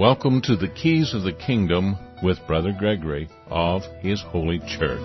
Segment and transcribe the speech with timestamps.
[0.00, 4.98] Welcome to the Keys of the Kingdom with Brother Gregory of His Holy Church.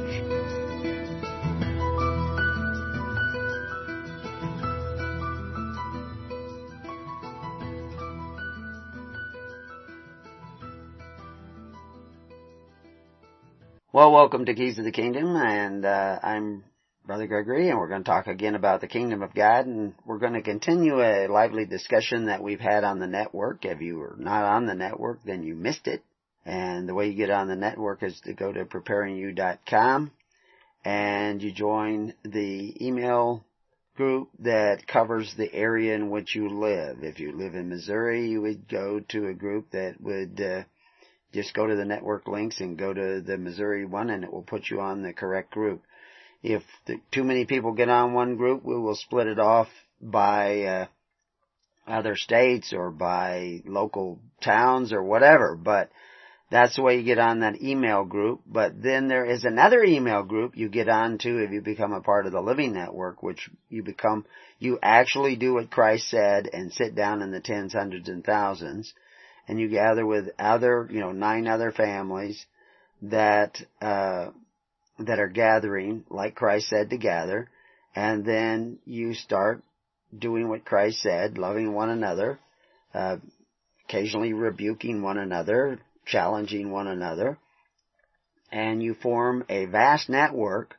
[13.91, 16.63] Well, welcome to Keys of the Kingdom, and uh, I'm
[17.05, 20.17] Brother Gregory, and we're going to talk again about the kingdom of God, and we're
[20.17, 23.63] going to continue a lively discussion that we've had on the network.
[23.63, 26.03] If you were not on the network, then you missed it.
[26.47, 30.11] And the way you get on the network is to go to preparingyou.com
[30.83, 33.45] and you join the email
[33.95, 37.03] group that covers the area in which you live.
[37.03, 40.63] If you live in Missouri, you would go to a group that would uh,
[41.33, 44.41] just go to the network links and go to the Missouri one and it will
[44.41, 45.83] put you on the correct group.
[46.43, 49.67] If the, too many people get on one group, we will split it off
[50.01, 50.85] by uh,
[51.87, 55.55] other states or by local towns or whatever.
[55.55, 55.89] But
[56.51, 58.41] that's the way you get on that email group.
[58.45, 62.01] But then there is another email group you get on to if you become a
[62.01, 64.25] part of the Living Network, which you become,
[64.59, 68.93] you actually do what Christ said and sit down in the tens, hundreds, and thousands.
[69.47, 72.45] And you gather with other, you know, nine other families
[73.01, 74.29] that, uh,
[74.99, 77.49] that are gathering, like Christ said to gather,
[77.95, 79.61] and then you start
[80.17, 82.39] doing what Christ said, loving one another,
[82.93, 83.17] uh,
[83.87, 87.37] occasionally rebuking one another, challenging one another,
[88.51, 90.75] and you form a vast network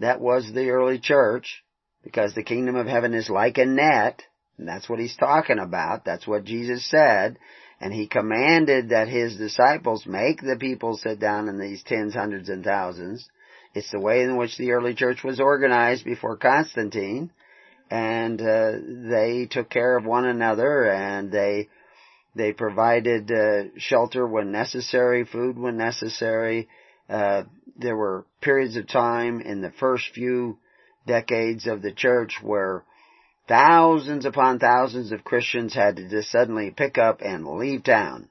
[0.00, 1.64] that was the early church,
[2.04, 4.22] because the kingdom of heaven is like a net,
[4.56, 7.38] and that's what he's talking about, that's what Jesus said,
[7.80, 12.48] and he commanded that his disciples make the people sit down in these tens, hundreds,
[12.48, 13.28] and thousands,
[13.74, 17.30] it's the way in which the early church was organized before Constantine,
[17.90, 18.72] and uh,
[19.10, 21.68] they took care of one another, and they
[22.34, 26.68] they provided uh, shelter when necessary, food when necessary.
[27.08, 27.44] Uh,
[27.76, 30.58] there were periods of time in the first few
[31.06, 32.84] decades of the church where
[33.48, 38.28] thousands upon thousands of Christians had to just suddenly pick up and leave town.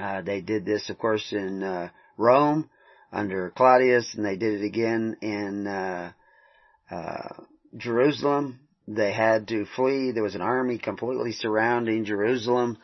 [0.00, 2.70] Uh, they did this, of course, in uh, Rome
[3.14, 6.12] under Claudius, and they did it again in uh,
[6.90, 7.28] uh,
[7.76, 8.60] Jerusalem.
[8.86, 10.10] They had to flee.
[10.10, 12.76] There was an army completely surrounding Jerusalem,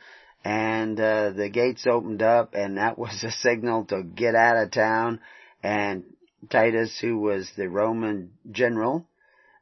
[0.45, 4.71] and uh, the gates opened up, and that was a signal to get out of
[4.71, 5.21] town.
[5.63, 6.05] And
[6.49, 9.07] Titus, who was the Roman general,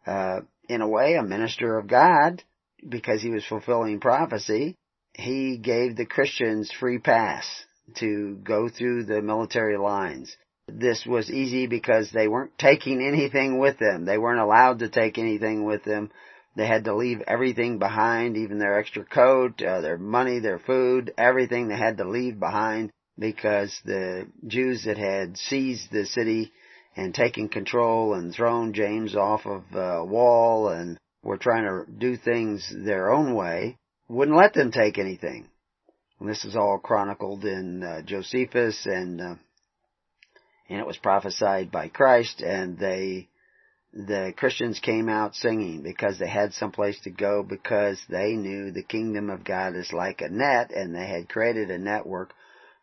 [0.06, 2.43] uh, in a way, a minister of God,
[2.87, 4.77] because he was fulfilling prophecy,
[5.15, 7.45] he gave the Christians free pass
[7.97, 10.37] to go through the military lines
[10.69, 14.05] this was easy because they weren't taking anything with them.
[14.05, 16.11] They weren't allowed to take anything with them.
[16.56, 21.12] They had to leave everything behind, even their extra coat, uh, their money, their food,
[21.17, 26.53] everything they had to leave behind because the Jews that had seized the city
[26.97, 32.17] and taken control and thrown James off of a wall and were trying to do
[32.17, 33.77] things their own way
[34.09, 35.49] wouldn't let them take anything.
[36.21, 39.35] And this is all chronicled in uh, Josephus and uh,
[40.69, 43.29] and it was prophesied by Christ and they
[43.93, 48.71] the Christians came out singing because they had some place to go because they knew
[48.71, 52.34] the kingdom of God is like a net and they had created a network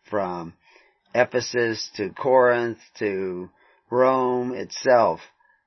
[0.09, 0.53] from
[1.13, 3.50] Ephesus to Corinth to
[3.91, 5.22] Rome itself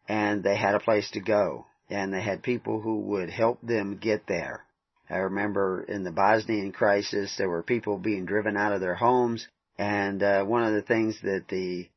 [0.09, 3.97] and they had a place to go and they had people who would help them
[3.97, 4.65] get there.
[5.09, 9.47] I remember in the Bosnian crisis there were people being driven out of their homes
[9.79, 11.89] and uh, one of the things that the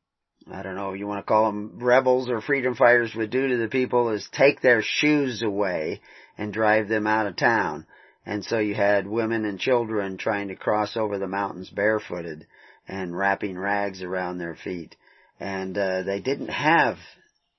[0.50, 3.56] I don't know, you want to call them rebels or freedom fighters would do to
[3.56, 6.00] the people is take their shoes away
[6.36, 7.86] and drive them out of town.
[8.24, 12.46] And so you had women and children trying to cross over the mountains barefooted
[12.88, 14.96] and wrapping rags around their feet.
[15.38, 16.98] And uh, they didn't have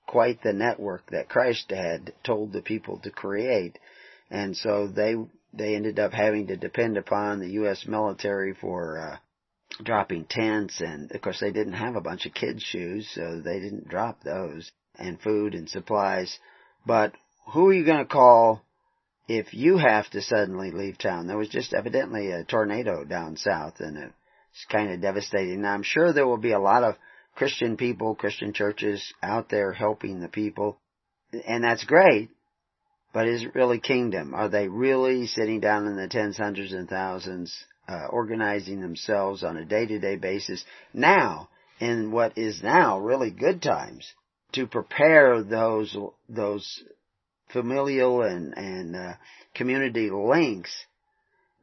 [0.07, 3.77] quite the network that Christ had told the people to create.
[4.29, 5.15] And so they
[5.53, 7.85] they ended up having to depend upon the U.S.
[7.87, 9.17] military for uh,
[9.81, 13.59] dropping tents and of course they didn't have a bunch of kids shoes so they
[13.59, 16.37] didn't drop those and food and supplies.
[16.85, 17.13] But
[17.53, 18.61] who are you going to call
[19.27, 21.27] if you have to suddenly leave town?
[21.27, 25.61] There was just evidently a tornado down south and it's kind of devastating.
[25.61, 26.95] Now i'm sure there will be a lot of
[27.35, 30.77] christian people christian churches out there helping the people
[31.47, 32.29] and that's great
[33.13, 34.33] but is it really kingdom?
[34.33, 37.55] Are they really sitting down in the tens hundreds and thousands
[37.87, 40.63] uh, organizing themselves on a day-to-day basis
[40.93, 41.49] now
[41.79, 44.13] in what is now really good times
[44.53, 45.95] to prepare those
[46.29, 46.83] those
[47.51, 49.13] familial and and uh,
[49.53, 50.85] community links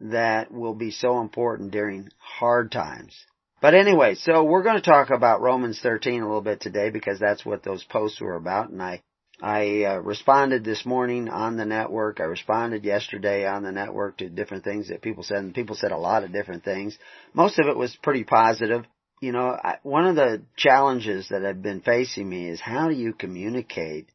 [0.00, 3.14] that will be so important during hard times.
[3.60, 7.18] But anyway, so we're going to talk about Romans 13 a little bit today because
[7.18, 9.02] that's what those posts were about and I
[9.42, 12.20] I uh, responded this morning on the network.
[12.20, 15.92] I responded yesterday on the network to different things that people said, and people said
[15.92, 16.98] a lot of different things.
[17.32, 18.84] Most of it was pretty positive.
[19.20, 22.94] You know, I, one of the challenges that have been facing me is how do
[22.94, 24.10] you communicate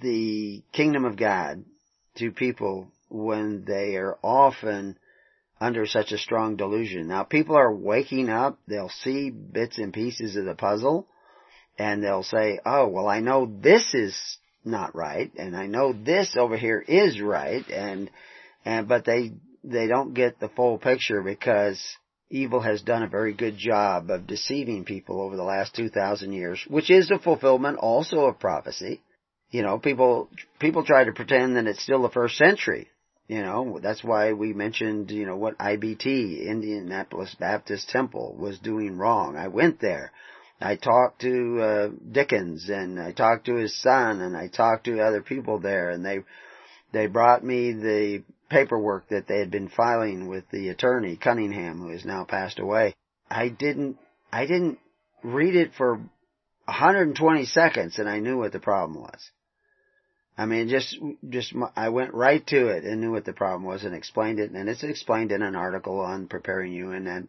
[0.00, 1.64] the kingdom of God
[2.16, 4.98] to people when they are often
[5.60, 7.08] under such a strong delusion.
[7.08, 11.06] Now people are waking up, they'll see bits and pieces of the puzzle,
[11.78, 16.36] and they'll say, oh, well I know this is not right, and I know this
[16.36, 18.10] over here is right, and,
[18.64, 19.32] and, but they,
[19.64, 21.80] they don't get the full picture because
[22.30, 26.64] evil has done a very good job of deceiving people over the last 2,000 years,
[26.68, 29.02] which is a fulfillment also of prophecy.
[29.50, 32.88] You know, people, people try to pretend that it's still the first century.
[33.28, 38.98] You know, that's why we mentioned, you know, what IBT, Indianapolis Baptist Temple, was doing
[38.98, 39.36] wrong.
[39.36, 40.12] I went there.
[40.62, 45.00] I talked to uh, Dixon and I talked to his son and I talked to
[45.00, 46.20] other people there and they
[46.92, 51.90] they brought me the paperwork that they had been filing with the attorney Cunningham who
[51.90, 52.94] has now passed away.
[53.30, 53.98] I didn't
[54.32, 54.78] I didn't
[55.22, 55.96] read it for
[56.66, 59.30] 120 seconds and I knew what the problem was.
[60.36, 60.96] I mean, just,
[61.28, 64.50] just, I went right to it and knew what the problem was and explained it,
[64.50, 67.28] and it's explained in an article on preparing you and then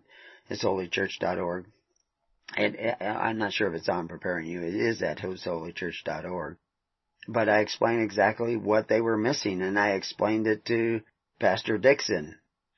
[0.50, 0.64] it's
[2.52, 2.96] holychurch.org.
[3.02, 4.62] And I'm not sure if it's on preparing you.
[4.62, 6.58] It is at holychurch.org.
[7.28, 11.02] But I explained exactly what they were missing and I explained it to
[11.40, 12.36] Pastor Dixon.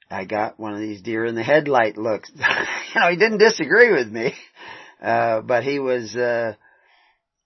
[0.09, 2.31] I got one of these deer in the headlight looks.
[2.35, 4.33] you know, he didn't disagree with me.
[5.01, 6.53] Uh, but he was, uh,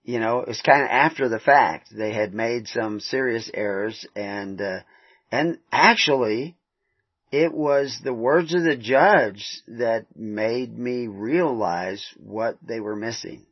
[0.04, 1.90] you know, it was kind of after the fact.
[1.92, 4.80] They had made some serious errors and, uh,
[5.32, 6.58] and actually,
[7.32, 13.46] it was the words of the judge that made me realize what they were missing.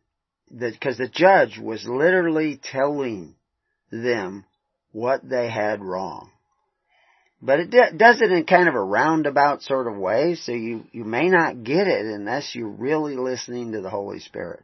[0.55, 3.35] Because the judge was literally telling
[3.91, 4.45] them
[4.91, 6.31] what they had wrong.
[7.39, 11.03] But it does it in kind of a roundabout sort of way, so you, you
[11.03, 14.63] may not get it unless you're really listening to the Holy Spirit.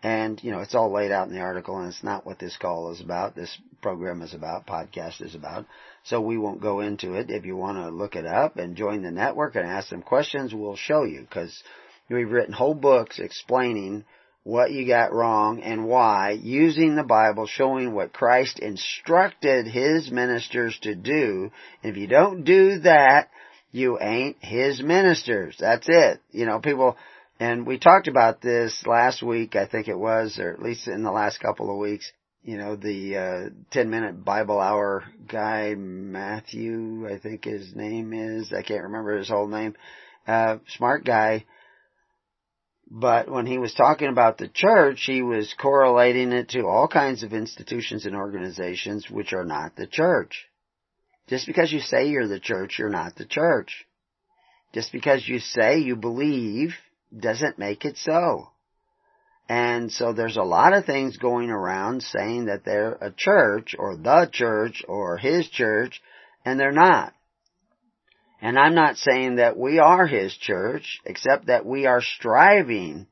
[0.00, 2.56] And, you know, it's all laid out in the article and it's not what this
[2.56, 5.66] call is about, this program is about, podcast is about.
[6.06, 7.30] So we won't go into it.
[7.30, 10.54] If you want to look it up and join the network and ask some questions,
[10.54, 11.62] we'll show you because
[12.08, 14.04] we've written whole books explaining
[14.44, 20.78] what you got wrong and why using the Bible showing what Christ instructed His ministers
[20.82, 21.50] to do.
[21.82, 23.28] And if you don't do that,
[23.72, 25.56] you ain't His ministers.
[25.58, 26.20] That's it.
[26.30, 26.96] You know, people,
[27.40, 31.02] and we talked about this last week, I think it was, or at least in
[31.02, 32.12] the last couple of weeks.
[32.46, 38.52] You know, the uh, 10 minute Bible hour guy, Matthew, I think his name is.
[38.52, 39.74] I can't remember his whole name.
[40.28, 41.44] Uh, smart guy.
[42.88, 47.24] But when he was talking about the church, he was correlating it to all kinds
[47.24, 50.46] of institutions and organizations which are not the church.
[51.26, 53.88] Just because you say you're the church, you're not the church.
[54.72, 56.76] Just because you say you believe
[57.18, 58.50] doesn't make it so.
[59.48, 63.96] And so there's a lot of things going around saying that they're a church or
[63.96, 66.02] the church or his church
[66.44, 67.12] and they're not.
[68.40, 73.06] And I'm not saying that we are his church except that we are striving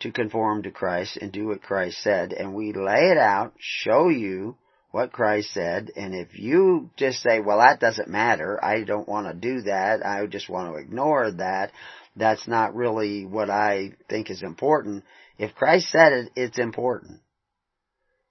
[0.00, 2.32] to conform to Christ and do what Christ said.
[2.32, 4.56] And we lay it out, show you
[4.92, 5.90] what Christ said.
[5.96, 10.04] And if you just say, well that doesn't matter, I don't want to do that,
[10.06, 11.72] I just want to ignore that,
[12.14, 15.04] that's not really what I think is important.
[15.38, 17.20] If Christ said it, it's important.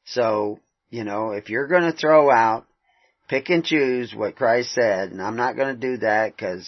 [0.06, 2.66] So, you know, if you're going to throw out,
[3.28, 6.68] pick and choose what Christ said, and I'm not going to do that because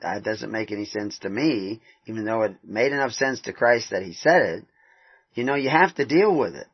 [0.00, 3.90] that doesn't make any sense to me, even though it made enough sense to Christ
[3.90, 4.64] that He said it,
[5.34, 6.66] you know, you have to deal with it.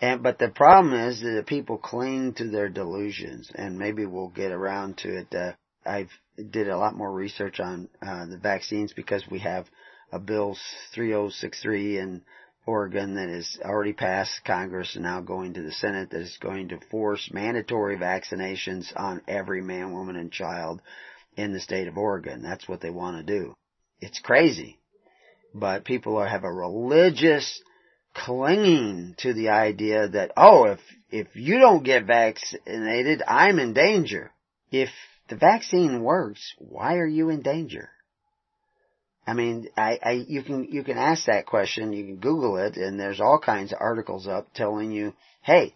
[0.00, 4.50] And, but the problem is that people cling to their delusions, and maybe we'll get
[4.50, 5.34] around to it.
[5.34, 5.52] Uh,
[5.86, 6.10] I've
[6.50, 9.66] did a lot more research on uh, the vaccines because we have
[10.12, 10.56] a bill
[10.94, 12.22] 3063 in
[12.66, 16.68] Oregon that has already passed Congress and now going to the Senate that is going
[16.68, 20.80] to force mandatory vaccinations on every man, woman, and child
[21.36, 22.42] in the state of Oregon.
[22.42, 23.54] That's what they want to do.
[24.00, 24.78] It's crazy.
[25.54, 27.60] But people are, have a religious
[28.14, 34.30] clinging to the idea that, oh, if, if you don't get vaccinated, I'm in danger.
[34.70, 34.90] If
[35.28, 37.90] the vaccine works, why are you in danger?
[39.26, 42.76] I mean, I, I, you can, you can ask that question, you can Google it,
[42.76, 45.74] and there's all kinds of articles up telling you, hey,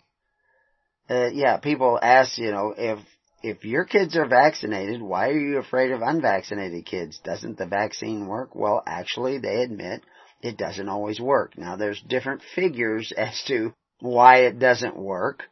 [1.09, 2.99] uh, yeah, people ask, you know, if,
[3.43, 7.21] if your kids are vaccinated, why are you afraid of unvaccinated kids?
[7.23, 8.57] Doesn't the vaccine work?
[8.57, 10.03] Well, actually, they admit
[10.43, 11.57] it doesn't always work.
[11.57, 15.45] Now, there's different figures as to why it doesn't work,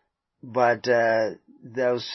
[0.42, 1.30] but uh,
[1.64, 2.06] those,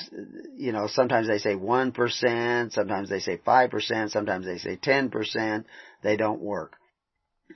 [0.55, 5.65] you know, sometimes they say 1%, sometimes they say 5%, sometimes they say 10%,
[6.03, 6.75] they don't work.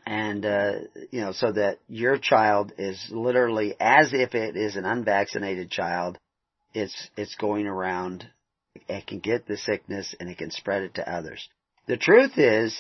[0.05, 0.71] And, uh,
[1.11, 6.17] you know, so that your child is literally as if it is an unvaccinated child,
[6.73, 8.27] it's, it's going around,
[8.89, 11.47] it can get the sickness and it can spread it to others.
[11.87, 12.75] The truth is,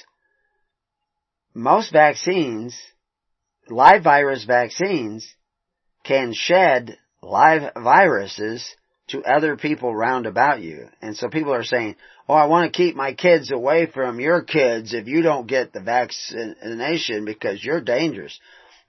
[1.53, 2.75] most vaccines,
[3.69, 5.27] live virus vaccines,
[6.03, 8.75] can shed live viruses
[9.09, 10.87] to other people round about you.
[11.01, 11.95] And so people are saying,
[12.27, 15.73] oh, I want to keep my kids away from your kids if you don't get
[15.73, 18.39] the vaccination because you're dangerous.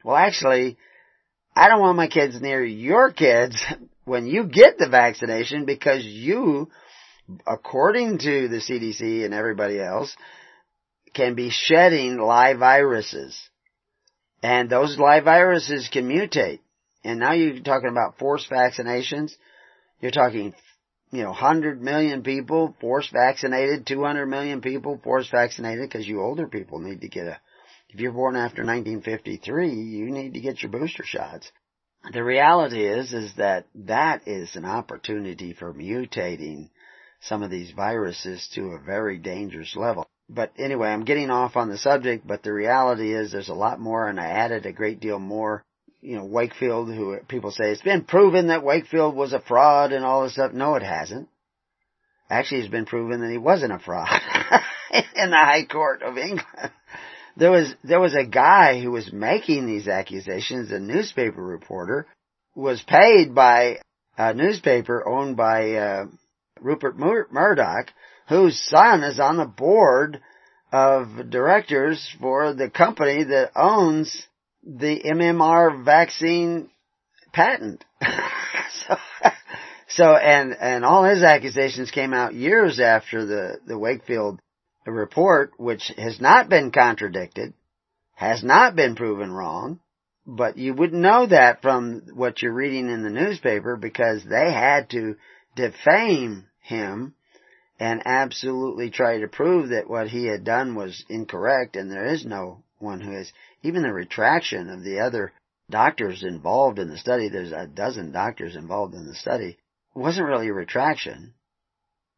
[0.04, 0.76] Well, actually,
[1.56, 3.62] I don't want my kids near your kids
[4.04, 6.70] when you get the vaccination because you,
[7.46, 10.14] according to the CDC and everybody else,
[11.14, 13.38] can be shedding live viruses.
[14.42, 16.58] And those live viruses can mutate.
[17.02, 19.32] And now you're talking about forced vaccinations.
[20.04, 20.52] You're talking,
[21.12, 26.46] you know, 100 million people forced vaccinated, 200 million people forced vaccinated because you older
[26.46, 27.40] people need to get a,
[27.88, 31.50] if you're born after 1953, you need to get your booster shots.
[32.12, 36.68] The reality is, is that that is an opportunity for mutating
[37.22, 40.06] some of these viruses to a very dangerous level.
[40.28, 43.80] But anyway, I'm getting off on the subject, but the reality is there's a lot
[43.80, 45.64] more and I added a great deal more
[46.04, 50.04] you know, Wakefield, who people say it's been proven that Wakefield was a fraud and
[50.04, 50.52] all this stuff.
[50.52, 51.28] No, it hasn't.
[52.28, 54.08] Actually, it's been proven that he wasn't a fraud
[54.92, 56.44] in the High Court of England.
[57.36, 62.06] There was, there was a guy who was making these accusations, a newspaper reporter,
[62.54, 63.78] was paid by
[64.16, 66.06] a newspaper owned by, uh,
[66.60, 67.90] Rupert Mur- Murdoch,
[68.28, 70.20] whose son is on the board
[70.70, 74.26] of directors for the company that owns
[74.66, 76.70] the MMR vaccine
[77.32, 77.84] patent.
[78.72, 78.96] so,
[79.88, 84.40] so, and, and all his accusations came out years after the, the Wakefield
[84.86, 87.52] report, which has not been contradicted,
[88.14, 89.80] has not been proven wrong,
[90.26, 94.90] but you wouldn't know that from what you're reading in the newspaper because they had
[94.90, 95.16] to
[95.56, 97.14] defame him
[97.78, 102.24] and absolutely try to prove that what he had done was incorrect and there is
[102.24, 103.32] no one who is
[103.64, 105.32] even the retraction of the other
[105.70, 109.56] doctors involved in the study, there's a dozen doctors involved in the study,
[109.94, 111.32] wasn't really a retraction.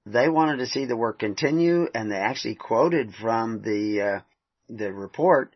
[0.05, 4.21] They wanted to see the work continue and they actually quoted from the, uh,
[4.69, 5.55] the report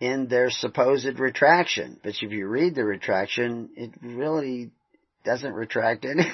[0.00, 1.98] in their supposed retraction.
[2.02, 4.70] But if you read the retraction, it really
[5.24, 6.32] doesn't retract anything.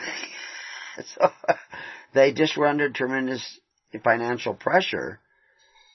[1.17, 1.31] so
[2.15, 3.61] they just were under tremendous
[4.03, 5.21] financial pressure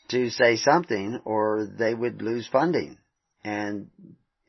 [0.10, 2.98] to say something or they would lose funding.
[3.44, 3.90] And,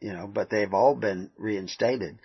[0.01, 2.19] you know, but they've all been reinstated.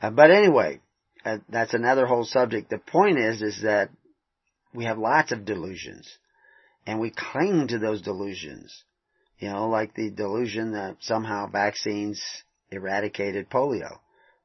[0.00, 0.80] Uh, but anyway,
[1.24, 2.70] uh, that's another whole subject.
[2.70, 3.90] The point is, is that
[4.74, 6.08] we have lots of delusions
[6.86, 8.84] and we cling to those delusions.
[9.38, 12.20] You know, like the delusion that somehow vaccines
[12.70, 13.98] eradicated polio.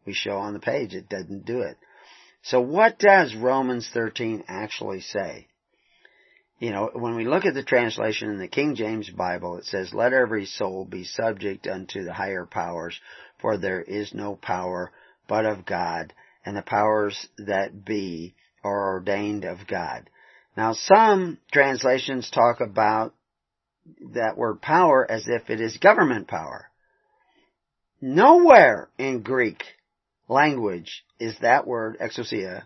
[0.06, 1.78] We show on the page it doesn't do it.
[2.44, 5.48] So what does Romans 13 actually say?
[6.64, 9.94] You know, when we look at the translation in the King James Bible, it says,
[9.94, 12.98] let every soul be subject unto the higher powers,
[13.42, 14.90] for there is no power
[15.28, 16.14] but of God,
[16.46, 20.10] and the powers that be are ordained of God.
[20.56, 23.14] Now some translations talk about
[24.14, 26.70] that word power as if it is government power.
[28.00, 29.62] Nowhere in Greek
[30.30, 32.64] language is that word exousia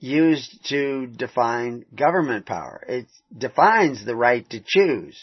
[0.00, 2.82] used to define government power.
[2.88, 5.16] It defines the right to choose.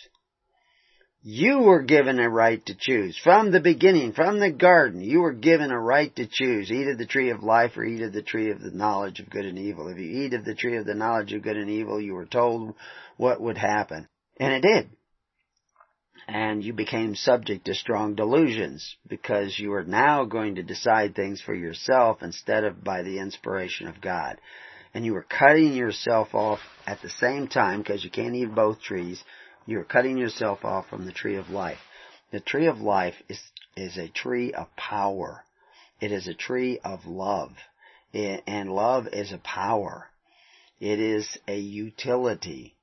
[1.24, 3.18] You were given a right to choose.
[3.22, 6.72] From the beginning, from the garden, you were given a right to choose.
[6.72, 9.30] Eat of the tree of life or eat of the tree of the knowledge of
[9.30, 9.88] good and evil.
[9.90, 12.28] If you eat of the tree of the knowledge of good and evil, you were
[12.28, 12.76] told
[13.18, 14.08] what would happen.
[14.40, 14.90] And it did.
[16.28, 21.42] And you became subject to strong delusions because you are now going to decide things
[21.42, 24.38] for yourself instead of by the inspiration of God
[24.94, 28.82] and you were cutting yourself off at the same time because you can't eat both
[28.82, 29.24] trees.
[29.66, 31.80] You are cutting yourself off from the tree of life.
[32.32, 33.40] The tree of life is,
[33.76, 35.44] is a tree of power.
[36.00, 37.52] It is a tree of love.
[38.14, 40.08] It, and love is a power.
[40.80, 42.76] It is a utility.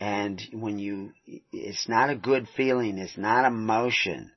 [0.00, 1.12] And when you,
[1.52, 4.32] it's not a good feeling, it's not emotion.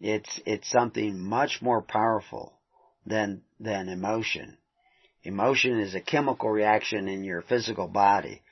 [0.00, 2.54] It's, it's something much more powerful
[3.06, 4.58] than, than emotion.
[5.24, 8.42] Emotion is a chemical reaction in your physical body.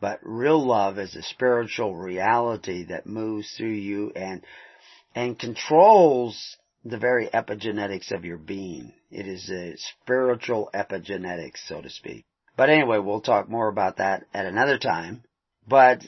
[0.00, 4.44] But real love is a spiritual reality that moves through you and,
[5.14, 8.92] and controls the very epigenetics of your being.
[9.10, 12.24] It is a spiritual epigenetics, so to speak.
[12.56, 15.24] But anyway, we'll talk more about that at another time.
[15.66, 16.02] But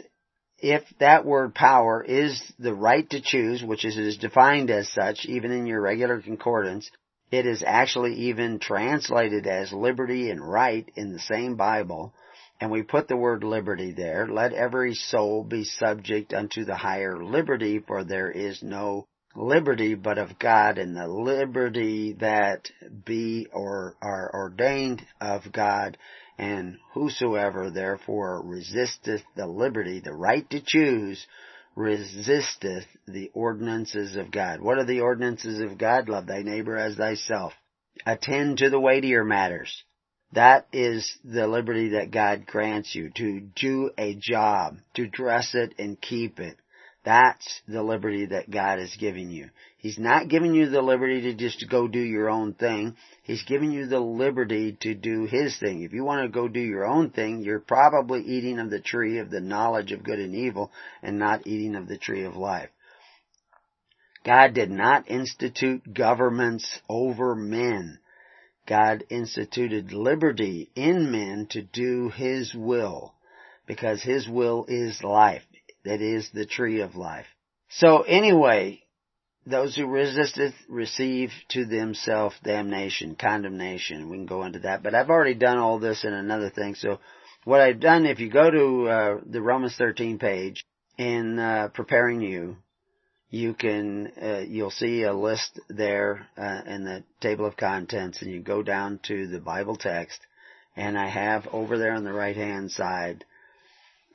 [0.59, 5.51] if that word power is the right to choose, which is defined as such, even
[5.51, 6.91] in your regular concordance,
[7.31, 12.13] it is actually even translated as liberty and right in the same Bible.
[12.61, 14.29] And we put the word liberty there.
[14.29, 20.19] Let every soul be subject unto the higher liberty, for there is no liberty but
[20.19, 22.71] of God, and the liberty that
[23.05, 25.97] be or are ordained of God
[26.41, 31.27] and whosoever therefore resisteth the liberty, the right to choose,
[31.81, 34.61] resisteth the ordinances of God.
[34.61, 36.09] What are the ordinances of God?
[36.09, 37.55] Love thy neighbor as thyself.
[38.07, 39.83] Attend to the weightier matters.
[40.33, 45.75] That is the liberty that God grants you to do a job, to dress it
[45.79, 46.57] and keep it.
[47.03, 49.49] That's the liberty that God is giving you.
[49.79, 52.95] He's not giving you the liberty to just go do your own thing.
[53.23, 55.83] He's giving you the liberty to do His thing.
[55.83, 59.19] If you want to go do your own thing, you're probably eating of the tree
[59.19, 60.71] of the knowledge of good and evil
[61.03, 62.69] and not eating of the tree of life.
[64.23, 67.99] God did not institute governments over men.
[68.67, 73.15] God instituted liberty in men to do His will
[73.67, 75.43] because His will is life
[75.85, 77.27] that is the tree of life.
[77.69, 78.83] So anyway,
[79.47, 84.11] those who resisteth receive to themselves damnation, condemnation.
[84.11, 86.75] We can go into that, but I've already done all this in another thing.
[86.75, 86.99] So
[87.45, 90.65] what I've done, if you go to uh, the Romans 13 page
[90.99, 92.57] in uh, preparing you,
[93.31, 98.31] you can uh, you'll see a list there uh, in the table of contents, and
[98.31, 100.21] you go down to the Bible text,
[100.77, 103.25] and I have over there on the right hand side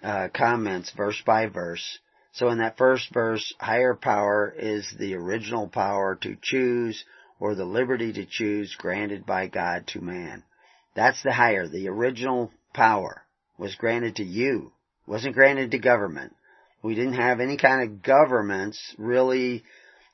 [0.06, 2.00] uh, comments verse by verse.
[2.34, 7.04] So in that first verse, higher power is the original power to choose
[7.40, 10.44] or the liberty to choose granted by God to man.
[10.96, 11.68] That's the higher.
[11.68, 13.24] The original power
[13.58, 14.72] was granted to you.
[15.08, 16.36] Wasn't granted to government.
[16.84, 19.64] We didn't have any kind of governments really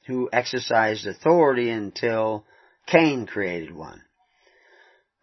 [0.07, 2.45] who exercised authority until
[2.87, 4.01] Cain created one.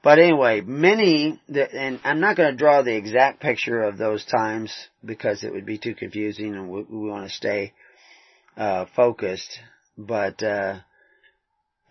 [0.03, 4.73] But anyway, many, and I'm not going to draw the exact picture of those times
[5.05, 7.73] because it would be too confusing and we, we want to stay
[8.57, 9.59] uh, focused.
[9.97, 10.79] But uh,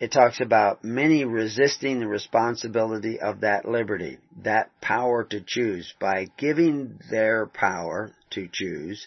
[0.00, 6.28] it talks about many resisting the responsibility of that liberty, that power to choose, by
[6.38, 9.06] giving their power to choose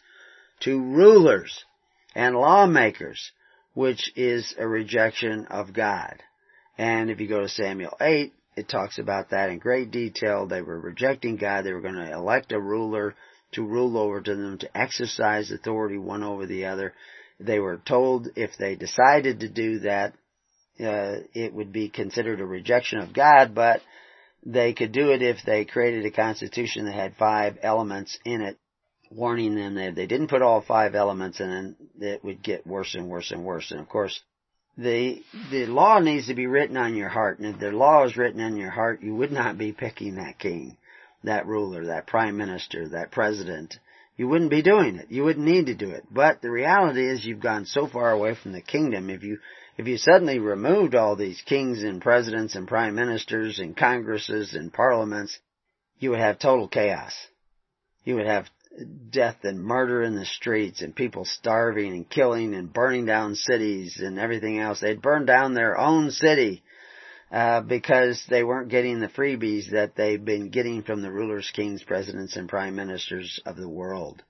[0.60, 1.66] to rulers
[2.14, 3.32] and lawmakers,
[3.74, 6.22] which is a rejection of God.
[6.78, 10.46] And if you go to Samuel 8, it talks about that in great detail.
[10.46, 11.64] They were rejecting God.
[11.64, 13.16] They were going to elect a ruler
[13.54, 16.94] to rule over to them, to exercise authority one over the other.
[17.40, 20.14] They were told if they decided to do that,
[20.80, 23.82] uh, it would be considered a rejection of God, but
[24.46, 28.58] they could do it if they created a constitution that had five elements in it,
[29.10, 31.50] warning them that if they didn't put all five elements in
[32.00, 33.72] it, it would get worse and worse and worse.
[33.72, 34.22] And of course,
[34.82, 38.18] the the law needs to be written on your heart, and if the law is
[38.18, 40.78] written on your heart, you would not be picking that king,
[41.24, 43.78] that ruler, that prime minister, that president.
[44.18, 45.10] You wouldn't be doing it.
[45.10, 46.04] You wouldn't need to do it.
[46.12, 49.10] But the reality is you've gone so far away from the kingdom.
[49.10, 49.40] If you
[49.78, 54.74] if you suddenly removed all these kings and presidents and prime ministers and congresses and
[54.74, 55.40] parliaments,
[56.00, 57.14] you would have total chaos.
[58.04, 58.48] You would have
[59.10, 64.00] death and murder in the streets and people starving and killing and burning down cities
[64.00, 64.80] and everything else.
[64.80, 66.64] They'd burn down their own city
[67.32, 71.84] uh, because they weren't getting the freebies that they've been getting from the rulers, kings,
[71.84, 74.24] presidents, and prime ministers of the world.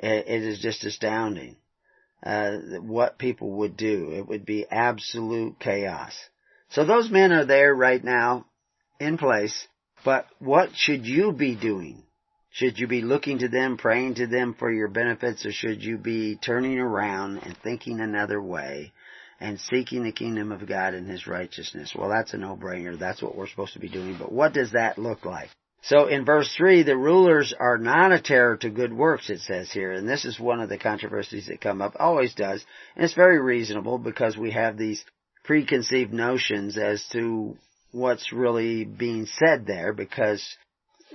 [0.00, 1.56] it, it is just astounding
[2.22, 4.12] uh, what people would do.
[4.12, 6.14] It would be absolute chaos.
[6.70, 8.46] So those men are there right now
[9.00, 9.66] in place,
[10.04, 12.02] but what should you be doing?
[12.58, 15.96] Should you be looking to them, praying to them for your benefits, or should you
[15.96, 18.92] be turning around and thinking another way
[19.38, 21.94] and seeking the kingdom of God and His righteousness?
[21.96, 22.98] Well, that's a no-brainer.
[22.98, 24.16] That's what we're supposed to be doing.
[24.18, 25.50] But what does that look like?
[25.82, 29.70] So in verse 3, the rulers are not a terror to good works, it says
[29.70, 29.92] here.
[29.92, 32.64] And this is one of the controversies that come up, always does.
[32.96, 35.04] And it's very reasonable because we have these
[35.44, 37.56] preconceived notions as to
[37.92, 40.44] what's really being said there because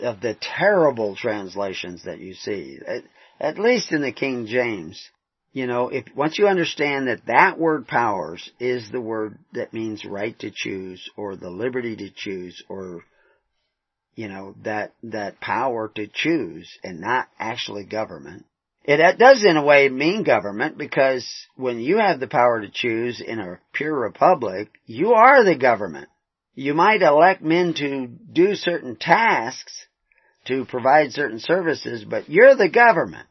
[0.02, 2.80] of the terrible translations that you see.
[2.86, 3.04] At,
[3.40, 5.10] at least in the King James,
[5.54, 10.04] You know, if, once you understand that that word powers is the word that means
[10.04, 13.04] right to choose or the liberty to choose or,
[14.16, 18.46] you know, that, that power to choose and not actually government.
[18.86, 21.26] It does in a way mean government because
[21.56, 26.10] when you have the power to choose in a pure republic, you are the government.
[26.56, 29.88] You might elect men to do certain tasks,
[30.46, 33.28] to provide certain services, but you're the government.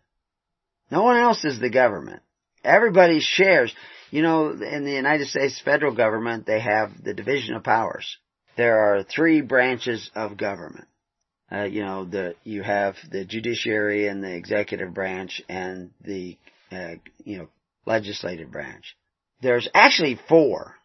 [0.91, 2.23] No one else is the government.
[2.65, 3.73] Everybody shares.
[4.11, 8.19] You know, in the United States federal government, they have the division of powers.
[8.57, 10.87] There are three branches of government.
[11.51, 16.37] Uh, you know, the, you have the judiciary and the executive branch and the,
[16.71, 17.49] uh, you know,
[17.87, 18.97] legislative branch.
[19.43, 20.77] There's actually four.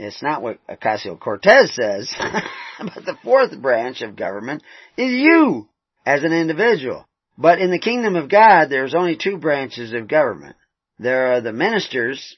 [0.00, 2.10] It's not what Ocasio-Cortez says,
[2.78, 4.62] but the fourth branch of government
[4.96, 5.68] is you
[6.06, 7.06] as an individual.
[7.36, 10.56] But in the kingdom of God, there's only two branches of government.
[10.98, 12.36] There are the ministers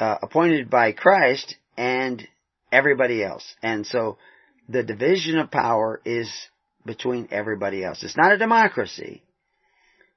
[0.00, 2.26] uh, appointed by Christ and
[2.72, 3.44] everybody else.
[3.62, 4.16] And so
[4.66, 6.30] the division of power is
[6.86, 8.02] between everybody else.
[8.02, 9.22] It's not a democracy.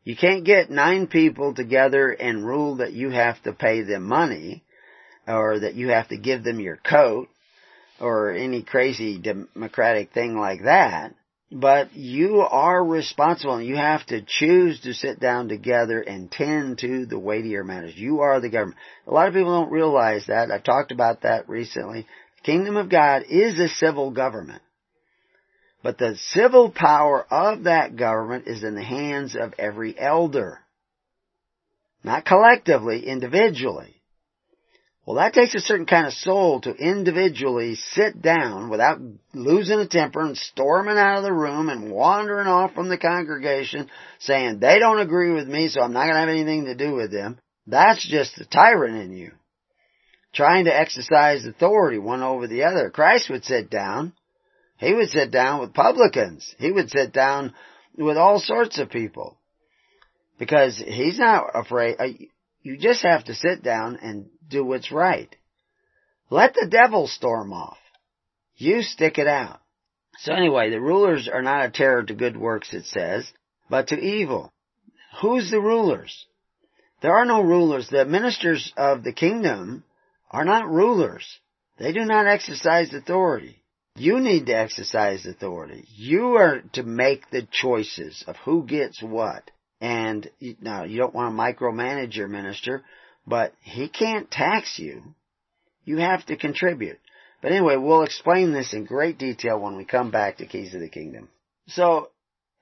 [0.06, 4.64] You can't get nine people together and rule that you have to pay them money
[5.28, 7.28] or that you have to give them your coat
[8.00, 11.14] or any crazy democratic thing like that.
[11.52, 16.80] But you are responsible and you have to choose to sit down together and tend
[16.80, 17.96] to the weightier matters.
[17.96, 18.80] You are the government.
[19.06, 20.50] A lot of people don't realize that.
[20.50, 22.08] I've talked about that recently.
[22.38, 24.62] The kingdom of God is a civil government.
[25.84, 30.60] But the civil power of that government is in the hands of every elder.
[32.04, 34.01] Not collectively, individually.
[35.12, 39.02] Well, that takes a certain kind of soul to individually sit down without
[39.34, 43.90] losing a temper and storming out of the room and wandering off from the congregation
[44.20, 46.96] saying they don't agree with me so I'm not going to have anything to do
[46.96, 47.40] with them.
[47.68, 49.34] That's just the tyrant in you.
[50.34, 52.90] Trying to exercise authority one over the other.
[52.90, 54.14] Christ would sit down.
[54.78, 56.56] He would sit down with publicans.
[56.58, 57.54] He would sit down
[57.98, 59.38] with all sorts of people.
[60.40, 61.98] Because he's not afraid.
[62.00, 62.08] Uh,
[62.64, 65.36] you just have to sit down and do what's right.
[66.30, 67.78] Let the devil storm off.
[68.56, 69.60] You stick it out.
[70.20, 73.32] So anyway, the rulers are not a terror to good works, it says,
[73.70, 74.52] but to evil.
[75.22, 76.26] Who's the rulers?
[77.02, 77.90] There are no rulers.
[77.90, 79.84] The ministers of the kingdom
[80.30, 81.26] are not rulers.
[81.80, 83.64] They do not exercise authority.
[83.96, 85.86] You need to exercise authority.
[85.96, 89.50] You are to make the choices of who gets what.
[89.82, 90.30] And
[90.62, 92.84] now you don't want to micromanage your minister,
[93.26, 95.16] but he can't tax you.
[95.84, 97.00] You have to contribute.
[97.42, 100.82] But anyway, we'll explain this in great detail when we come back to Keys of
[100.82, 101.30] the Kingdom.
[101.68, 102.10] So,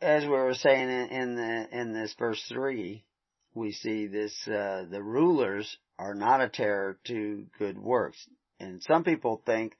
[0.02, 3.04] as we were saying in, in the in this verse three,
[3.54, 8.18] we see this: uh, the rulers are not a terror to good works,
[8.60, 9.76] and some people think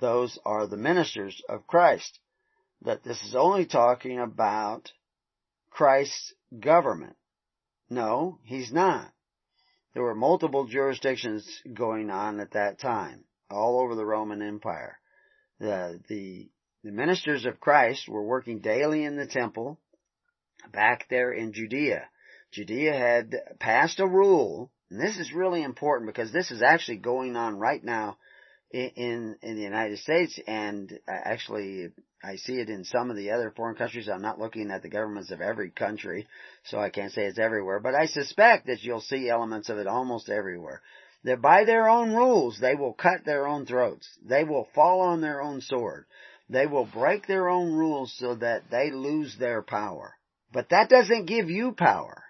[0.00, 2.18] those are the ministers of Christ.
[2.82, 4.90] That this is only talking about
[5.70, 7.16] Christ's government.
[7.88, 9.12] No, he's not.
[9.94, 14.98] There were multiple jurisdictions going on at that time, all over the Roman Empire.
[15.58, 16.48] The, the,
[16.84, 19.78] the ministers of Christ were working daily in the temple
[20.72, 22.08] back there in Judea.
[22.52, 27.36] Judea had passed a rule, and this is really important because this is actually going
[27.36, 28.16] on right now
[28.70, 31.90] in, in the United States and uh, actually
[32.22, 34.08] I see it in some of the other foreign countries.
[34.08, 36.28] I'm not looking at the governments of every country,
[36.64, 39.86] so I can't say it's everywhere, but I suspect that you'll see elements of it
[39.86, 40.82] almost everywhere.
[41.24, 44.08] That by their own rules, they will cut their own throats.
[44.22, 46.06] They will fall on their own sword.
[46.48, 50.14] They will break their own rules so that they lose their power.
[50.52, 52.24] But that doesn't give you power.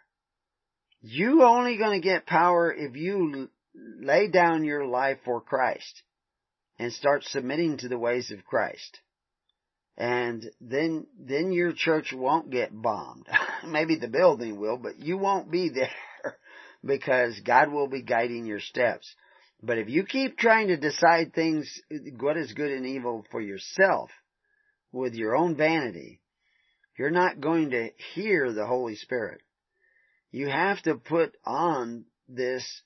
[1.00, 6.02] You only going to get power if you lay down your life for Christ
[6.78, 9.00] and start submitting to the ways of Christ.
[9.96, 13.26] And then, then your church won't get bombed.
[13.66, 15.90] Maybe the building will, but you won't be there
[16.84, 19.14] because God will be guiding your steps.
[19.62, 21.70] But if you keep trying to decide things,
[22.18, 24.10] what is good and evil for yourself
[24.90, 26.20] with your own vanity,
[26.98, 29.42] you're not going to hear the Holy Spirit.
[30.30, 32.82] You have to put on this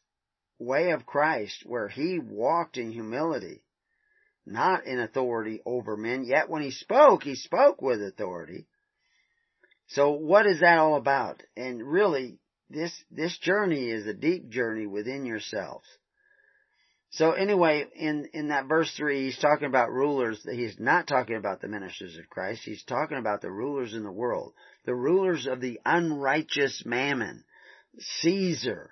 [0.59, 3.63] way of Christ where He walked in humility
[4.46, 8.66] not in authority over men, yet when he spoke, he spoke with authority.
[9.88, 11.42] So what is that all about?
[11.57, 12.38] And really,
[12.70, 15.87] this, this journey is a deep journey within yourselves.
[17.11, 20.44] So anyway, in, in that verse 3, he's talking about rulers.
[20.50, 22.62] He's not talking about the ministers of Christ.
[22.64, 24.52] He's talking about the rulers in the world.
[24.85, 27.44] The rulers of the unrighteous mammon.
[27.98, 28.90] Caesar.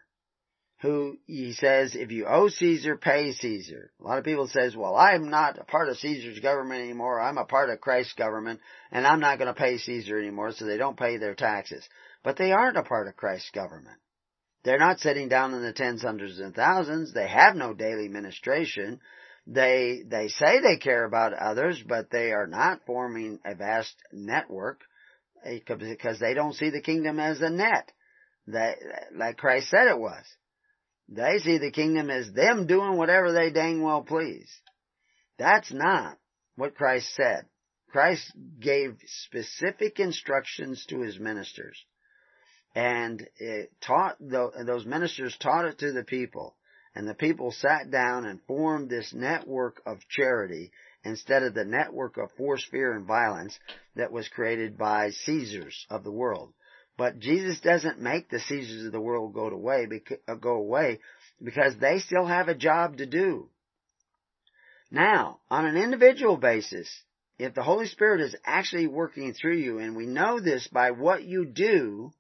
[0.83, 3.93] Who he says, if you owe Caesar, pay Caesar.
[4.01, 7.21] A lot of people says, well, I'm not a part of Caesar's government anymore.
[7.21, 8.59] I'm a part of Christ's government
[8.91, 10.51] and I'm not going to pay Caesar anymore.
[10.51, 11.89] So they don't pay their taxes,
[12.25, 13.97] but they aren't a part of Christ's government.
[14.65, 17.13] They're not sitting down in the tens, hundreds, and thousands.
[17.13, 18.99] They have no daily ministration.
[19.47, 24.81] They, they say they care about others, but they are not forming a vast network
[25.45, 27.93] eh, because they don't see the kingdom as a net
[28.49, 28.79] that,
[29.15, 30.25] like Christ said it was.
[31.15, 34.49] They see the kingdom as them doing whatever they dang well please.
[35.39, 36.19] That's not
[36.57, 37.45] what Christ said.
[37.91, 41.79] Christ gave specific instructions to his ministers
[42.75, 43.27] and
[43.83, 46.57] taught those ministers taught it to the people
[46.95, 50.73] and the people sat down and formed this network of charity
[51.05, 53.59] instead of the network of force, fear, and violence
[53.97, 56.53] that was created by Caesars of the world.
[56.97, 59.87] But Jesus doesn't make the Caesars of the world go away,
[60.29, 61.01] uh, go away
[61.43, 63.49] because they still have a job to do.
[64.91, 66.89] Now, on an individual basis,
[67.39, 71.25] if the Holy Spirit is actually working through you, and we know this by what
[71.25, 72.13] you do,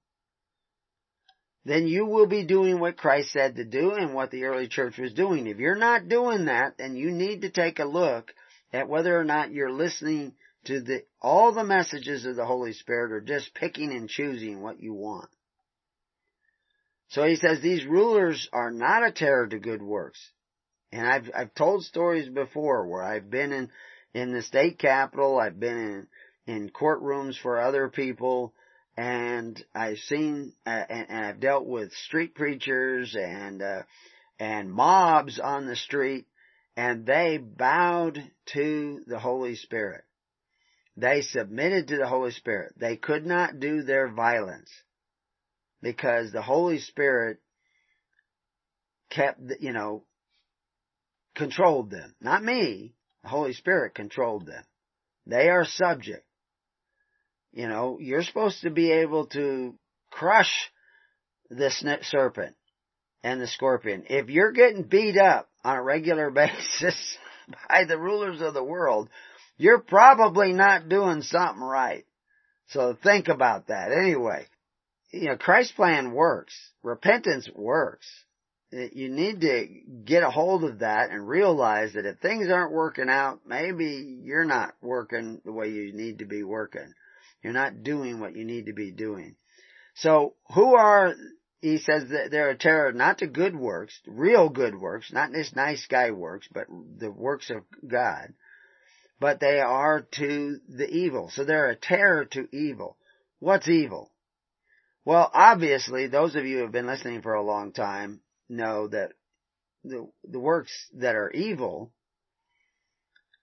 [1.64, 4.98] then you will be doing what Christ said to do and what the early church
[4.98, 5.46] was doing.
[5.46, 8.32] If you're not doing that, then you need to take a look
[8.72, 10.32] at whether or not you're listening
[10.66, 14.81] to the, all the messages of the Holy Spirit are just picking and choosing what
[14.81, 15.29] you want.
[17.09, 20.18] So he says these rulers are not a terror to good works.
[20.92, 23.70] And I've, I've told stories before where I've been in,
[24.14, 26.07] in the state capitol, I've been
[26.46, 28.55] in, in courtrooms for other people,
[28.96, 33.83] and I've seen uh, and, and, I've dealt with street preachers and uh,
[34.38, 36.27] and mobs on the street,
[36.77, 38.22] and they bowed
[38.53, 40.05] to the Holy Spirit.
[40.96, 42.74] They submitted to the Holy Spirit.
[42.76, 44.70] They could not do their violence
[45.81, 47.38] because the Holy Spirit
[49.11, 50.05] kept, you know,
[51.35, 52.14] controlled them.
[52.20, 52.94] Not me.
[53.22, 54.64] The Holy Spirit controlled them.
[55.26, 56.26] They are subject.
[57.52, 59.74] You know, you're supposed to be able to
[60.11, 60.70] crush
[61.50, 61.70] the
[62.02, 62.57] serpent
[63.22, 64.05] and the scorpion.
[64.09, 66.96] If you're getting beat up on a regular basis
[67.68, 69.09] by the rulers of the world,
[69.56, 72.04] you're probably not doing something right.
[72.68, 73.92] So think about that.
[73.92, 74.46] Anyway,
[75.12, 76.54] you know, Christ's plan works.
[76.82, 78.06] Repentance works.
[78.70, 79.68] You need to
[80.06, 84.46] get a hold of that and realize that if things aren't working out, maybe you're
[84.46, 86.94] not working the way you need to be working.
[87.42, 89.36] You're not doing what you need to be doing.
[89.96, 91.14] So who are,
[91.60, 95.54] he says that they're a terror not to good works, real good works, not this
[95.54, 98.32] nice guy works, but the works of God,
[99.22, 101.30] but they are to the evil.
[101.30, 102.98] So they're a terror to evil.
[103.38, 104.11] What's evil?
[105.04, 109.12] Well, obviously, those of you who have been listening for a long time know that
[109.85, 111.92] the, the works that are evil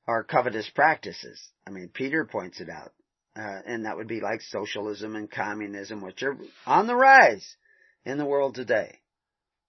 [0.08, 1.42] are covetous practices.
[1.65, 2.92] I mean, Peter points it out
[3.39, 7.56] uh, and that would be like socialism and communism, which are on the rise
[8.06, 9.00] in the world today.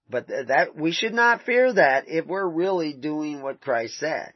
[0.09, 4.33] But th- that we should not fear that if we're really doing what Christ said.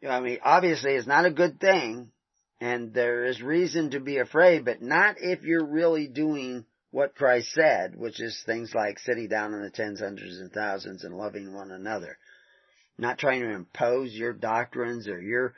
[0.00, 2.10] You know, I mean, obviously, it's not a good thing,
[2.60, 7.52] and there is reason to be afraid, but not if you're really doing what Christ
[7.52, 11.54] said, which is things like sitting down in the tens, hundreds, and thousands and loving
[11.54, 12.18] one another.
[12.98, 15.54] Not trying to impose your doctrines or your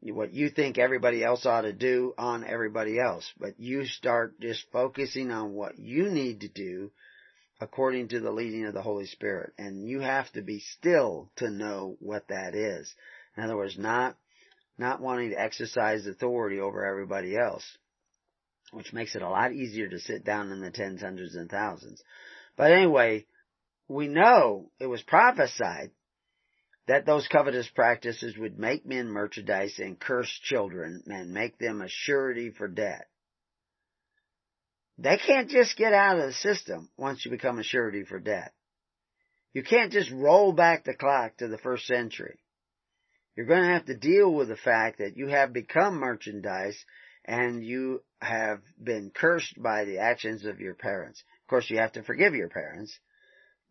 [0.00, 4.64] what you think everybody else ought to do on everybody else, but you start just
[4.72, 6.90] focusing on what you need to do
[7.60, 9.52] according to the leading of the Holy Spirit.
[9.58, 12.92] And you have to be still to know what that is.
[13.36, 14.16] In other words, not,
[14.78, 17.64] not wanting to exercise authority over everybody else,
[18.72, 22.02] which makes it a lot easier to sit down in the tens, hundreds, and thousands.
[22.56, 23.26] But anyway,
[23.88, 25.90] we know it was prophesied
[26.88, 31.88] that those covetous practices would make men merchandise and curse children and make them a
[31.88, 33.06] surety for debt.
[34.98, 38.52] They can't just get out of the system once you become a surety for debt.
[39.52, 42.38] You can't just roll back the clock to the first century.
[43.36, 46.84] You're going to have to deal with the fact that you have become merchandise
[47.24, 51.22] and you have been cursed by the actions of your parents.
[51.44, 52.98] Of course, you have to forgive your parents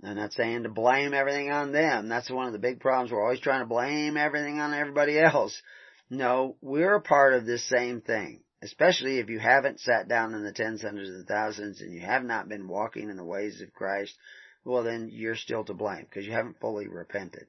[0.04, 2.10] I'm not saying to blame everything on them.
[2.10, 3.12] That's one of the big problems.
[3.12, 5.62] We're always trying to blame everything on everybody else.
[6.10, 8.41] No, we're a part of this same thing.
[8.63, 12.24] Especially if you haven't sat down in the tens, hundreds, and thousands and you have
[12.24, 14.15] not been walking in the ways of Christ,
[14.63, 17.47] well then you're still to blame because you haven't fully repented.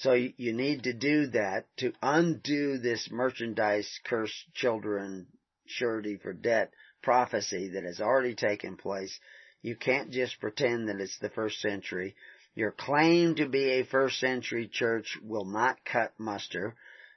[0.00, 5.26] So you need to do that to undo this merchandise cursed children
[5.66, 9.20] surety for debt prophecy that has already taken place
[9.60, 12.16] You can't just pretend that it's the first century.
[12.54, 16.76] Your claim to be a first century church will not cut muster.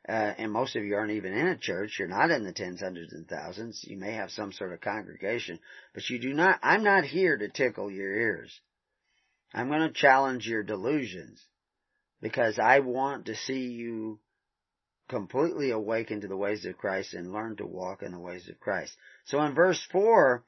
[0.09, 1.97] Uh, and most of you aren't even in a church.
[1.97, 3.81] You're not in the tens, hundreds, and thousands.
[3.87, 5.57] You may have some sort of congregation,
[5.93, 8.59] but you do not, I'm not here to tickle your ears.
[9.53, 11.47] I'm going to challenge your delusions
[12.23, 14.17] because I want to see you
[15.09, 18.61] completely awaken to the ways of Christ and learn to walk in the ways of
[18.61, 18.95] Christ.
[19.25, 20.41] So in verse 4,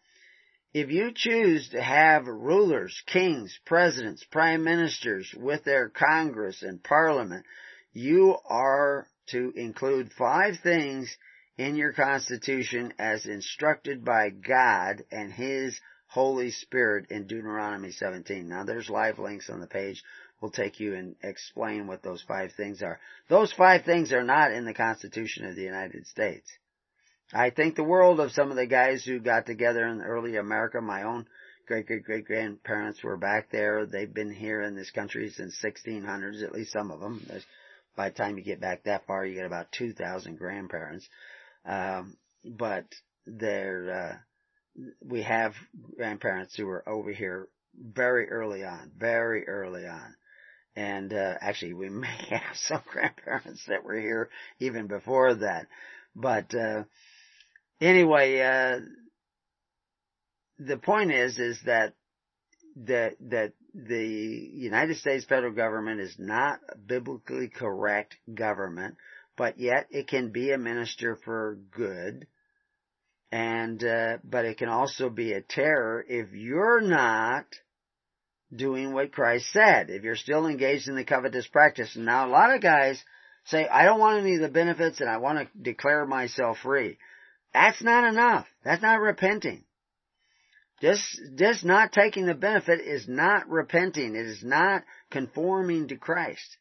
[0.74, 7.46] if you choose to have rulers, kings, presidents, prime ministers with their Congress and Parliament,
[7.92, 11.14] you are to include five things
[11.58, 18.48] in your Constitution as instructed by God and His Holy Spirit in Deuteronomy 17.
[18.48, 20.02] Now there's live links on the page.
[20.42, 23.00] We'll take you and explain what those five things are.
[23.30, 26.50] Those five things are not in the Constitution of the United States.
[27.34, 30.82] I think the world of some of the guys who got together in early America.
[30.82, 31.26] My own
[31.68, 33.86] great great great grandparents were back there.
[33.86, 37.24] They've been here in this country since 1600s, at least some of them.
[37.28, 37.46] There's,
[37.96, 41.08] by the time you get back that far, you get about 2,000 grandparents.
[41.66, 42.86] Um, but
[43.26, 44.22] they're,
[44.78, 45.54] uh, we have
[45.96, 50.16] grandparents who were over here very early on, very early on.
[50.76, 55.68] And, uh, actually we may have some grandparents that were here even before that.
[56.16, 56.84] But, uh,
[57.82, 58.80] anyway, uh,
[60.60, 61.94] the point is, is that
[62.78, 68.96] that that the United States federal government is not a biblically correct government,
[69.38, 72.28] but yet it can be a minister for good,
[73.32, 77.46] and uh, but it can also be a terror if you're not
[78.56, 79.90] doing what Christ said.
[79.90, 83.04] If you're still engaged in the covetous practice, and now a lot of guys
[83.46, 86.98] say, "I don't want any of the benefits, and I want to declare myself free."
[87.54, 88.48] That's not enough.
[88.64, 89.64] That's not repenting.
[90.82, 94.16] Just, just not taking the benefit is not repenting.
[94.16, 96.58] It is not conforming to Christ.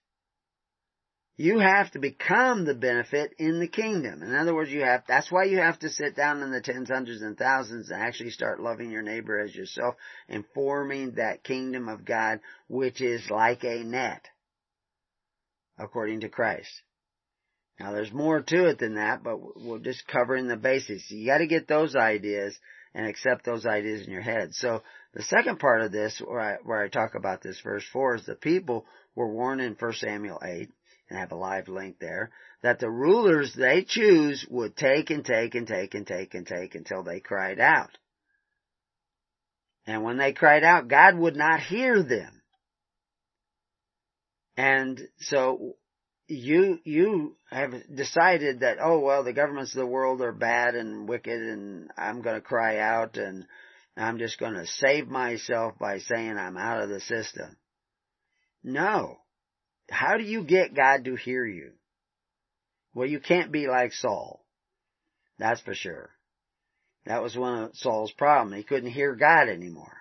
[1.37, 4.23] You have to become the benefit in the kingdom.
[4.23, 6.91] In other words, you have, that's why you have to sit down in the tens,
[6.91, 9.97] hundreds, and thousands and actually start loving your neighbor as yourself
[10.29, 14.29] and forming that kingdom of God, which is like a net,
[15.77, 16.71] according to Christ.
[17.81, 21.11] Now there's more to it than that, but we're just covering the basics.
[21.11, 22.57] You gotta get those ideas
[22.95, 24.55] and accept those ideas in your head.
[24.55, 28.15] So the second part of this, where I, where I talk about this verse 4,
[28.15, 30.71] is the people were warned in 1 Samuel 8,
[31.09, 32.31] and have a live link there,
[32.63, 36.75] that the rulers they choose would take and take and take and take and take
[36.75, 37.97] until they cried out.
[39.87, 42.43] And when they cried out, God would not hear them.
[44.57, 45.77] And so
[46.27, 51.07] you you have decided that oh well the governments of the world are bad and
[51.07, 53.45] wicked and I'm going to cry out and
[53.97, 57.57] I'm just going to save myself by saying I'm out of the system.
[58.63, 59.19] No.
[59.91, 61.73] How do you get God to hear you?
[62.95, 64.45] Well, you can't be like Saul.
[65.39, 66.11] That's for sure.
[67.07, 68.57] That was one of Saul's problems.
[68.57, 69.97] He couldn't hear God anymore.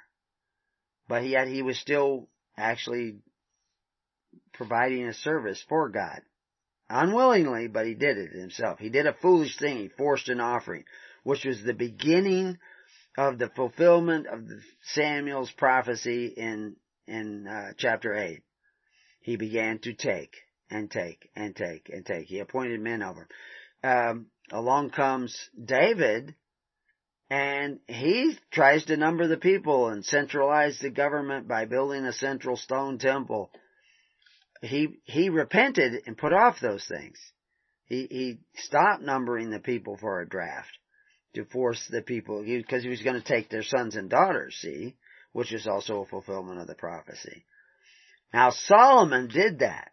[1.08, 3.18] But yet he was still actually
[4.54, 6.22] providing a service for God.
[6.90, 8.80] Unwillingly, but he did it himself.
[8.80, 9.78] He did a foolish thing.
[9.78, 10.86] He forced an offering,
[11.24, 12.58] which was the beginning
[13.18, 14.42] of the fulfillment of
[14.94, 16.76] Samuel's prophecy in,
[17.08, 18.42] in uh, chapter 8.
[19.24, 20.36] He began to take
[20.70, 22.28] and take and take and take.
[22.28, 23.28] He appointed men over.
[23.84, 26.36] Um, along comes David,
[27.30, 32.56] and he tries to number the people and centralize the government by building a central
[32.56, 33.52] stone temple
[34.64, 37.20] he, he repented and put off those things.
[37.86, 40.72] He, he stopped numbering the people for a draft
[41.36, 44.56] to force the people, because he, he was going to take their sons and daughters,
[44.62, 44.96] see,
[45.34, 47.44] which is also a fulfillment of the prophecy.
[48.34, 49.92] Now Solomon did that.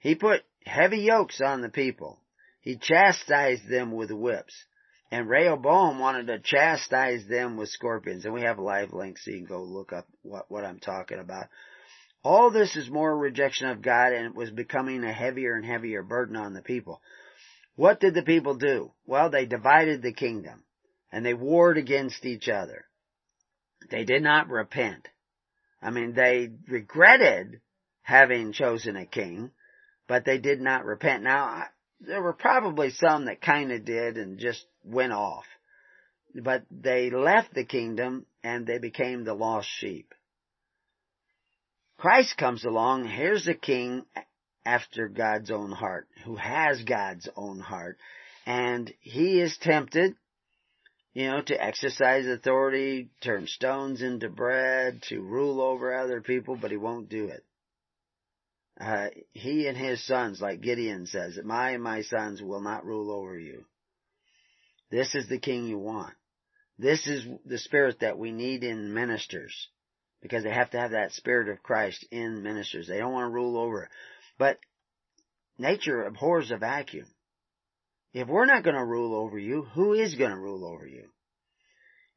[0.00, 2.20] He put heavy yokes on the people.
[2.60, 4.54] He chastised them with whips.
[5.10, 8.24] And Rehoboam wanted to chastise them with scorpions.
[8.24, 11.20] And we have live links so you can go look up what, what I'm talking
[11.20, 11.46] about.
[12.24, 16.02] All this is more rejection of God and it was becoming a heavier and heavier
[16.02, 17.00] burden on the people.
[17.76, 18.92] What did the people do?
[19.06, 20.64] Well, they divided the kingdom
[21.12, 22.86] and they warred against each other.
[23.90, 25.06] They did not repent.
[25.84, 27.60] I mean, they regretted
[28.02, 29.50] having chosen a king,
[30.08, 31.22] but they did not repent.
[31.22, 31.64] Now,
[32.00, 35.44] there were probably some that kind of did and just went off.
[36.34, 40.12] But they left the kingdom and they became the lost sheep.
[41.98, 44.04] Christ comes along, here's a king
[44.64, 47.98] after God's own heart, who has God's own heart,
[48.46, 50.16] and he is tempted.
[51.14, 56.72] You know, to exercise authority, turn stones into bread, to rule over other people, but
[56.72, 57.44] he won't do it.
[58.80, 63.12] Uh, he and his sons, like Gideon says, my and my sons will not rule
[63.12, 63.64] over you.
[64.90, 66.14] This is the king you want.
[66.78, 69.68] This is the spirit that we need in ministers.
[70.20, 72.88] Because they have to have that spirit of Christ in ministers.
[72.88, 73.88] They don't want to rule over.
[74.38, 74.58] But
[75.58, 77.06] nature abhors a vacuum.
[78.14, 81.08] If we're not going to rule over you, who is going to rule over you?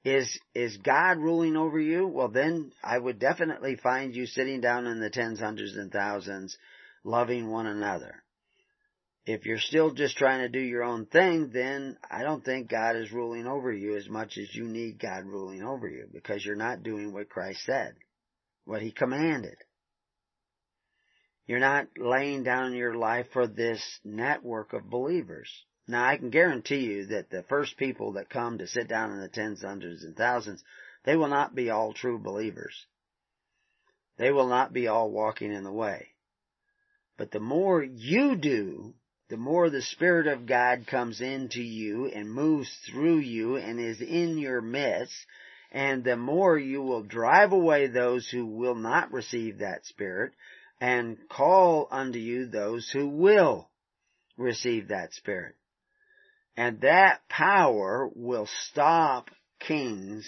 [0.06, 2.08] Is, is God ruling over you?
[2.08, 6.56] Well then, I would definitely find you sitting down in the tens, hundreds, and thousands,
[7.04, 8.24] loving one another.
[9.26, 12.96] If you're still just trying to do your own thing, then I don't think God
[12.96, 16.56] is ruling over you as much as you need God ruling over you, because you're
[16.56, 17.96] not doing what Christ said,
[18.64, 19.58] what He commanded.
[21.48, 25.50] You're not laying down your life for this network of believers.
[25.88, 29.22] Now I can guarantee you that the first people that come to sit down in
[29.22, 30.62] the tens, hundreds, and thousands,
[31.06, 32.86] they will not be all true believers.
[34.18, 36.10] They will not be all walking in the way.
[37.18, 38.96] But the more you do,
[39.30, 44.02] the more the Spirit of God comes into you and moves through you and is
[44.02, 45.16] in your midst,
[45.72, 50.34] and the more you will drive away those who will not receive that Spirit
[50.80, 53.70] and call unto you those who will
[54.38, 55.56] receive that Spirit.
[56.58, 59.30] And that power will stop
[59.60, 60.28] kings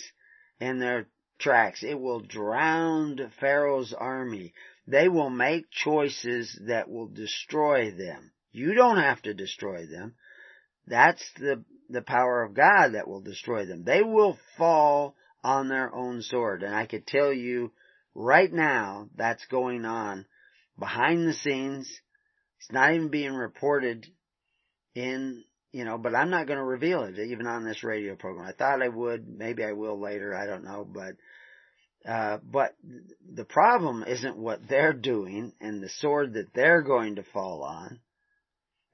[0.62, 1.08] in their
[1.40, 1.84] tracks.
[1.84, 4.54] It will drown Pharaoh's army.
[4.88, 8.32] They will make choices that will destroy them.
[8.52, 10.14] You don't have to destroy them.
[10.86, 13.84] That's the, the power of God that will destroy them.
[13.84, 16.62] They will fall on their own sword.
[16.62, 17.72] And I could tell you
[18.14, 20.26] right now that's going on
[20.78, 21.90] behind the scenes.
[22.60, 24.08] It's not even being reported
[24.94, 28.47] in you know, but I'm not going to reveal it even on this radio program.
[28.47, 32.76] I thought I would, maybe I will later, I don't know, but, uh, but
[33.34, 37.99] the problem isn't what they're doing and the sword that they're going to fall on.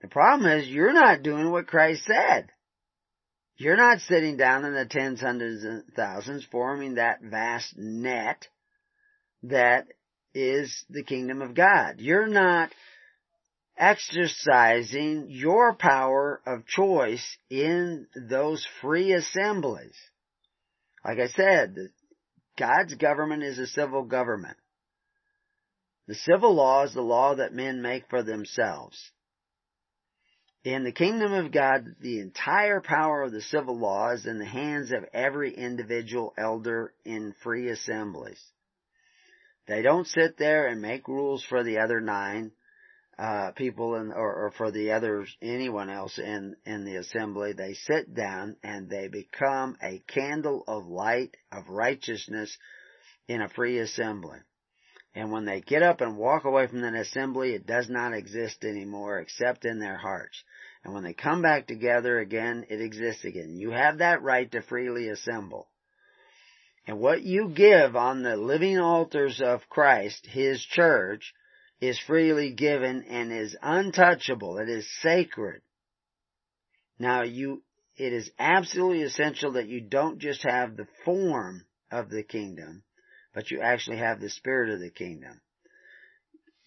[0.01, 2.49] The problem is you're not doing what Christ said.
[3.57, 8.47] You're not sitting down in the tens, hundreds, and thousands forming that vast net
[9.43, 9.87] that
[10.33, 11.99] is the kingdom of God.
[11.99, 12.71] You're not
[13.77, 19.95] exercising your power of choice in those free assemblies.
[21.03, 21.75] Like I said,
[22.57, 24.57] God's government is a civil government.
[26.07, 29.11] The civil law is the law that men make for themselves.
[30.63, 34.45] In the kingdom of God, the entire power of the civil law is in the
[34.45, 38.41] hands of every individual elder in free assemblies.
[39.67, 42.51] They don't sit there and make rules for the other nine
[43.17, 47.73] uh, people in, or, or for the others, anyone else in, in the assembly, they
[47.73, 52.57] sit down and they become a candle of light of righteousness
[53.27, 54.39] in a free assembly.
[55.13, 58.65] And when they get up and walk away from that assembly, it does not exist
[58.65, 60.43] anymore except in their hearts.
[60.83, 63.55] And when they come back together again, it exists again.
[63.55, 65.69] You have that right to freely assemble.
[66.85, 71.33] And what you give on the living altars of Christ, His church,
[71.87, 74.57] is freely given and is untouchable.
[74.57, 75.61] It is sacred.
[76.99, 77.63] Now you,
[77.97, 82.83] it is absolutely essential that you don't just have the form of the kingdom,
[83.33, 85.41] but you actually have the spirit of the kingdom.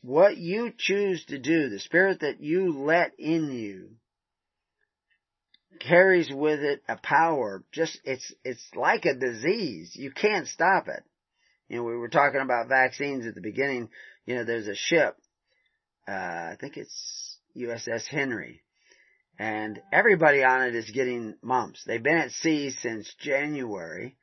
[0.03, 3.91] What you choose to do, the spirit that you let in you,
[5.81, 7.65] carries with it a power.
[7.73, 9.93] Just, it's, it's like a disease.
[9.95, 11.03] You can't stop it.
[11.69, 13.89] You know, we were talking about vaccines at the beginning
[14.29, 15.17] you know, there's a ship,
[16.07, 18.61] uh, I think it's USS Henry,
[19.39, 21.83] and everybody on it is getting mumps.
[21.87, 24.19] They've been at sea since January,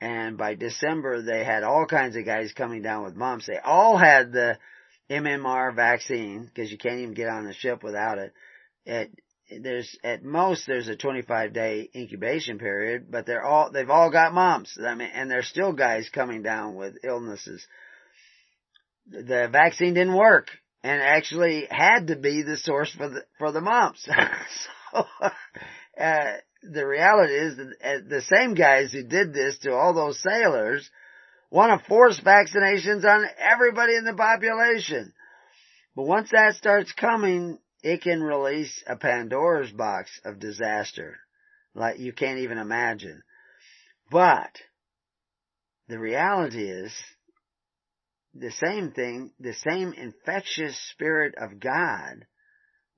[0.00, 3.46] and by December they had all kinds of guys coming down with mumps.
[3.46, 4.56] They all had the
[5.10, 8.32] MMR vaccine, because you can't even get on the ship without it.
[8.86, 9.10] It
[9.60, 14.32] there's at most there's a 25 day incubation period, but they're all they've all got
[14.32, 14.78] mumps.
[14.82, 17.66] I mean, and there's still guys coming down with illnesses
[19.08, 20.48] the vaccine didn't work
[20.82, 24.08] and actually had to be the source for the for the mumps.
[24.92, 25.06] so
[26.00, 26.32] uh,
[26.62, 30.88] the reality is that uh, the same guys who did this to all those sailors
[31.50, 35.12] want to force vaccinations on everybody in the population.
[35.94, 41.18] But once that starts coming, it can release a Pandora's box of disaster
[41.74, 43.22] like you can't even imagine.
[44.10, 44.50] But
[45.88, 46.92] the reality is
[48.34, 52.26] the same thing, the same infectious spirit of God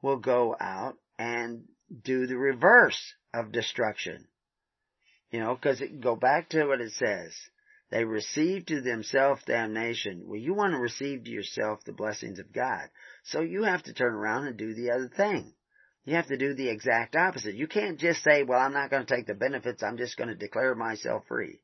[0.02, 1.64] will go out and
[2.02, 4.26] do the reverse of destruction.
[5.30, 7.34] You know, cause it, go back to what it says.
[7.90, 10.22] They receive to themselves damnation.
[10.26, 12.88] Well, you want to receive to yourself the blessings of God.
[13.24, 15.54] So you have to turn around and do the other thing.
[16.04, 17.54] You have to do the exact opposite.
[17.54, 19.82] You can't just say, well, I'm not going to take the benefits.
[19.82, 21.60] I'm just going to declare myself free.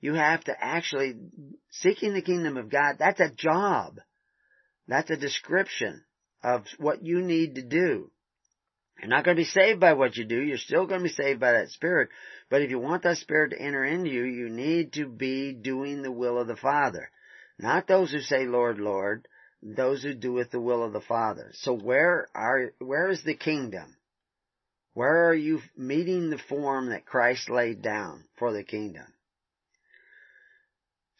[0.00, 1.16] You have to actually,
[1.70, 4.00] seeking the kingdom of God, that's a job.
[4.86, 6.04] That's a description
[6.42, 8.10] of what you need to do.
[9.00, 10.40] You're not going to be saved by what you do.
[10.40, 12.08] You're still going to be saved by that Spirit.
[12.50, 16.02] But if you want that Spirit to enter into you, you need to be doing
[16.02, 17.10] the will of the Father.
[17.58, 19.28] Not those who say, Lord, Lord,
[19.62, 21.50] those who doeth the will of the Father.
[21.54, 23.96] So where are, where is the kingdom?
[24.94, 29.06] Where are you meeting the form that Christ laid down for the kingdom?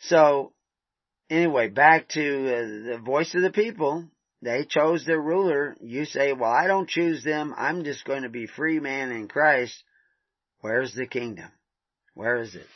[0.01, 0.53] So,
[1.31, 4.09] anyway, back to uh, the voice of the people.
[4.41, 5.77] They chose their ruler.
[5.81, 7.55] You say, well, I don't choose them.
[7.57, 9.83] I'm just going to be free man in Christ.
[10.61, 11.51] Where's the kingdom?
[12.15, 12.67] Where is it?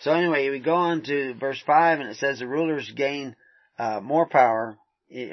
[0.00, 3.36] So anyway, we go on to verse 5 and it says the rulers gain
[3.78, 4.78] uh, more power.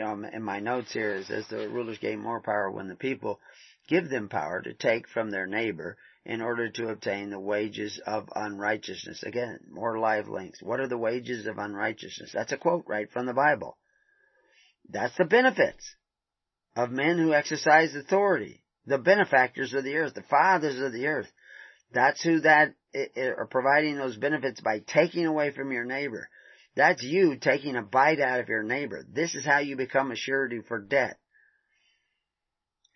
[0.04, 3.40] Um, in my notes here it says the rulers gain more power when the people
[3.88, 5.98] give them power to take from their neighbor
[6.28, 9.24] in order to obtain the wages of unrighteousness.
[9.24, 10.62] Again, more live links.
[10.62, 12.32] What are the wages of unrighteousness?
[12.34, 13.78] That's a quote right from the Bible.
[14.90, 15.96] That's the benefits
[16.76, 18.62] of men who exercise authority.
[18.86, 21.32] The benefactors of the earth, the fathers of the earth.
[21.94, 26.28] That's who that eh, eh, are providing those benefits by taking away from your neighbor.
[26.76, 29.06] That's you taking a bite out of your neighbor.
[29.10, 31.18] This is how you become a surety for debt.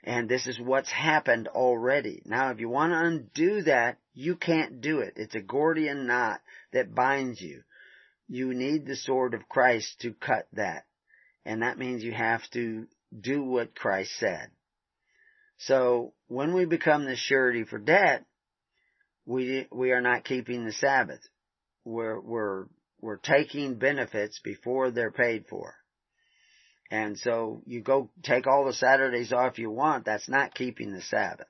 [0.04, 2.22] And this is what's happened already.
[2.26, 5.14] Now, if you want to undo that, you can't do it.
[5.16, 6.42] It's a Gordian knot
[6.74, 7.62] that binds you.
[8.28, 10.86] You need the sword of Christ to cut that.
[11.46, 12.88] And that means you have to
[13.20, 14.50] do what Christ said.
[15.58, 18.26] So, when we become the surety for debt,
[19.26, 21.20] we, we are not keeping the Sabbath.
[21.86, 22.66] We're, we're,
[23.00, 25.76] we're taking benefits before they're paid for.
[26.92, 31.02] And so you go take all the Saturdays off you want, that's not keeping the
[31.02, 31.48] Sabbath.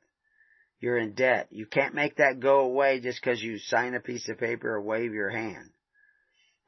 [0.79, 1.47] You're in debt.
[1.49, 4.81] You can't make that go away just because you sign a piece of paper or
[4.81, 5.71] wave your hand.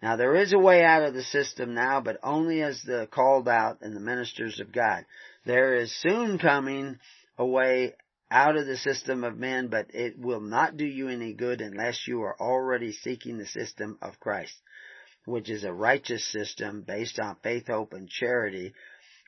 [0.01, 3.47] Now there is a way out of the system now, but only as the called
[3.47, 5.05] out and the ministers of God.
[5.45, 6.99] There is soon coming
[7.37, 7.93] a way
[8.29, 12.07] out of the system of men, but it will not do you any good unless
[12.07, 14.55] you are already seeking the system of Christ
[15.25, 18.73] which is a righteous system based on faith, hope, and charity,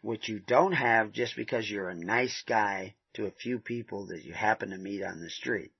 [0.02, 4.24] which you don't have just because you're a nice guy to a few people that
[4.24, 5.72] you happen to meet on the street.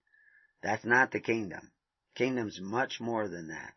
[0.64, 1.72] That's not the kingdom.
[2.16, 3.74] Kingdom's much more than that.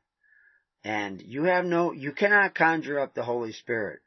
[0.85, 4.01] And you have no, you cannot conjure up the Holy Spirit.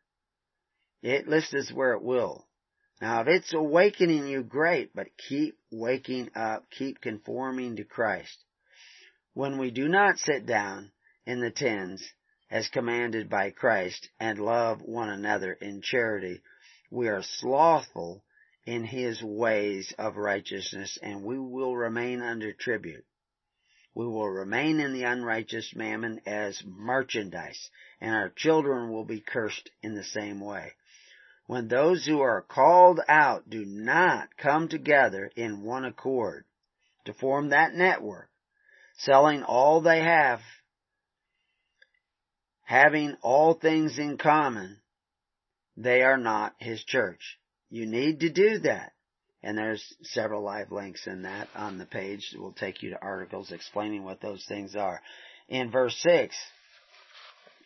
[1.04, 2.48] It listeth where it will.
[3.02, 8.38] Now if it's awakening you, great, but keep waking up, keep conforming to Christ.
[9.34, 10.92] When we do not sit down
[11.26, 12.08] in the tens
[12.52, 16.42] as commanded by Christ and love one another in charity,
[16.92, 18.26] we are slothful
[18.66, 23.06] in his ways of righteousness and we will remain under tribute.
[23.96, 27.70] We will remain in the unrighteous mammon as merchandise
[28.02, 30.74] and our children will be cursed in the same way.
[31.48, 36.46] When those who are called out do not come together in one accord
[37.06, 38.30] to form that network,
[38.98, 40.42] selling all they have
[42.64, 44.78] having all things in common,
[45.78, 47.38] they are not his church.
[47.70, 48.94] You need to do that.
[49.44, 53.02] And there's several live links in that on the page that will take you to
[53.02, 55.02] articles explaining what those things are.
[55.50, 56.36] In verse 6,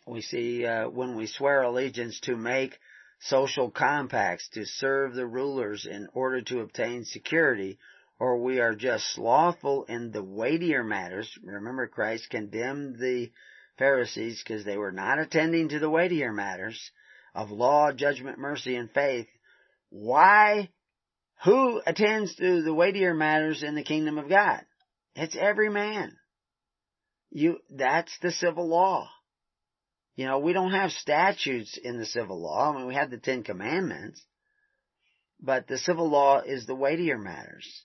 [0.08, 2.78] we see uh, when we swear allegiance to make
[3.20, 7.78] social compacts to serve the rulers in order to obtain security,
[8.20, 11.30] or we are just slothful in the weightier matters.
[11.44, 13.32] Remember, Christ condemned the
[13.78, 16.92] Pharisees because they were not attending to the weightier matters
[17.34, 19.28] of law, judgment, mercy, and faith.
[19.90, 20.70] Why?
[21.44, 24.62] Who attends to the weightier matters in the kingdom of God?
[25.16, 26.16] It's every man.
[27.30, 29.10] You, that's the civil law.
[30.16, 32.72] You know, we don't have statutes in the civil law.
[32.72, 34.24] I mean, we have the Ten Commandments.
[35.42, 37.84] But the civil law is the weightier matters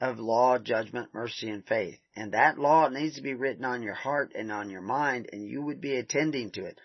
[0.00, 1.98] of law, judgment, mercy, and faith.
[2.14, 5.46] And that law needs to be written on your heart and on your mind, and
[5.46, 6.78] you would be attending to it.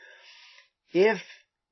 [0.93, 1.17] If,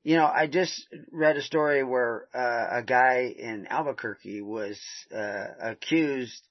[0.02, 4.80] you know, I just read a story where uh, a guy in Albuquerque was
[5.14, 6.42] uh, accused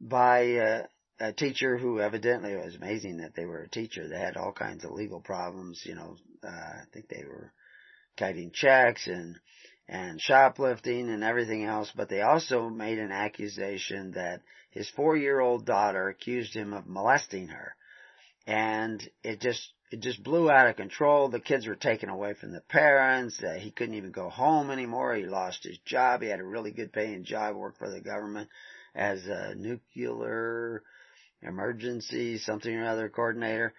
[0.00, 0.82] by uh,
[1.20, 4.08] a teacher who evidently was amazing that they were a teacher.
[4.08, 7.52] They had all kinds of legal problems, you know, uh, I think they were
[8.16, 9.36] kiting checks and
[9.88, 15.40] and shoplifting and everything else, but they also made an accusation that his four year
[15.40, 17.74] old daughter accused him of molesting her.
[18.46, 21.28] And it just, it just blew out of control.
[21.28, 23.42] The kids were taken away from the parents.
[23.42, 25.14] Uh, he couldn't even go home anymore.
[25.14, 26.20] He lost his job.
[26.20, 28.50] He had a really good paying job, worked for the government
[28.94, 30.82] as a nuclear
[31.42, 33.74] emergency something or other coordinator.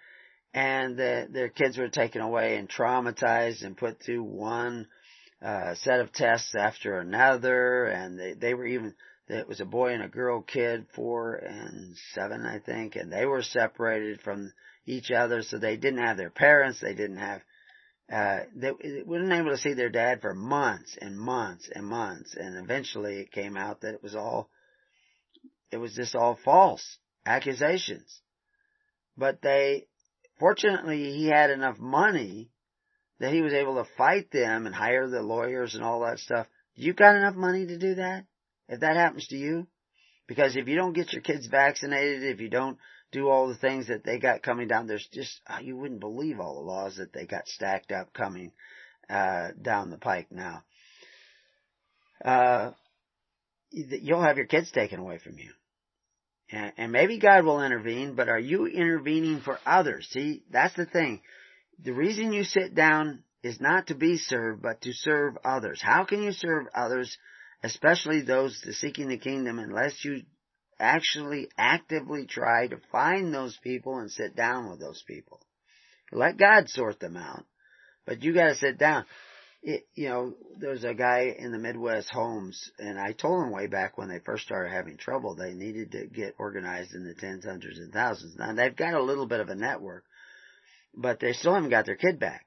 [0.52, 4.88] And the, their kids were taken away and traumatized and put through one
[5.42, 7.86] uh, set of tests after another.
[7.86, 8.94] And they, they were even,
[9.28, 13.26] it was a boy and a girl kid, four and seven, I think, and they
[13.26, 14.52] were separated from
[14.86, 17.42] each other, so they didn't have their parents, they didn't have,
[18.12, 22.34] uh, they, they weren't able to see their dad for months and months and months,
[22.34, 24.50] and eventually it came out that it was all,
[25.70, 28.20] it was just all false accusations.
[29.16, 29.86] But they,
[30.40, 32.50] fortunately he had enough money
[33.20, 36.46] that he was able to fight them and hire the lawyers and all that stuff.
[36.74, 38.24] You got enough money to do that?
[38.68, 39.66] If that happens to you?
[40.26, 42.78] Because if you don't get your kids vaccinated, if you don't
[43.12, 44.86] do all the things that they got coming down.
[44.86, 48.52] There's just, uh, you wouldn't believe all the laws that they got stacked up coming,
[49.08, 50.62] uh, down the pike now.
[52.24, 52.72] Uh,
[53.70, 55.50] you'll have your kids taken away from you.
[56.52, 60.08] And, and maybe God will intervene, but are you intervening for others?
[60.10, 61.22] See, that's the thing.
[61.82, 65.80] The reason you sit down is not to be served, but to serve others.
[65.82, 67.16] How can you serve others,
[67.62, 70.22] especially those seeking the kingdom, unless you
[70.80, 75.40] actually actively try to find those people and sit down with those people.
[76.10, 77.44] Let God sort them out.
[78.06, 79.04] But you gotta sit down.
[79.62, 83.66] It, you know, there's a guy in the Midwest homes, and I told him way
[83.66, 87.44] back when they first started having trouble, they needed to get organized in the tens,
[87.44, 88.36] hundreds, and thousands.
[88.36, 90.04] Now they've got a little bit of a network,
[90.94, 92.46] but they still haven't got their kid back.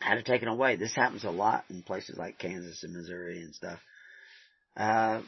[0.00, 0.76] Had it taken away.
[0.76, 3.78] This happens a lot in places like Kansas and Missouri and stuff.
[4.76, 5.20] Uh,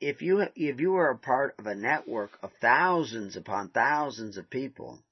[0.00, 4.48] if you if you were a part of a network of thousands upon thousands of
[4.50, 5.02] people,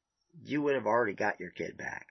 [0.44, 2.07] you would have already got your kid back.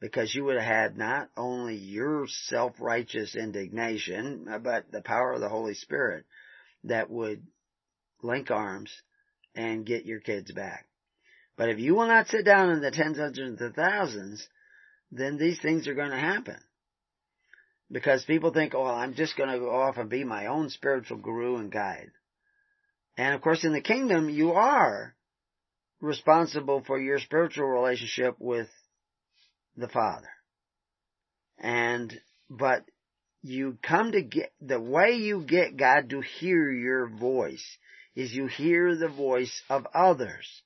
[0.00, 5.48] Because you would have had not only your self-righteous indignation, but the power of the
[5.48, 6.24] Holy Spirit
[6.84, 7.46] that would
[8.22, 8.90] link arms
[9.54, 10.86] and get your kids back.
[11.56, 14.46] But if you will not sit down in the tens, hundreds, and thousands,
[15.10, 16.56] then these things are going to happen.
[17.90, 21.18] Because people think, oh, I'm just going to go off and be my own spiritual
[21.18, 22.10] guru and guide.
[23.18, 25.14] And of course, in the kingdom, you are
[26.00, 28.68] responsible for your spiritual relationship with
[29.76, 30.28] the Father.
[31.58, 32.84] And, but
[33.42, 37.64] you come to get, the way you get God to hear your voice
[38.14, 40.62] is you hear the voice of others.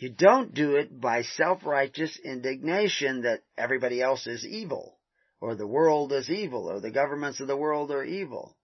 [0.00, 4.98] You don't do it by self-righteous indignation that everybody else is evil
[5.40, 8.56] or the world is evil, or the governments of the world are evil.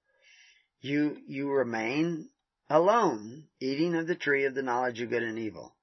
[0.80, 2.28] You, you remain
[2.68, 5.74] alone, eating of the tree of the knowledge of good and evil.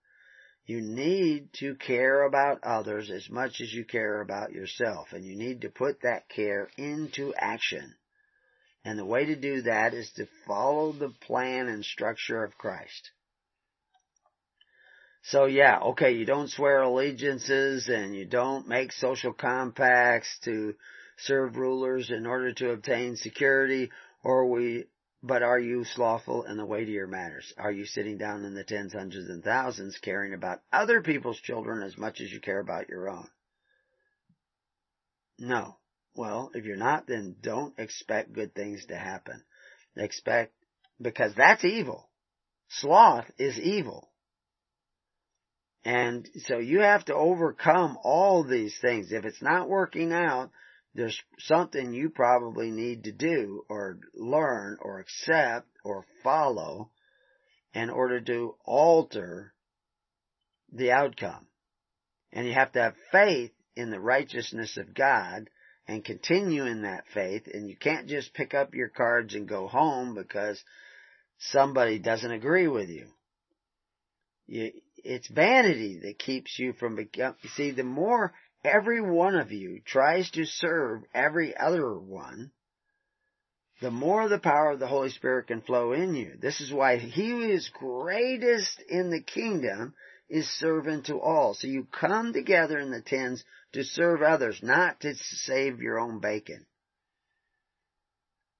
[0.65, 5.35] You need to care about others as much as you care about yourself, and you
[5.35, 7.95] need to put that care into action.
[8.85, 13.11] And the way to do that is to follow the plan and structure of Christ.
[15.23, 20.75] So yeah, okay, you don't swear allegiances and you don't make social compacts to
[21.17, 23.89] serve rulers in order to obtain security,
[24.21, 24.85] or we,
[25.21, 27.53] but are you slothful in the weightier matters?
[27.57, 31.83] Are you sitting down in the tens, hundreds, and thousands caring about other people's children
[31.83, 33.29] as much as you care about your own?
[35.39, 35.77] No.
[36.15, 39.41] Well, if you're not, then don't expect good things to happen.
[39.95, 40.53] Expect,
[41.01, 42.09] because that's evil.
[42.67, 44.09] Sloth is evil.
[45.85, 49.11] And so you have to overcome all these things.
[49.11, 50.51] If it's not working out,
[50.95, 56.89] there's something you probably need to do or learn or accept or follow
[57.73, 59.53] in order to alter
[60.71, 61.47] the outcome.
[62.31, 65.49] And you have to have faith in the righteousness of God
[65.87, 69.67] and continue in that faith and you can't just pick up your cards and go
[69.67, 70.63] home because
[71.37, 73.07] somebody doesn't agree with you.
[74.47, 74.71] you
[75.03, 78.33] it's vanity that keeps you from becoming, see, the more
[78.63, 82.51] every one of you tries to serve every other one,
[83.81, 86.37] the more the power of the Holy Spirit can flow in you.
[86.39, 89.93] This is why he who is greatest in the kingdom
[90.29, 91.53] is servant to all.
[91.53, 93.43] So you come together in the tens
[93.73, 96.65] to serve others, not to save your own bacon.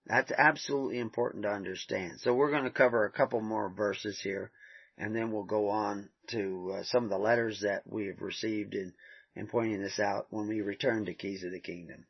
[0.06, 2.20] That's absolutely important to understand.
[2.20, 4.52] So we're going to cover a couple more verses here
[4.98, 8.74] and then we'll go on to uh, some of the letters that we have received
[8.74, 8.94] in,
[9.36, 12.06] in pointing this out when we return to Keys of the Kingdom.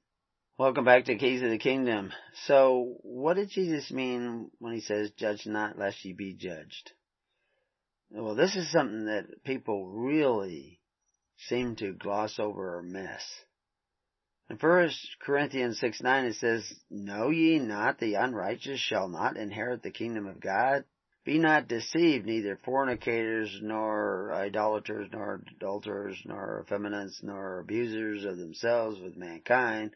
[0.57, 2.11] Welcome back to Keys of the Kingdom.
[2.45, 6.91] So, what did Jesus mean when he says, judge not lest ye be judged?
[8.11, 10.79] Well, this is something that people really
[11.37, 13.23] seem to gloss over or miss.
[14.49, 19.81] In 1 Corinthians 6 9 it says, Know ye not the unrighteous shall not inherit
[19.81, 20.83] the kingdom of God?
[21.25, 28.99] Be not deceived, neither fornicators, nor idolaters, nor adulterers, nor effeminates, nor abusers of themselves
[28.99, 29.91] with mankind,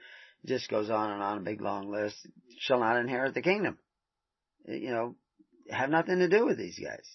[0.45, 2.15] just goes on and on, a big long list,
[2.59, 3.77] shall not inherit the kingdom.
[4.65, 5.15] You know,
[5.69, 7.05] have nothing to do with these guys.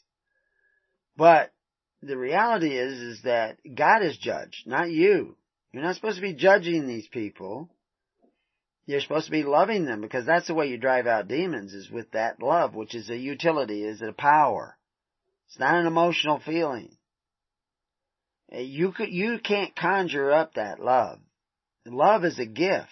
[1.17, 1.53] But
[2.03, 5.37] the reality is, is that God is judge, not you.
[5.73, 7.71] You're not supposed to be judging these people.
[8.87, 11.91] You're supposed to be loving them because that's the way you drive out demons is
[11.91, 14.77] with that love, which is a utility, is a power.
[15.49, 16.97] It's not an emotional feeling.
[18.51, 21.21] You could, you can't conjure up that love.
[21.87, 22.91] Love is a gift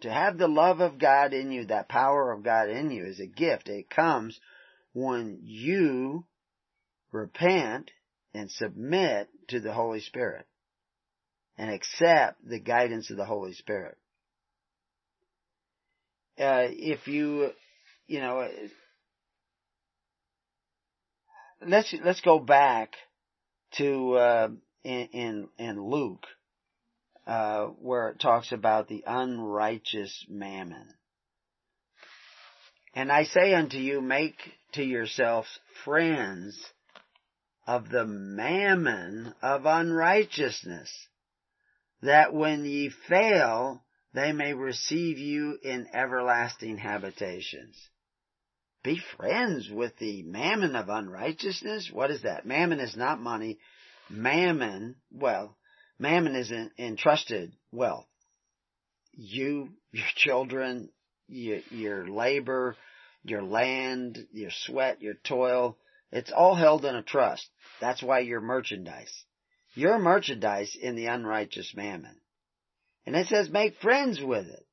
[0.00, 3.20] to have the love of God in you, that power of God in you is
[3.20, 3.68] a gift.
[3.68, 4.38] It comes
[4.92, 6.26] when you
[7.10, 7.90] repent
[8.34, 10.46] and submit to the Holy Spirit
[11.56, 13.96] and accept the guidance of the Holy Spirit.
[16.38, 17.50] Uh, if you,
[18.06, 18.48] you know,
[21.66, 22.94] let's let's go back
[23.76, 24.48] to uh,
[24.82, 26.26] in, in in Luke
[27.26, 30.88] uh, where it talks about the unrighteous mammon.
[32.94, 34.36] And I say unto you, make
[34.72, 35.48] to yourselves
[35.84, 36.58] friends
[37.66, 40.90] of the mammon of unrighteousness,
[42.02, 43.83] that when ye fail,
[44.14, 47.76] they may receive you in everlasting habitations.
[48.84, 51.90] Be friends with the mammon of unrighteousness.
[51.92, 52.46] What is that?
[52.46, 53.58] Mammon is not money.
[54.08, 55.56] Mammon, well,
[55.98, 58.06] Mammon is entrusted wealth.
[59.12, 60.90] You, your children,
[61.28, 62.76] your, your labor,
[63.24, 65.78] your land, your sweat, your toil,
[66.12, 67.48] it's all held in a trust.
[67.80, 69.24] That's why you're merchandise.
[69.74, 72.20] You're merchandise in the unrighteous mammon.
[73.06, 74.66] And it says make friends with it.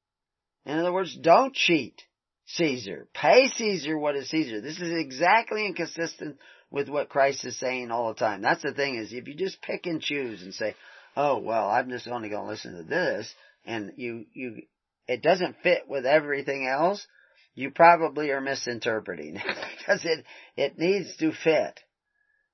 [0.66, 2.02] In other words, don't cheat
[2.46, 3.08] Caesar.
[3.14, 4.62] Pay Caesar what is Caesar.
[4.62, 6.38] This is exactly inconsistent
[6.70, 8.42] with what Christ is saying all the time.
[8.42, 10.76] That's the thing is if you just pick and choose and say,
[11.16, 13.34] oh well, I'm just only going to listen to this,
[13.66, 14.62] and you you
[15.08, 17.06] it doesn't fit with everything else,
[17.54, 19.34] you probably are misinterpreting
[19.78, 20.26] because it
[20.56, 21.80] it needs to fit.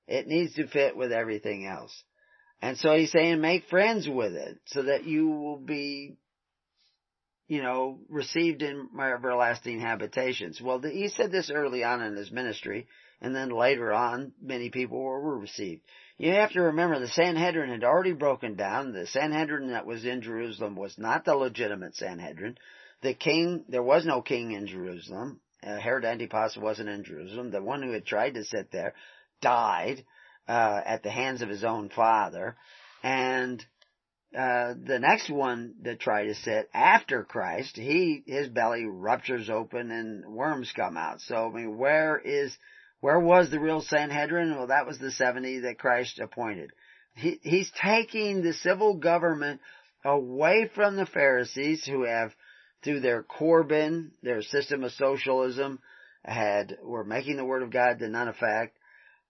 [0.06, 2.02] It needs to fit with everything else.
[2.60, 6.16] And so he's saying make friends with it so that you will be,
[7.46, 10.60] you know, received in my everlasting habitations.
[10.60, 12.88] Well, the, he said this early on in his ministry,
[13.20, 15.82] and then later on, many people were received.
[16.18, 18.92] You have to remember the Sanhedrin had already broken down.
[18.92, 22.58] The Sanhedrin that was in Jerusalem was not the legitimate Sanhedrin.
[23.02, 25.40] The king, there was no king in Jerusalem.
[25.62, 27.52] Uh, Herod Antipas wasn't in Jerusalem.
[27.52, 28.94] The one who had tried to sit there
[29.40, 30.04] died
[30.48, 32.56] uh, at the hands of his own father.
[33.02, 33.64] And
[34.36, 39.90] uh, the next one that tried to sit after Christ, he his belly ruptures open
[39.90, 41.20] and worms come out.
[41.20, 42.56] So I mean, where is
[43.00, 44.56] where was the real Sanhedrin?
[44.56, 46.70] Well, that was the 70 that Christ appointed.
[47.14, 49.60] He, he's taking the civil government
[50.04, 52.32] away from the Pharisees who have,
[52.82, 55.80] through their Corban, their system of socialism,
[56.24, 58.76] had, were making the Word of God to none effect,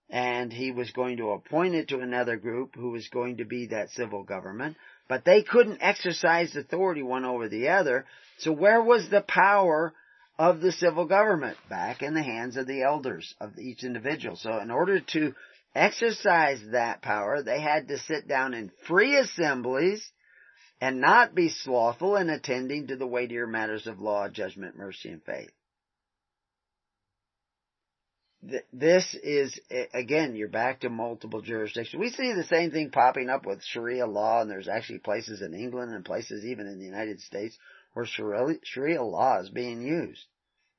[0.09, 3.67] and he was going to appoint it to another group who was going to be
[3.67, 4.75] that civil government,
[5.07, 8.05] but they couldn't exercise authority one over the other,
[8.39, 9.93] so where was the power
[10.39, 14.37] of the civil government back in the hands of the elders of each individual.
[14.37, 15.35] So in order to
[15.75, 20.11] exercise that power, they had to sit down in free assemblies
[20.81, 25.21] and not be slothful in attending to the weightier matters of law, judgment, mercy, and
[25.23, 25.51] faith.
[28.71, 29.59] This is,
[29.93, 31.99] again, you're back to multiple jurisdictions.
[31.99, 35.53] We see the same thing popping up with Sharia law, and there's actually places in
[35.53, 37.57] England and places even in the United States
[37.93, 40.25] where Sharia law is being used.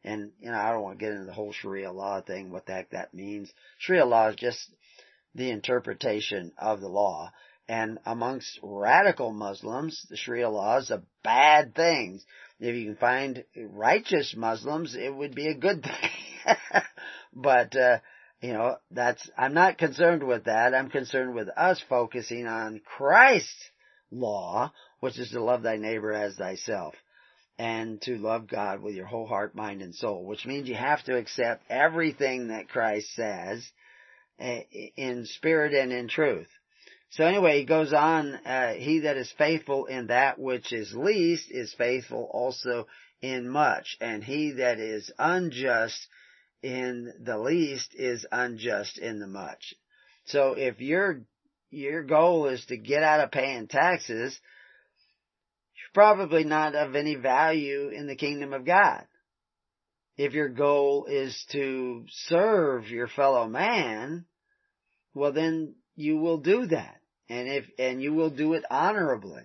[0.02, 2.64] And, you know, I don't want to get into the whole Sharia law thing, what
[2.64, 3.52] the heck that means.
[3.78, 4.74] Sharia law is just
[5.34, 7.30] the interpretation of the law.
[7.68, 12.20] And amongst radical Muslims, the Sharia law is a bad thing.
[12.58, 16.56] If you can find righteous Muslims, it would be a good thing.
[17.34, 17.98] but, uh,
[18.40, 20.74] you know, that's, I'm not concerned with that.
[20.74, 23.70] I'm concerned with us focusing on Christ's
[24.10, 26.94] law, which is to love thy neighbor as thyself
[27.58, 31.02] and to love God with your whole heart, mind, and soul, which means you have
[31.04, 33.70] to accept everything that Christ says
[34.38, 34.62] eh,
[34.96, 36.48] in spirit and in truth.
[37.10, 41.50] So anyway, he goes on, uh, he that is faithful in that which is least
[41.50, 42.86] is faithful also
[43.20, 46.06] in much, and he that is unjust
[46.62, 49.74] in the least is unjust in the much.
[50.26, 51.22] So if your,
[51.70, 54.38] your goal is to get out of paying taxes,
[55.76, 59.04] you're probably not of any value in the kingdom of God.
[60.16, 64.26] If your goal is to serve your fellow man,
[65.14, 67.00] well then you will do that.
[67.28, 69.44] And if, and you will do it honorably.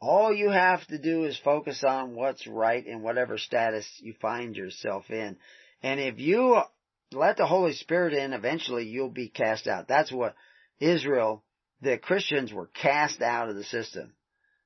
[0.00, 4.56] All you have to do is focus on what's right in whatever status you find
[4.56, 5.36] yourself in.
[5.82, 6.60] And if you
[7.12, 9.88] let the Holy Spirit in, eventually you'll be cast out.
[9.88, 10.34] That's what
[10.80, 11.44] Israel,
[11.80, 14.14] the Christians were cast out of the system.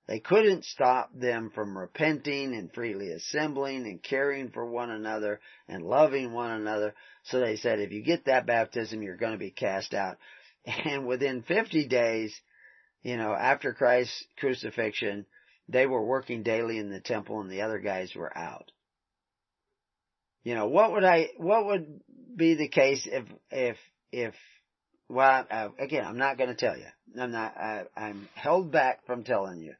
[0.06, 5.82] They couldn't stop them from repenting and freely assembling and caring for one another and
[5.82, 6.94] loving one another.
[7.24, 10.18] So they said, if you get that baptism, you're going to be cast out.
[10.64, 12.40] And within 50 days,
[13.02, 15.26] you know, after Christ's crucifixion,
[15.68, 18.70] they were working daily in the temple and the other guys were out.
[20.46, 22.02] You know, what would I, what would
[22.36, 23.76] be the case if, if,
[24.12, 24.32] if,
[25.08, 26.86] well, uh, again, I'm not going to tell you.
[27.20, 29.74] I'm not, I, I'm held back from telling you.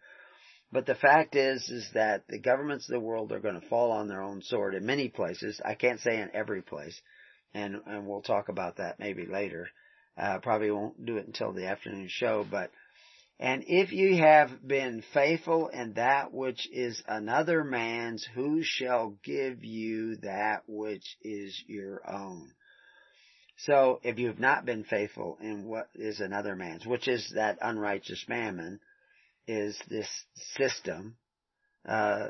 [0.72, 3.92] But the fact is, is that the governments of the world are going to fall
[3.92, 5.60] on their own sword in many places.
[5.64, 7.00] I can't say in every place.
[7.54, 9.68] And, and we'll talk about that maybe later.
[10.18, 12.72] Uh, probably won't do it until the afternoon show, but,
[13.38, 19.62] and if you have been faithful in that which is another man's, who shall give
[19.62, 22.52] you that which is your own?
[23.58, 27.58] So, if you have not been faithful in what is another man's, which is that
[27.60, 28.80] unrighteous mammon,
[29.46, 30.08] is this
[30.56, 31.16] system,
[31.86, 32.28] uh,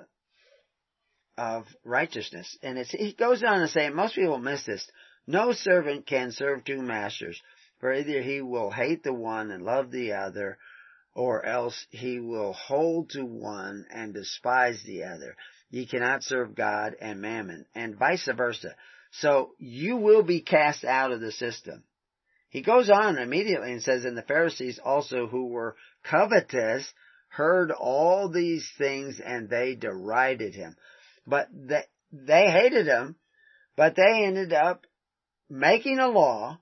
[1.38, 2.56] of righteousness.
[2.62, 4.86] And it's, he goes on to say, most people miss this.
[5.26, 7.40] No servant can serve two masters,
[7.80, 10.58] for either he will hate the one and love the other,
[11.16, 15.34] or else he will hold to one and despise the other.
[15.70, 18.76] Ye cannot serve God and mammon, and vice versa.
[19.12, 21.84] So you will be cast out of the system.
[22.50, 26.86] He goes on immediately and says, and the Pharisees also who were covetous
[27.30, 30.76] heard all these things and they derided him.
[31.26, 33.16] But they, they hated him,
[33.74, 34.84] but they ended up
[35.48, 36.60] making a law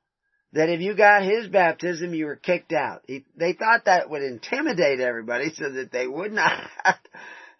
[0.55, 3.02] that if you got his baptism, you were kicked out.
[3.09, 6.70] He, they thought that would intimidate everybody so that they would not,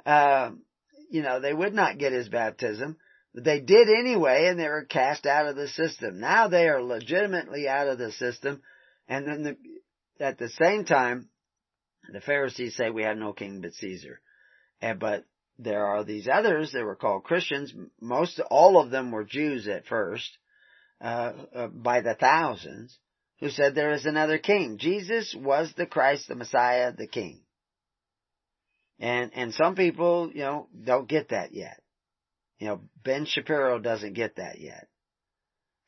[0.07, 0.51] uh,
[1.11, 2.97] you know, they would not get his baptism.
[3.35, 6.21] But they did anyway, and they were cast out of the system.
[6.21, 8.63] Now they are legitimately out of the system,
[9.09, 11.29] and then the, at the same time,
[12.13, 14.21] the Pharisees say we have no king but Caesar.
[14.81, 15.25] And, but
[15.59, 17.75] there are these others that were called Christians.
[18.01, 20.39] Most, all of them were Jews at first
[21.01, 22.99] uh, uh, by the thousands
[23.41, 24.79] who said there is another king.
[24.79, 27.41] Jesus was the Christ, the Messiah, the king.
[28.99, 31.81] And, and some people, you know, don't get that yet.
[32.59, 34.87] You know, Ben Shapiro doesn't get that yet.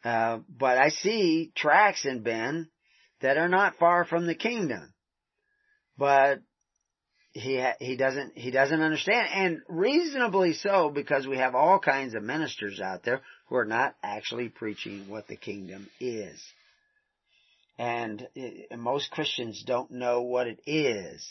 [0.04, 2.68] Uh, but I see tracks in Ben
[3.20, 4.92] that are not far from the kingdom.
[5.96, 6.40] But
[7.32, 12.22] he he doesn't he doesn't understand and reasonably so because we have all kinds of
[12.22, 16.42] ministers out there who are not actually preaching what the kingdom is.
[17.78, 21.26] And, eh, and most Christians don't know what it is.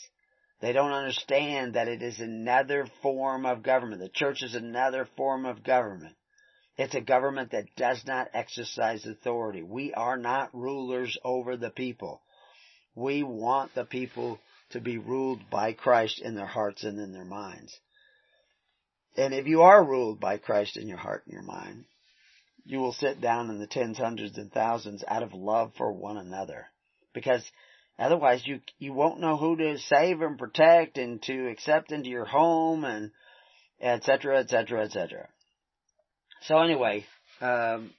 [0.60, 4.00] They don't understand that it is another form of government.
[4.00, 6.16] The church is another form of government.
[6.78, 9.62] It's a government that does not exercise authority.
[9.62, 12.22] We are not rulers over the people.
[12.94, 14.38] We want the people
[14.70, 17.78] to be ruled by Christ in their hearts and in their minds.
[19.16, 21.84] And if you are ruled by Christ in your heart and your mind,
[22.66, 26.16] you will sit down in the tens, hundreds, and thousands out of love for one
[26.16, 26.66] another.
[27.14, 27.42] Because
[27.98, 32.24] otherwise you, you won't know who to save and protect and to accept into your
[32.24, 33.12] home and
[33.80, 35.28] et cetera, et cetera, et cetera.
[36.42, 37.06] So anyway,
[37.40, 37.92] um,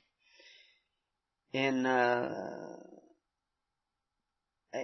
[1.53, 2.75] in, uh,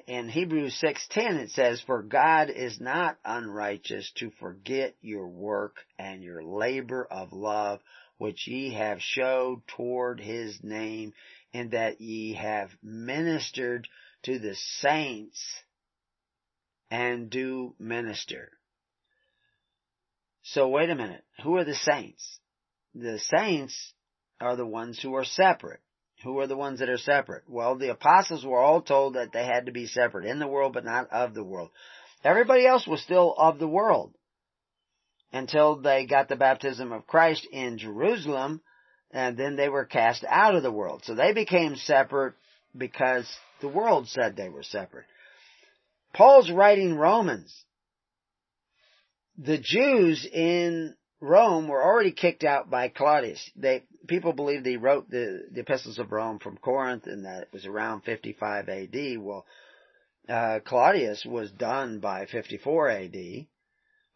[0.08, 6.24] in Hebrews 6:10 it says for God is not unrighteous to forget your work and
[6.24, 7.82] your labor of love
[8.18, 11.14] which ye have showed toward his name
[11.52, 13.88] in that ye have ministered
[14.24, 15.42] to the saints
[16.90, 18.52] and do minister.
[20.44, 21.24] So wait a minute.
[21.44, 22.40] Who are the saints?
[22.94, 23.94] The saints
[24.40, 25.80] are the ones who are separate.
[26.24, 27.44] Who are the ones that are separate?
[27.48, 30.74] Well, the apostles were all told that they had to be separate in the world,
[30.74, 31.70] but not of the world.
[32.24, 34.14] Everybody else was still of the world
[35.34, 38.62] until they got the baptism of Christ in Jerusalem,
[39.12, 41.02] and then they were cast out of the world.
[41.04, 42.36] So they became separate
[42.78, 43.28] because
[43.60, 45.06] the world said they were separate.
[46.14, 47.54] Paul's writing Romans.
[49.38, 53.50] The Jews in Rome were already kicked out by Claudius.
[53.56, 57.50] They, people believe he wrote the, the epistles of Rome from Corinth and that it
[57.52, 59.18] was around 55 AD.
[59.20, 59.46] Well,
[60.30, 63.48] uh, Claudius was done by 54 AD,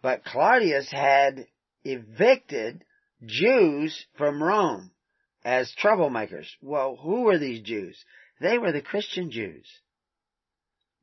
[0.02, 1.48] but Claudius had
[1.84, 2.84] evicted
[3.26, 4.92] Jews from Rome
[5.44, 6.48] as troublemakers.
[6.62, 8.04] Well, who were these Jews?
[8.40, 9.66] They were the Christian Jews.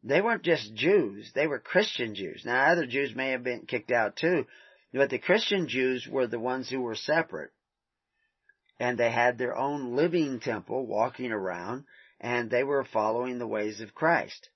[0.02, 2.42] They weren't just Jews, they were Christian Jews.
[2.44, 4.46] Now other Jews may have been kicked out too,
[4.92, 7.50] but the Christian Jews were the ones who were separate.
[8.78, 11.84] And they had their own living temple walking around,
[12.20, 14.50] and they were following the ways of Christ.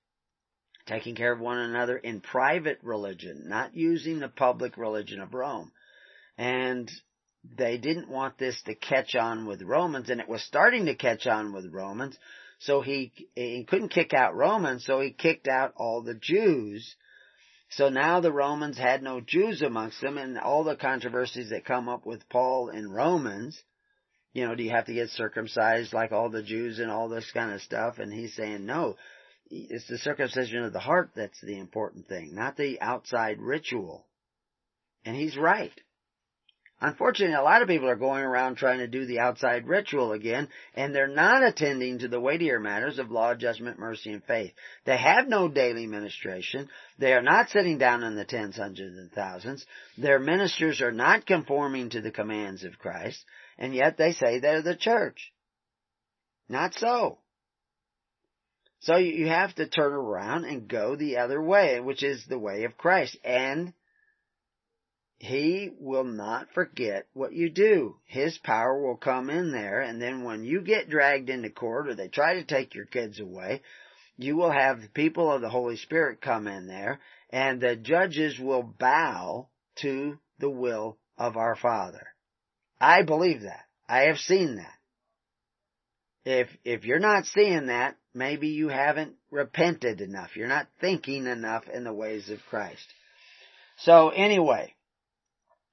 [0.88, 5.70] Taking care of one another in private religion, not using the public religion of Rome.
[6.36, 6.90] And
[7.56, 11.26] they didn't want this to catch on with Romans, and it was starting to catch
[11.26, 12.18] on with Romans,
[12.58, 16.96] so he, he couldn't kick out Romans, so he kicked out all the Jews
[17.70, 21.88] so now the Romans had no Jews amongst them and all the controversies that come
[21.88, 23.62] up with Paul in Romans,
[24.32, 27.30] you know, do you have to get circumcised like all the Jews and all this
[27.32, 27.98] kind of stuff?
[27.98, 28.96] And he's saying, no,
[29.50, 34.06] it's the circumcision of the heart that's the important thing, not the outside ritual.
[35.04, 35.72] And he's right.
[36.80, 40.48] Unfortunately, a lot of people are going around trying to do the outside ritual again,
[40.74, 44.52] and they're not attending to the weightier matters of law, judgment, mercy, and faith.
[44.84, 46.68] They have no daily ministration.
[46.96, 49.66] They are not sitting down in the tens, hundreds, and thousands.
[49.96, 53.24] Their ministers are not conforming to the commands of Christ,
[53.58, 55.32] and yet they say they're the church.
[56.48, 57.18] Not so.
[58.80, 62.64] So you have to turn around and go the other way, which is the way
[62.64, 63.72] of Christ, and
[65.18, 67.96] he will not forget what you do.
[68.06, 71.94] His power will come in there, and then when you get dragged into court or
[71.94, 73.62] they try to take your kids away,
[74.16, 77.00] you will have the people of the Holy Spirit come in there,
[77.30, 82.06] and the judges will bow to the will of our Father.
[82.80, 83.64] I believe that.
[83.88, 84.77] I have seen that.
[86.30, 90.36] If, if you're not seeing that, maybe you haven't repented enough.
[90.36, 92.86] You're not thinking enough in the ways of Christ.
[93.78, 94.74] So anyway,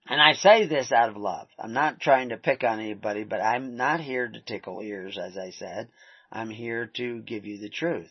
[0.07, 1.49] and I say this out of love.
[1.59, 5.37] I'm not trying to pick on anybody, but I'm not here to tickle ears, as
[5.37, 5.89] I said.
[6.31, 8.09] I'm here to give you the truth.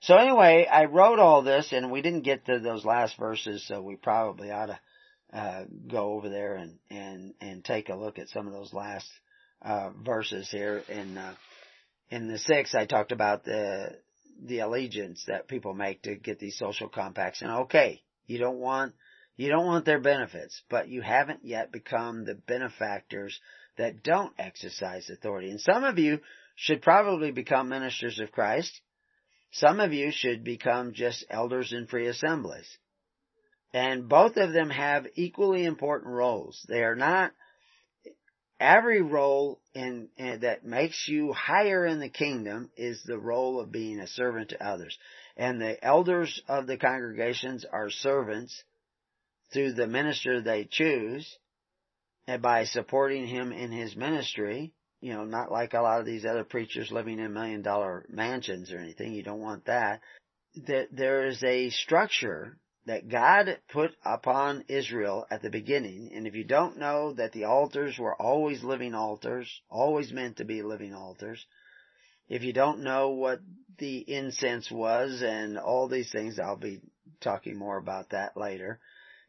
[0.00, 3.80] So anyway, I wrote all this, and we didn't get to those last verses, so
[3.80, 4.80] we probably ought to
[5.32, 9.08] uh, go over there and and and take a look at some of those last
[9.62, 10.82] uh, verses here.
[10.88, 11.34] In uh,
[12.10, 13.98] in the six, I talked about the
[14.44, 18.94] the allegiance that people make to get these social compacts, and okay, you don't want
[19.36, 23.38] you don't want their benefits, but you haven't yet become the benefactors
[23.76, 25.50] that don't exercise authority.
[25.50, 26.20] And some of you
[26.54, 28.80] should probably become ministers of Christ.
[29.52, 32.78] Some of you should become just elders in free assemblies.
[33.74, 36.64] And both of them have equally important roles.
[36.68, 37.32] They are not
[38.60, 43.72] every role in, in, that makes you higher in the kingdom is the role of
[43.72, 44.96] being a servant to others.
[45.36, 48.62] And the elders of the congregations are servants
[49.52, 51.38] through the minister they choose
[52.26, 56.24] and by supporting him in his ministry, you know, not like a lot of these
[56.24, 59.12] other preachers living in million dollar mansions or anything.
[59.12, 60.00] You don't want that.
[60.66, 66.12] That there is a structure that God put upon Israel at the beginning.
[66.14, 70.44] And if you don't know that the altars were always living altars, always meant to
[70.44, 71.44] be living altars,
[72.28, 73.40] if you don't know what
[73.78, 76.80] the incense was and all these things, I'll be
[77.20, 78.80] talking more about that later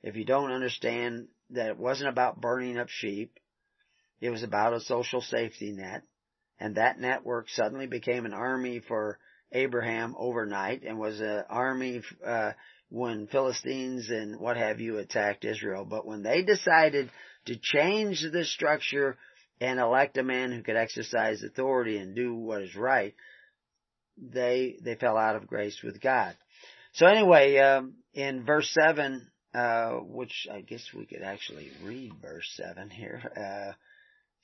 [0.03, 3.39] if you don't understand that it wasn't about burning up sheep,
[4.21, 6.03] it was about a social safety net,
[6.59, 9.19] and that network suddenly became an army for
[9.51, 12.51] Abraham overnight and was an army uh,
[12.89, 15.85] when Philistines and what have you attacked Israel.
[15.85, 17.09] But when they decided
[17.45, 19.17] to change the structure
[19.59, 23.15] and elect a man who could exercise authority and do what is right,
[24.17, 26.35] they they fell out of grace with God.
[26.93, 32.47] So anyway, um, in verse seven uh, which I guess we could actually read verse
[32.55, 33.73] 7 here, uh,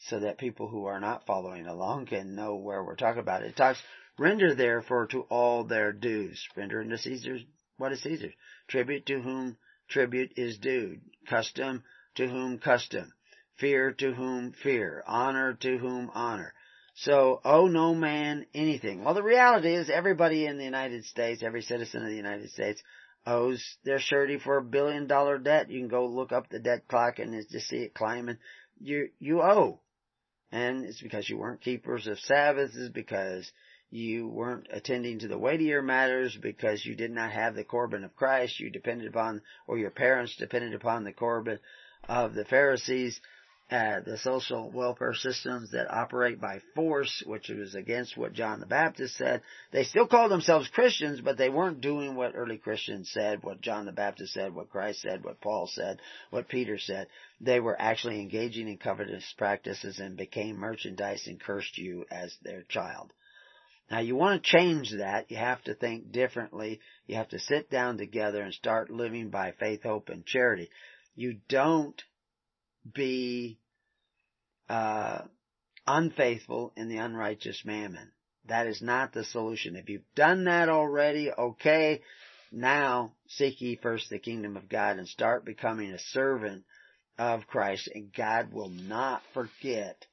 [0.07, 3.43] so that people who are not following along can know where we're talking about.
[3.43, 3.79] It talks,
[4.17, 6.43] render therefore to all their dues.
[6.55, 7.37] Render unto Caesar
[7.77, 8.33] what is Caesar.
[8.67, 9.57] Tribute to whom
[9.89, 10.97] tribute is due.
[11.29, 11.83] Custom
[12.15, 13.13] to whom custom.
[13.57, 15.03] Fear to whom fear.
[15.07, 16.53] Honor to whom honor.
[16.95, 19.03] So, owe no man anything.
[19.03, 22.81] Well, the reality is everybody in the United States, every citizen of the United States,
[23.25, 25.71] owes their surety for a billion dollar debt.
[25.71, 28.37] You can go look up the debt clock and just see it climbing.
[28.79, 29.79] You, you owe.
[30.51, 33.51] And it's because you weren't keepers of Sabbaths, because
[33.93, 38.15] you weren't attending to the weightier matters because you did not have the Corban of
[38.15, 38.59] Christ.
[38.59, 41.59] You depended upon, or your parents depended upon the Corban
[42.09, 43.19] of the Pharisees
[43.71, 48.65] uh, the social welfare systems that operate by force, which was against what John the
[48.65, 49.41] Baptist said.
[49.71, 53.85] They still called themselves Christians, but they weren't doing what early Christians said, what John
[53.85, 57.07] the Baptist said, what Christ said, what Paul said, what Peter said.
[57.41, 62.63] They were actually engaging in covetous practices and became merchandise and cursed you as their
[62.63, 63.11] child.
[63.93, 65.29] Now you want to change that.
[65.29, 66.79] You have to think differently.
[67.05, 70.71] You have to sit down together and start living by faith, hope, and charity.
[71.13, 72.01] You don't
[72.91, 73.59] be
[74.67, 75.21] uh,
[75.85, 78.11] unfaithful in the unrighteous mammon.
[78.47, 79.75] That is not the solution.
[79.75, 82.01] If you've done that already, okay,
[82.51, 86.63] now seek ye first the kingdom of God and start becoming a servant
[87.19, 90.07] of Christ and God will not forget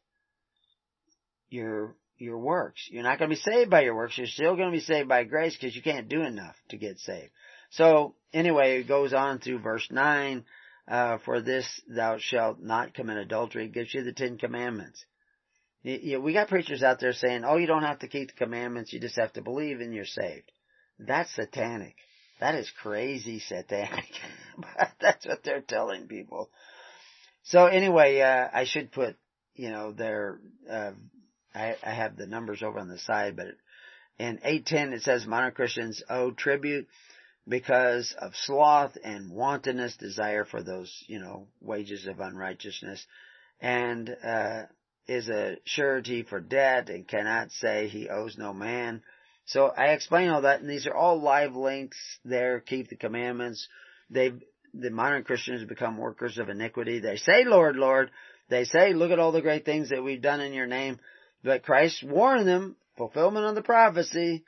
[1.49, 2.89] your your works.
[2.91, 4.19] You're not going to be saved by your works.
[4.19, 6.99] You're still going to be saved by grace because you can't do enough to get
[6.99, 7.31] saved.
[7.71, 10.45] So anyway, it goes on through verse 9
[10.89, 13.67] uh, for this thou shalt not commit adultery.
[13.67, 15.05] It gives you the Ten Commandments.
[15.83, 18.35] You know, we got preachers out there saying, oh, you don't have to keep the
[18.35, 20.51] commandments, you just have to believe and you're saved.
[20.99, 21.95] That's satanic.
[22.41, 24.11] That is crazy satanic.
[24.59, 26.51] but that's what they're telling people.
[27.45, 29.17] So anyway, uh, I should put,
[29.55, 30.41] you know, their,
[30.71, 30.93] uh,
[31.55, 33.49] I, I have the numbers over on the side, but
[34.19, 36.89] in 810 it says modern Christians owe tribute
[37.49, 43.05] because of sloth and wantonness, desire for those, you know, wages of unrighteousness,
[43.61, 44.63] and uh,
[45.09, 49.03] is a surety for debt and cannot say he owes no man.
[49.47, 52.61] So I explain all that, and these are all live links there.
[52.61, 53.67] Keep the commandments.
[54.09, 54.33] They,
[54.73, 57.01] the modern Christians become workers of iniquity.
[57.01, 58.11] They say, Lord, Lord.
[58.49, 60.99] They say, look at all the great things that we've done in your name.
[61.43, 64.45] But Christ warned them, fulfillment of the prophecy,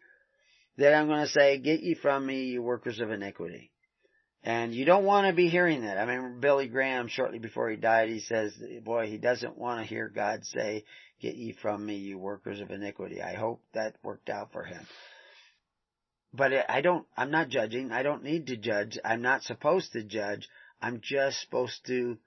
[0.76, 3.70] that I'm going to say, get ye from me, you workers of iniquity.
[4.44, 5.98] And you don't want to be hearing that.
[5.98, 9.86] I mean, Billy Graham, shortly before he died, he says, boy, he doesn't want to
[9.86, 10.84] hear God say,
[11.20, 13.22] get ye from me, you workers of iniquity.
[13.22, 14.84] I hope that worked out for him.
[16.34, 17.92] But I don't, I'm not judging.
[17.92, 18.98] I don't need to judge.
[19.04, 20.48] I'm not supposed to judge.
[20.80, 22.18] I'm just supposed to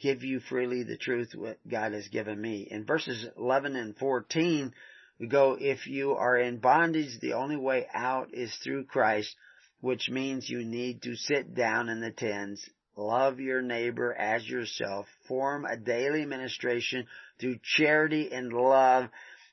[0.00, 2.68] give you freely the truth what God has given me.
[2.70, 4.72] In verses 11 and 14,
[5.18, 9.34] we go, if you are in bondage, the only way out is through Christ,
[9.80, 15.06] which means you need to sit down in the tens, love your neighbor as yourself,
[15.26, 17.06] form a daily ministration
[17.40, 19.08] through charity and love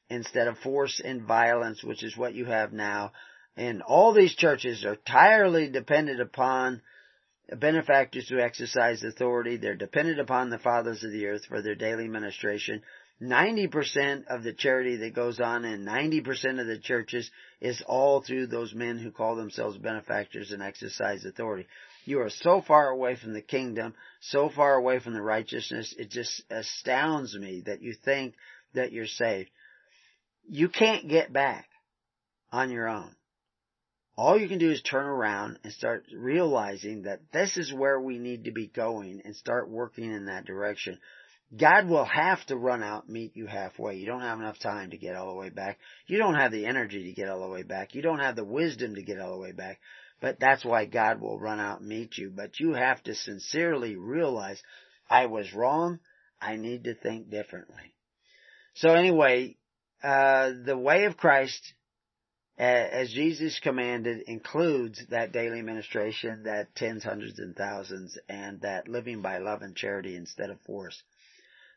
[0.10, 3.12] instead of force and violence, which is what you have now.
[3.58, 6.82] And all these churches are entirely dependent upon
[7.54, 9.58] benefactors who exercise authority.
[9.58, 12.82] They're dependent upon the fathers of the earth for their daily ministration.
[13.22, 17.32] 90% of the charity that goes on in 90% of the churches
[17.62, 21.66] is all through those men who call themselves benefactors and exercise authority.
[22.04, 26.10] You are so far away from the kingdom, so far away from the righteousness, it
[26.10, 28.36] just astounds me that you think
[28.74, 29.50] that you're saved.
[30.48, 31.68] You can't get back
[32.52, 33.16] on your own.
[34.18, 38.18] All you can do is turn around and start realizing that this is where we
[38.18, 41.00] need to be going and start working in that direction.
[41.56, 43.98] God will have to run out meet you halfway.
[43.98, 45.80] You don't have enough time to get all the way back.
[46.08, 47.94] You don't have the energy to get all the way back.
[47.94, 49.80] You don't have the wisdom to get all the way back.
[50.22, 52.32] But that's why God will run out and meet you.
[52.34, 54.62] But you have to sincerely realize,
[55.10, 56.00] I was wrong.
[56.42, 57.94] I need to think differently.
[58.74, 59.58] So anyway,
[60.04, 61.75] uh, the way of Christ,
[62.58, 69.22] as Jesus commanded, includes that daily ministration, that tens, hundreds, and thousands, and that living
[69.22, 71.02] by love and charity instead of force.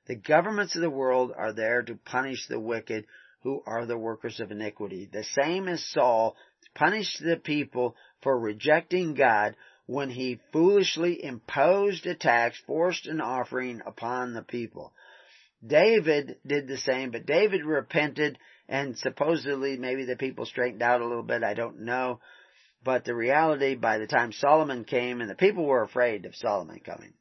[0.07, 3.07] The governments of the world are there to punish the wicked
[3.43, 5.09] who are the workers of iniquity.
[5.11, 6.37] The same as Saul
[6.75, 9.57] punished the people for rejecting God
[9.87, 14.93] when he foolishly imposed a tax, forced an offering upon the people.
[15.67, 18.39] David did the same, but David repented
[18.69, 22.21] and supposedly maybe the people straightened out a little bit, I don't know.
[22.85, 26.81] But the reality, by the time Solomon came, and the people were afraid of Solomon
[26.81, 27.15] coming,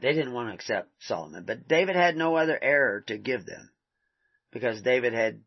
[0.00, 3.70] they didn't want to accept Solomon, but David had no other error to give them
[4.50, 5.40] because David had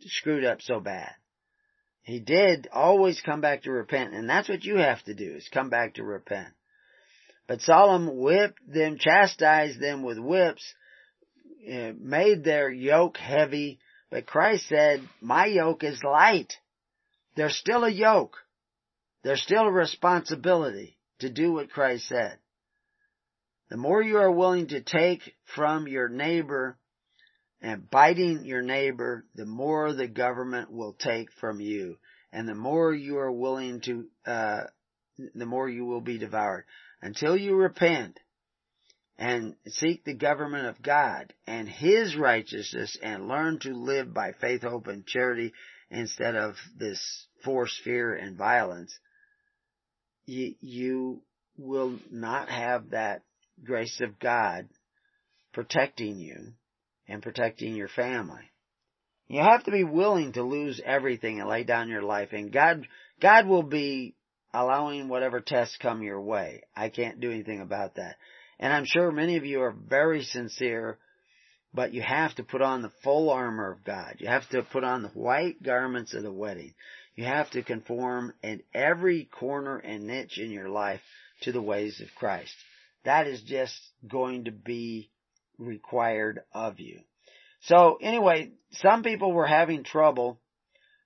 [0.00, 1.12] screwed up so bad.
[2.02, 5.48] He did always come back to repent, and that's what you have to do is
[5.52, 6.48] come back to repent.
[7.46, 10.74] But Solomon whipped them, chastised them with whips,
[11.66, 16.52] eh, made their yoke heavy, but Christ said, my yoke is light.
[17.36, 18.36] There's still a yoke.
[19.22, 22.38] There's still a responsibility to do what Christ said.
[23.70, 26.78] The more you are willing to take from your neighbor,
[27.64, 31.96] and biting your neighbor, the more the government will take from you,
[32.30, 34.64] and the more you are willing to, uh,
[35.34, 36.66] the more you will be devoured.
[37.00, 38.20] Until you repent
[39.18, 44.62] and seek the government of God and His righteousness and learn to live by faith,
[44.62, 45.52] hope, and charity
[45.90, 48.98] instead of this force, fear, and violence,
[50.26, 51.22] you, you
[51.56, 53.22] will not have that
[53.62, 54.68] grace of God
[55.52, 56.52] protecting you
[57.06, 58.50] and protecting your family.
[59.28, 62.86] You have to be willing to lose everything and lay down your life and God,
[63.20, 64.16] God will be
[64.52, 66.62] allowing whatever tests come your way.
[66.76, 68.16] I can't do anything about that.
[68.58, 70.98] And I'm sure many of you are very sincere,
[71.72, 74.16] but you have to put on the full armor of God.
[74.18, 76.74] You have to put on the white garments of the wedding.
[77.16, 81.00] You have to conform in every corner and niche in your life
[81.42, 82.54] to the ways of Christ.
[83.04, 83.78] That is just
[84.08, 85.10] going to be
[85.58, 87.00] required of you.
[87.62, 90.38] So anyway, some people were having trouble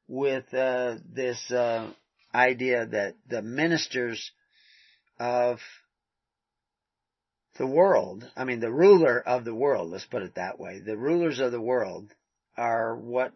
[0.06, 1.90] with uh, this uh,
[2.34, 4.30] idea that the ministers
[5.18, 5.58] of
[7.58, 10.96] the world, I mean the ruler of the world, let's put it that way, the
[10.96, 12.08] rulers of the world
[12.56, 13.32] are what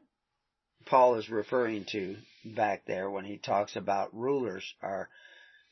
[0.86, 5.08] Paul is referring to back there when he talks about rulers are,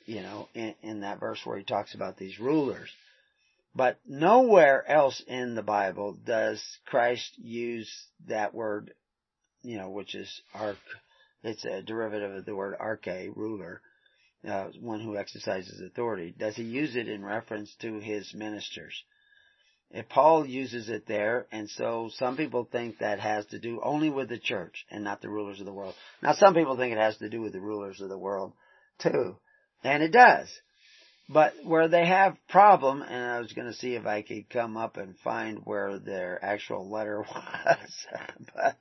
[0.07, 2.91] you know, in, in that verse where he talks about these rulers.
[3.75, 7.91] But nowhere else in the Bible does Christ use
[8.27, 8.95] that word,
[9.63, 10.77] you know, which is arch,
[11.43, 13.81] it's a derivative of the word arche, ruler,
[14.49, 16.35] uh, one who exercises authority.
[16.39, 18.95] Does he use it in reference to his ministers?
[19.91, 24.09] If Paul uses it there, and so some people think that has to do only
[24.09, 25.95] with the church and not the rulers of the world.
[26.23, 28.53] Now some people think it has to do with the rulers of the world
[29.01, 29.37] too.
[29.83, 30.49] And it does.
[31.29, 34.77] But where they have problem, and I was going to see if I could come
[34.77, 38.07] up and find where their actual letter was,
[38.55, 38.79] but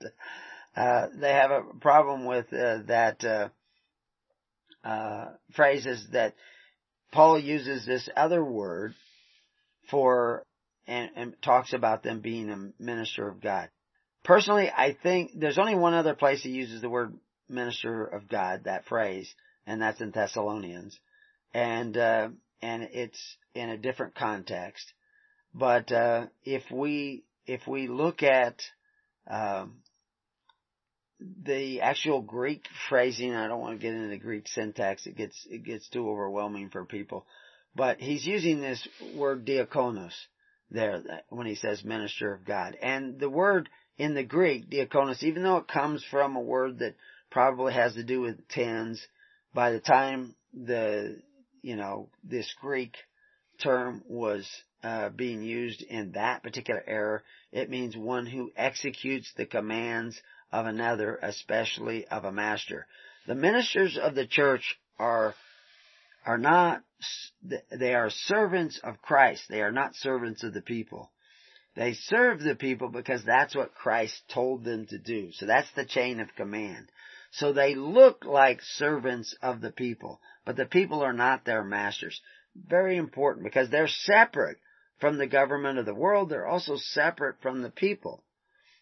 [0.75, 3.51] uh, they have a problem with uh, that
[4.83, 6.35] uh, phrases that
[7.11, 8.93] Paul uses this other word
[9.89, 10.45] for
[10.87, 13.69] and, and talks about them being a minister of God.
[14.23, 17.15] Personally, I think there's only one other place he uses the word
[17.47, 19.33] minister of God, that phrase,
[19.65, 20.99] and that's in Thessalonians.
[21.53, 22.29] And, uh,
[22.61, 24.93] and it's in a different context.
[25.53, 28.61] But, uh, if we, if we look at,
[29.27, 29.77] um,
[31.19, 35.47] the actual Greek phrasing, I don't want to get into the Greek syntax, it gets,
[35.49, 37.25] it gets too overwhelming for people.
[37.75, 40.13] But he's using this word diakonos
[40.71, 42.77] there when he says minister of God.
[42.81, 46.95] And the word in the Greek, diakonos, even though it comes from a word that
[47.29, 49.05] probably has to do with tens,
[49.53, 51.21] by the time the,
[51.61, 52.95] you know, this Greek
[53.61, 54.47] term was
[54.83, 57.21] uh, being used in that particular era,
[57.51, 60.19] it means one who executes the commands
[60.51, 62.87] of another, especially of a master.
[63.27, 65.35] The ministers of the church are
[66.25, 66.83] are not,
[67.71, 69.43] they are servants of Christ.
[69.49, 71.11] They are not servants of the people.
[71.75, 75.31] They serve the people because that's what Christ told them to do.
[75.31, 76.91] So that's the chain of command.
[77.31, 82.19] So they look like servants of the people, but the people are not their masters.
[82.55, 84.57] Very important because they're separate
[84.99, 86.29] from the government of the world.
[86.29, 88.23] They're also separate from the people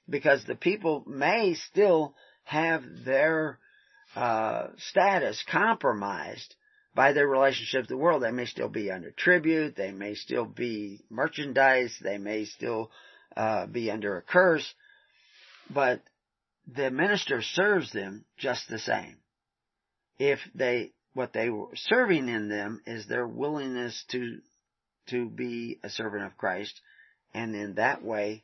[0.10, 3.60] because the people may still have their
[4.16, 6.56] uh, status compromised
[6.96, 8.24] by their relationship to the world.
[8.24, 9.76] They may still be under tribute.
[9.76, 11.96] They may still be merchandise.
[12.02, 12.90] They may still
[13.36, 14.74] uh, be under a curse.
[15.70, 16.02] But
[16.66, 19.18] the minister serves them just the same.
[20.18, 24.40] If they, what they were serving in them is their willingness to,
[25.10, 26.82] to be a servant of Christ.
[27.34, 28.44] And in that way,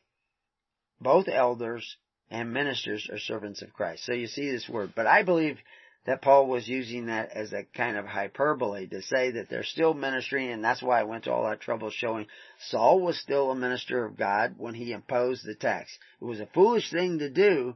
[1.03, 1.97] both elders
[2.29, 4.05] and ministers are servants of Christ.
[4.05, 4.93] So you see this word.
[4.95, 5.57] But I believe
[6.05, 9.93] that Paul was using that as a kind of hyperbole to say that they're still
[9.93, 12.27] ministering and that's why I went to all that trouble showing
[12.67, 15.97] Saul was still a minister of God when he imposed the tax.
[16.21, 17.75] It was a foolish thing to do,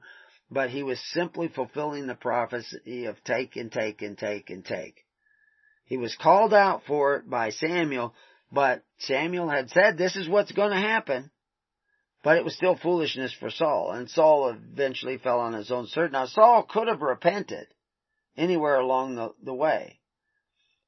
[0.52, 5.06] but he was simply fulfilling the prophecy of take and take and take and take.
[5.86, 8.14] He was called out for it by Samuel,
[8.52, 11.32] but Samuel had said this is what's going to happen.
[12.28, 16.12] But it was still foolishness for Saul, and Saul eventually fell on his own sword.
[16.12, 17.68] Now Saul could have repented
[18.36, 20.02] anywhere along the, the way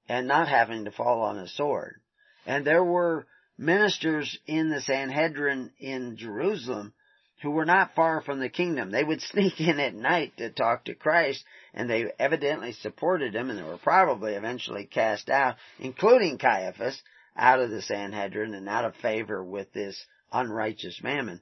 [0.10, 2.02] and not having to fall on his sword.
[2.46, 3.26] And there were
[3.58, 6.94] ministers in the Sanhedrin in Jerusalem
[7.42, 8.92] who were not far from the kingdom.
[8.92, 13.50] They would sneak in at night to talk to Christ, and they evidently supported him,
[13.50, 17.02] and they were probably eventually cast out, including Caiaphas,
[17.38, 21.42] out of the Sanhedrin and out of favor with this unrighteous mammon.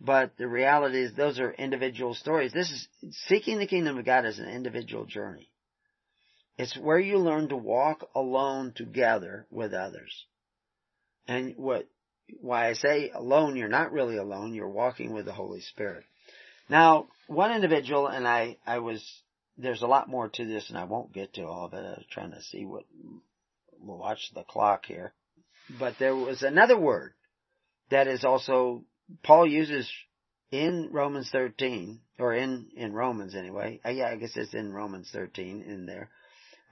[0.00, 2.52] But the reality is those are individual stories.
[2.52, 2.88] This is,
[3.26, 5.50] seeking the kingdom of God is an individual journey.
[6.56, 10.24] It's where you learn to walk alone together with others.
[11.28, 11.86] And what,
[12.40, 16.04] why I say alone, you're not really alone, you're walking with the Holy Spirit.
[16.68, 19.04] Now, one individual, and I, I was,
[19.58, 21.84] there's a lot more to this and I won't get to all of it.
[21.84, 22.84] I was trying to see what,
[23.78, 25.12] we'll watch the clock here.
[25.78, 27.12] But there was another word
[27.90, 28.84] that is also,
[29.22, 29.90] Paul uses
[30.50, 33.80] in Romans 13, or in, in Romans anyway.
[33.84, 36.10] Uh, yeah, I guess it's in Romans 13 in there,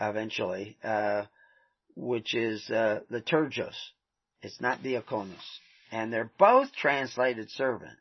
[0.01, 1.25] eventually, uh,
[1.95, 3.75] which is, uh, liturgos.
[4.43, 5.37] It's not diakonos.
[5.91, 7.99] And they're both translated servant.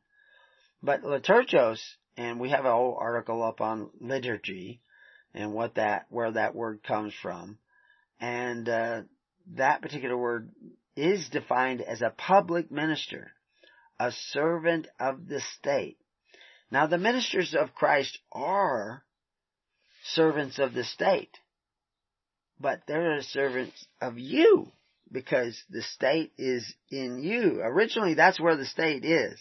[0.84, 1.80] But liturgos,
[2.16, 4.82] and we have a whole article up on liturgy
[5.34, 7.58] and what that, where that word comes from.
[8.20, 9.02] And, uh,
[9.56, 10.52] that particular word
[10.98, 13.32] is defined as a public minister,
[14.00, 15.98] a servant of the state.
[16.72, 19.04] Now the ministers of Christ are
[20.04, 21.38] servants of the state,
[22.60, 24.72] but they're servants of you
[25.12, 27.62] because the state is in you.
[27.62, 29.40] Originally that's where the state is.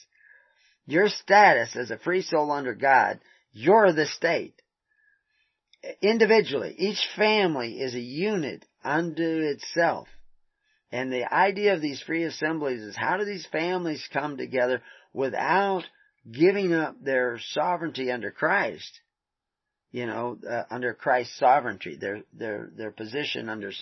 [0.86, 3.18] Your status as a free soul under God,
[3.52, 4.60] you're the state.
[6.00, 10.08] Individually, each family is a unit unto itself.
[10.92, 14.82] And the idea of these free assemblies is how do these families come together
[15.12, 15.84] without
[16.30, 19.00] giving up their sovereignty under Christ?
[19.90, 23.72] You know, uh, under Christ's sovereignty, their, their, their position under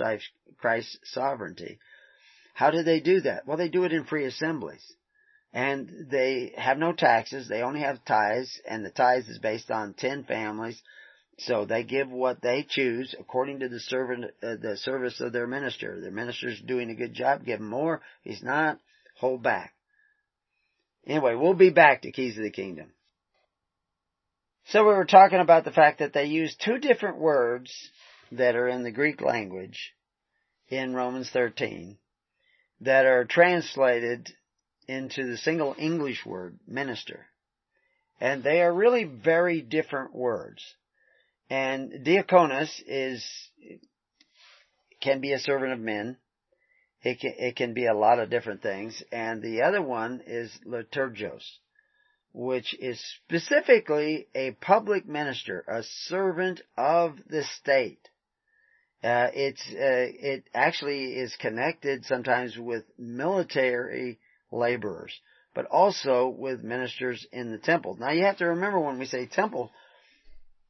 [0.58, 1.78] Christ's sovereignty.
[2.54, 3.46] How do they do that?
[3.46, 4.84] Well, they do it in free assemblies.
[5.52, 9.94] And they have no taxes, they only have tithes, and the tithes is based on
[9.94, 10.82] ten families,
[11.38, 15.46] so they give what they choose according to the servant, uh, the service of their
[15.46, 16.00] minister.
[16.00, 18.02] Their minister's doing a good job, give him more.
[18.22, 18.78] He's not,
[19.16, 19.74] hold back.
[21.06, 22.92] Anyway, we'll be back to Keys of the Kingdom.
[24.68, 27.72] So we were talking about the fact that they use two different words
[28.32, 29.92] that are in the Greek language
[30.68, 31.98] in Romans 13
[32.80, 34.32] that are translated
[34.88, 37.26] into the single English word, minister.
[38.20, 40.62] And they are really very different words.
[41.50, 43.24] And diaconus is,
[45.00, 46.16] can be a servant of men.
[47.02, 49.02] It can, it can be a lot of different things.
[49.12, 51.44] And the other one is liturgos,
[52.32, 58.08] which is specifically a public minister, a servant of the state.
[59.02, 64.18] Uh, it's uh, it actually is connected sometimes with military
[64.50, 65.12] laborers,
[65.54, 67.98] but also with ministers in the temple.
[68.00, 69.70] Now you have to remember when we say temple,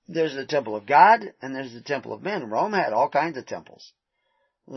[0.09, 2.51] there's the temple of God and there's the temple of men.
[2.51, 3.93] Rome had all kinds of temples.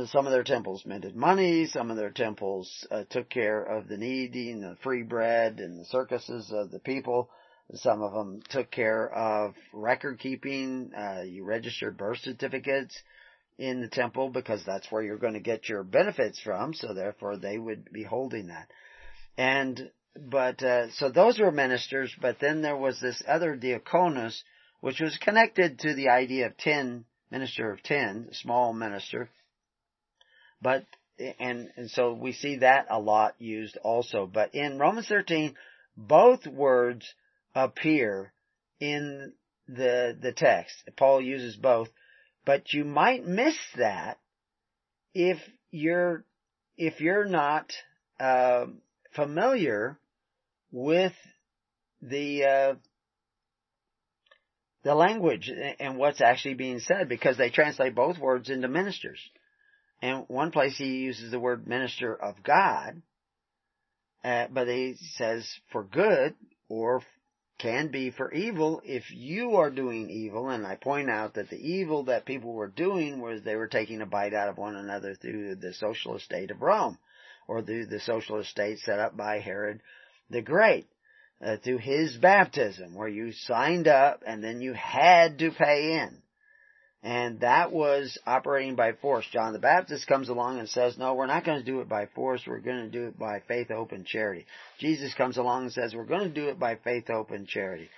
[0.08, 3.98] Some of their temples minted money, some of their temples uh, took care of the
[3.98, 7.30] needy and the free bread and the circuses of the people.
[7.74, 10.92] Some of them took care of record keeping.
[10.94, 12.98] Uh, you registered birth certificates
[13.58, 16.74] in the temple because that's where you're going to get your benefits from.
[16.74, 18.70] So therefore they would be holding that.
[19.38, 24.42] And, but, uh, so those were ministers, but then there was this other diaconus
[24.82, 29.30] which was connected to the idea of ten, minister of ten, small minister.
[30.62, 30.86] But,
[31.40, 34.30] and, and so we see that a lot used also.
[34.32, 35.56] But in Romans 13,
[35.96, 37.06] both words
[37.56, 38.32] appear
[38.80, 39.34] in
[39.68, 40.76] the, the text.
[40.96, 41.90] Paul uses both.
[42.46, 44.20] But you might miss that
[45.14, 45.38] if
[45.72, 46.24] you're,
[46.78, 47.74] if you're not,
[48.20, 48.68] uh,
[49.16, 50.00] familiar
[50.72, 51.14] with
[52.02, 52.74] the, uh,
[54.88, 55.52] the language
[55.82, 59.20] and what's actually being said because they translate both words into ministers.
[60.02, 63.02] And one place he uses the word minister of God,
[64.24, 66.36] uh, but he says for good
[66.70, 67.02] or
[67.60, 70.48] can be for evil if you are doing evil.
[70.48, 74.00] And I point out that the evil that people were doing was they were taking
[74.00, 76.98] a bite out of one another through the socialist state of Rome
[77.46, 79.82] or through the socialist state set up by Herod
[80.30, 80.88] the Great
[81.44, 86.18] uh, through his baptism where you signed up and then you had to pay in.
[87.04, 89.26] And that was operating by force.
[89.32, 92.08] John the Baptist comes along and says, no, we're not going to do it by
[92.08, 92.42] force.
[92.46, 94.46] We're going to do it by faith, hope, and charity.
[94.80, 97.90] Jesus comes along and says, we're going to do it by faith, hope, and charity.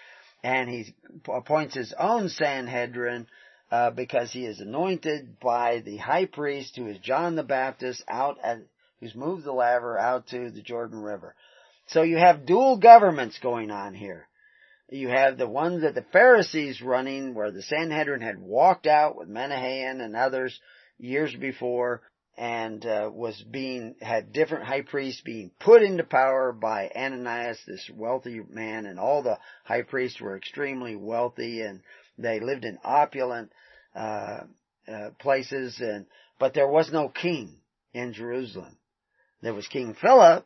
[0.44, 0.94] And he
[1.28, 3.28] appoints his own Sanhedrin,
[3.72, 8.38] uh, because he is anointed by the high priest who is John the Baptist out
[8.44, 8.60] at,
[8.99, 11.36] who's moved the laver out to the Jordan River.
[11.90, 14.28] So you have dual governments going on here.
[14.90, 19.28] You have the ones that the Pharisees running where the Sanhedrin had walked out with
[19.28, 20.60] Menahem and others
[20.98, 22.02] years before
[22.38, 27.90] and uh, was being had different high priests being put into power by Ananias, this
[27.94, 31.82] wealthy man, and all the high priests were extremely wealthy and
[32.18, 33.52] they lived in opulent
[33.95, 34.41] uh,
[34.88, 36.06] uh, places, and
[36.40, 37.57] but there was no king
[37.94, 38.78] in Jerusalem.
[39.41, 40.45] There was King Philip,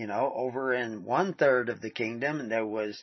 [0.00, 3.02] you know, over in one third of the kingdom, and there was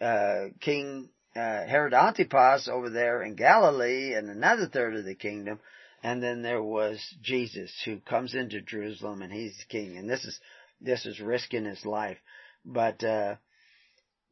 [0.00, 5.60] uh, King uh, Herod Antipas over there in Galilee, and another third of the kingdom.
[6.02, 9.98] And then there was Jesus who comes into Jerusalem and he's king.
[9.98, 10.40] And this is,
[10.80, 12.16] this is risking his life.
[12.64, 13.34] But, uh,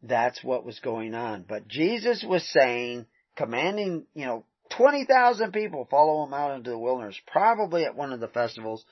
[0.02, 1.44] that's what was going on.
[1.46, 3.06] But Jesus was saying,
[3.36, 4.44] commanding, you know,
[4.76, 8.84] 20,000 people follow him out into the wilderness, probably at one of the festivals,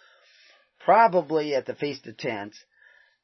[0.84, 2.58] probably at the Feast of Tents.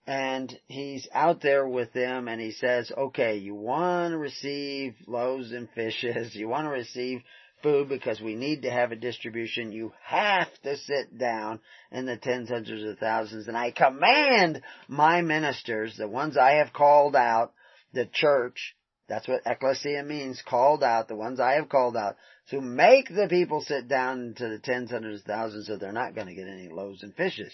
[0.07, 5.53] And he's out there with them and he says, okay, you want to receive loaves
[5.53, 7.23] and fishes, you want to receive
[7.63, 9.73] food because we need to have a distribution.
[9.73, 11.61] You have to sit down
[11.93, 13.49] in the tens, hundreds of thousands.
[13.49, 17.53] And I command my ministers, the ones I have called out,
[17.93, 18.75] the church,
[19.09, 22.17] that's what ecclesia means, called out, the ones I have called out,
[22.51, 26.15] to make the people sit down into the tens, hundreds of thousands so they're not
[26.15, 27.53] going to get any loaves and fishes.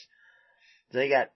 [0.92, 1.30] So they got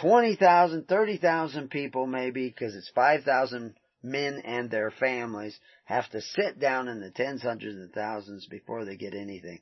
[0.00, 6.88] 20,000, 30,000 people maybe, because it's 5,000 men and their families have to sit down
[6.88, 9.60] in the tens, hundreds, and thousands before they get anything.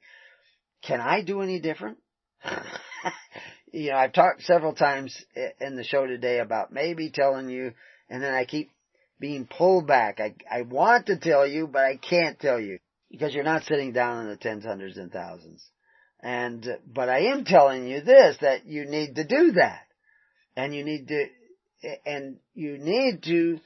[0.82, 1.98] Can I do any different?
[3.72, 5.16] you know, I've talked several times
[5.60, 7.72] in the show today about maybe telling you,
[8.10, 8.70] and then I keep
[9.18, 10.20] being pulled back.
[10.20, 12.78] I, I want to tell you, but I can't tell you
[13.10, 15.64] because you're not sitting down in the tens, hundreds, and thousands.
[16.20, 19.83] And, but I am telling you this, that you need to do that.
[20.56, 21.26] And you need to,
[22.06, 23.58] and you need to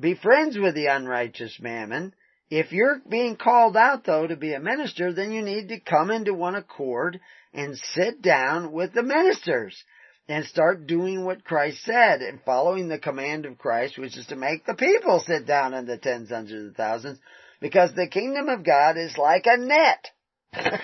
[0.00, 2.14] be friends with the unrighteous mammon.
[2.50, 6.10] If you're being called out though to be a minister, then you need to come
[6.10, 7.20] into one accord
[7.52, 9.82] and sit down with the ministers
[10.28, 14.36] and start doing what Christ said and following the command of Christ, which is to
[14.36, 17.18] make the people sit down in the tens, hundreds, of thousands,
[17.60, 20.10] because the kingdom of God is like a net.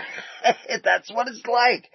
[0.85, 1.89] That's what it's like.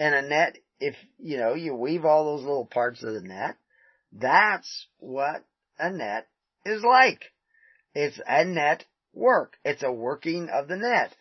[0.00, 3.56] And a net, if, you know, you weave all those little parts of the net,
[4.12, 5.44] that's what
[5.78, 6.28] a net
[6.64, 7.24] is like.
[7.94, 9.56] It's a net work.
[9.64, 11.14] It's a working of the net.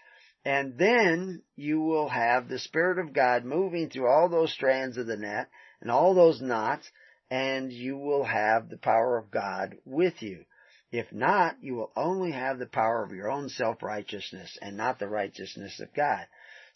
[0.46, 5.08] And then you will have the Spirit of God moving through all those strands of
[5.08, 5.50] the net
[5.82, 6.90] and all those knots,
[7.30, 10.46] and you will have the power of God with you.
[10.90, 15.10] If not, you will only have the power of your own self-righteousness and not the
[15.10, 16.26] righteousness of God.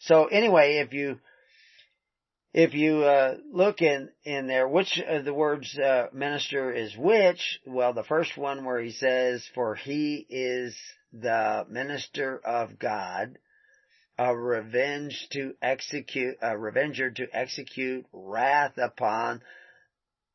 [0.00, 1.20] So anyway, if you
[2.54, 7.60] if you uh, look in in there, which of the words uh, minister is which?
[7.66, 10.76] Well, the first one where he says, "For he is
[11.12, 13.38] the minister of God,
[14.18, 19.40] a revenge to execute, a revenger to execute wrath upon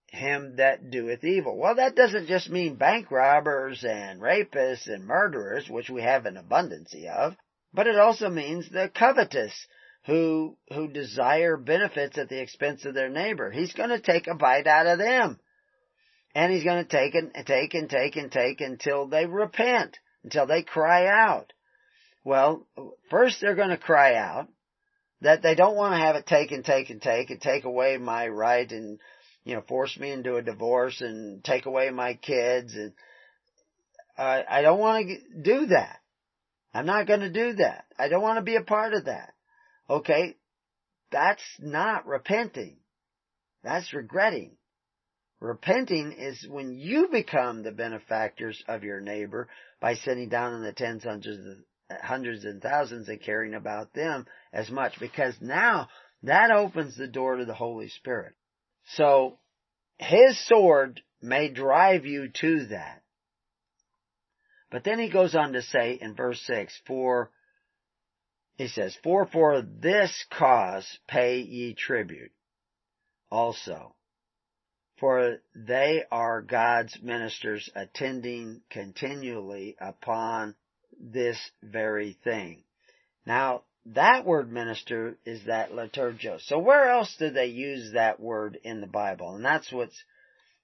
[0.08, 5.70] him that doeth evil." Well, that doesn't just mean bank robbers and rapists and murderers,
[5.70, 7.36] which we have an abundance of,
[7.72, 9.68] but it also means the covetous
[10.08, 13.52] who, who desire benefits at the expense of their neighbor.
[13.52, 15.38] He's going to take a bite out of them.
[16.34, 20.48] And he's going to take and take and take and take until they repent, until
[20.48, 21.52] they cry out.
[22.24, 22.66] Well,
[23.10, 24.48] first they're going to cry out
[25.22, 27.98] that they don't want to have it take and take and take and take away
[27.98, 29.00] my right and,
[29.44, 32.94] you know, force me into a divorce and take away my kids and,
[34.18, 36.00] uh, I don't want to do that.
[36.74, 37.86] I'm not going to do that.
[38.00, 39.34] I don't want to be a part of that.
[39.90, 40.36] Okay?
[41.12, 42.78] That's not repenting.
[43.64, 44.58] That's regretting.
[45.40, 49.48] Repenting is when you become the benefactors of your neighbor
[49.80, 54.70] by sitting down in the tens, hundreds, hundreds and thousands and caring about them as
[54.70, 55.88] much because now
[56.24, 58.34] that opens the door to the Holy Spirit.
[58.96, 59.38] So
[60.00, 63.04] his sword may drive you to that.
[64.72, 67.32] But then he goes on to say in verse 6, for
[68.58, 72.32] he says, For for this cause pay ye tribute
[73.30, 73.94] also.
[75.00, 80.56] For they are God's ministers attending continually upon
[81.00, 82.64] this very thing.
[83.28, 86.42] Now, that word minister is that liturgio.
[86.42, 89.36] So where else do they use that word in the Bible?
[89.36, 90.04] And that's what's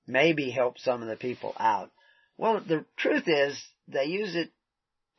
[0.08, 1.92] maybe helped some of the people out.
[2.38, 4.50] Well, the truth is they use it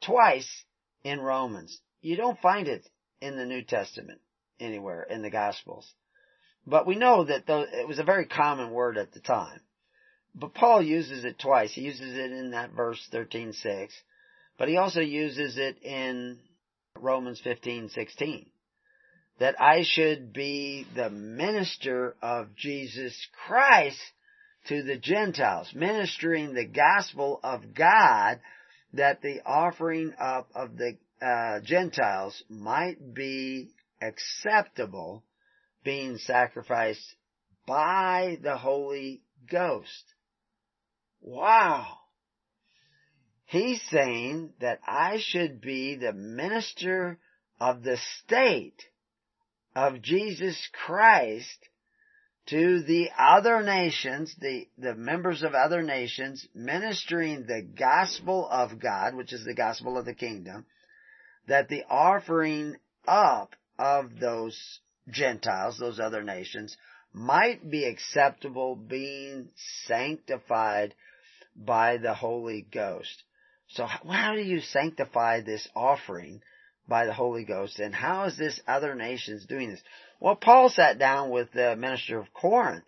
[0.03, 0.65] twice
[1.05, 1.81] in Romans.
[2.05, 2.87] You don't find it
[3.23, 4.21] in the New Testament
[4.61, 5.91] anywhere in the Gospels.
[6.67, 9.61] But we know that it was a very common word at the time.
[10.35, 11.73] But Paul uses it twice.
[11.73, 13.95] He uses it in that verse 13:6,
[14.59, 16.41] but he also uses it in
[16.95, 18.51] Romans 15:16.
[19.39, 23.99] that I should be the minister of Jesus Christ
[24.69, 28.41] to the Gentiles, ministering the gospel of God
[28.93, 33.71] that the offering up of the uh, Gentiles might be
[34.03, 35.25] acceptable,
[35.83, 37.15] being sacrificed
[37.67, 40.05] by the Holy Ghost.
[41.21, 41.87] Wow.
[43.47, 47.19] He's saying that I should be the minister
[47.61, 48.83] of the state
[49.75, 51.59] of Jesus Christ
[52.47, 59.15] to the other nations, the, the members of other nations, ministering the gospel of God,
[59.15, 60.67] which is the gospel of the kingdom,
[61.47, 62.77] that the offering
[63.07, 64.81] up of those
[65.11, 66.77] Gentiles, those other nations,
[67.13, 69.49] might be acceptable being
[69.87, 70.95] sanctified
[71.55, 73.23] by the Holy Ghost.
[73.69, 76.43] So how do you sanctify this offering
[76.89, 79.83] by the Holy Ghost and how is this other nations doing this?
[80.21, 82.85] Well, Paul sat down with the minister of Corinth,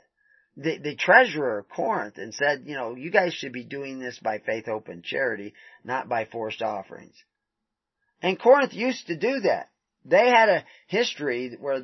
[0.56, 4.18] the, the treasurer of Corinth and said, you know, you guys should be doing this
[4.18, 5.54] by faith, hope, and charity,
[5.84, 7.14] not by forced offerings.
[8.22, 9.68] And Corinth used to do that.
[10.04, 11.82] They had a history where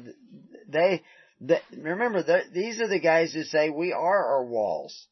[0.68, 1.02] they,
[1.40, 5.06] the, remember, the, these are the guys who say we are our walls.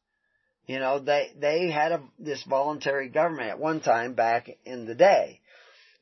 [0.66, 4.94] You know, they, they had a, this voluntary government at one time back in the
[4.94, 5.40] day.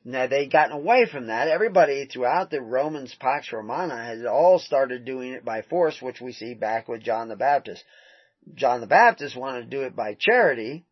[0.05, 1.47] Now they'd gotten away from that.
[1.47, 6.31] Everybody throughout the Romans Pax Romana had all started doing it by force, which we
[6.31, 7.83] see back with John the Baptist.
[8.53, 10.85] John the Baptist wanted to do it by charity.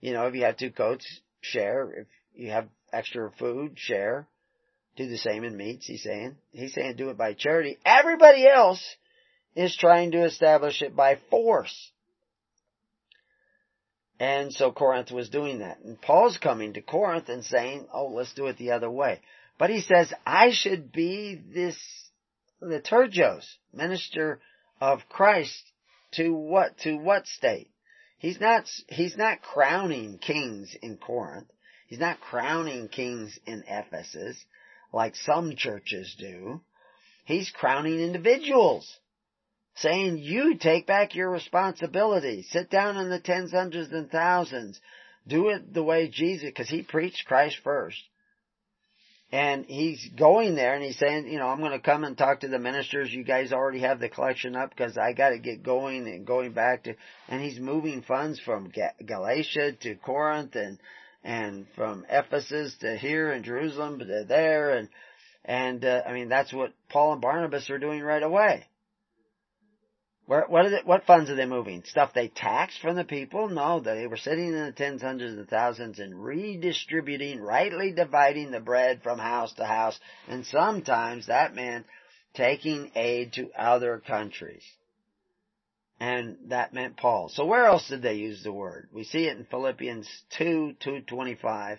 [0.00, 1.06] You know, if you have two coats,
[1.40, 1.90] share.
[2.00, 4.26] If you have extra food, share.
[4.96, 6.36] Do the same in meats, he's saying.
[6.52, 7.78] He's saying do it by charity.
[7.84, 8.82] Everybody else
[9.54, 11.90] is trying to establish it by force.
[14.18, 15.80] And so Corinth was doing that.
[15.80, 19.20] And Paul's coming to Corinth and saying, oh, let's do it the other way.
[19.58, 21.76] But he says, I should be this
[22.62, 24.40] liturgos, minister
[24.80, 25.62] of Christ
[26.12, 27.70] to what, to what state?
[28.18, 31.48] He's not, he's not crowning kings in Corinth.
[31.86, 34.36] He's not crowning kings in Ephesus
[34.92, 36.60] like some churches do.
[37.24, 38.98] He's crowning individuals
[39.76, 42.42] saying you take back your responsibility.
[42.50, 44.80] Sit down in the tens, hundreds, and thousands.
[45.28, 48.00] Do it the way Jesus, because he preached Christ first.
[49.32, 52.40] And he's going there and he's saying, you know, I'm going to come and talk
[52.40, 53.12] to the ministers.
[53.12, 56.52] You guys already have the collection up because I got to get going and going
[56.52, 56.94] back to,
[57.28, 58.72] and he's moving funds from
[59.04, 60.78] Galatia to Corinth and,
[61.26, 64.88] and from Ephesus to here in Jerusalem to there and,
[65.44, 68.64] and, uh, I mean, that's what Paul and Barnabas are doing right away.
[70.26, 71.82] Where, what, it, what funds are they moving?
[71.84, 73.48] Stuff they taxed from the people?
[73.48, 78.60] No, they were sitting in the tens, hundreds, and thousands and redistributing, rightly dividing the
[78.60, 79.98] bread from house to house.
[80.28, 81.86] And sometimes that meant
[82.34, 84.64] taking aid to other countries.
[85.98, 87.30] And that meant Paul.
[87.30, 88.88] So where else did they use the word?
[88.92, 90.06] We see it in Philippians
[90.36, 91.78] 2, 225,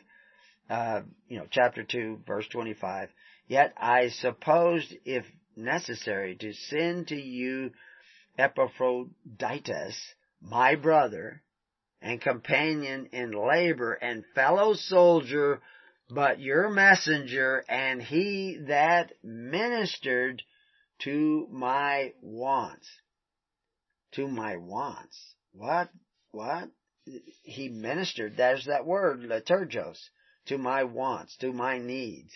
[0.70, 3.10] uh, you know, chapter 2, verse 25.
[3.48, 5.26] Yet I supposed, if
[5.56, 7.72] necessary, to send to you
[8.38, 9.96] Epaphroditus,
[10.42, 11.44] my brother
[12.02, 15.62] and companion in labor and fellow soldier,
[16.10, 20.42] but your messenger and he that ministered
[21.00, 22.88] to my wants.
[24.14, 25.18] To my wants.
[25.54, 25.90] What?
[26.32, 26.70] What?
[27.44, 29.98] He ministered, there's that word, liturgos,
[30.48, 32.32] to my wants, to my needs.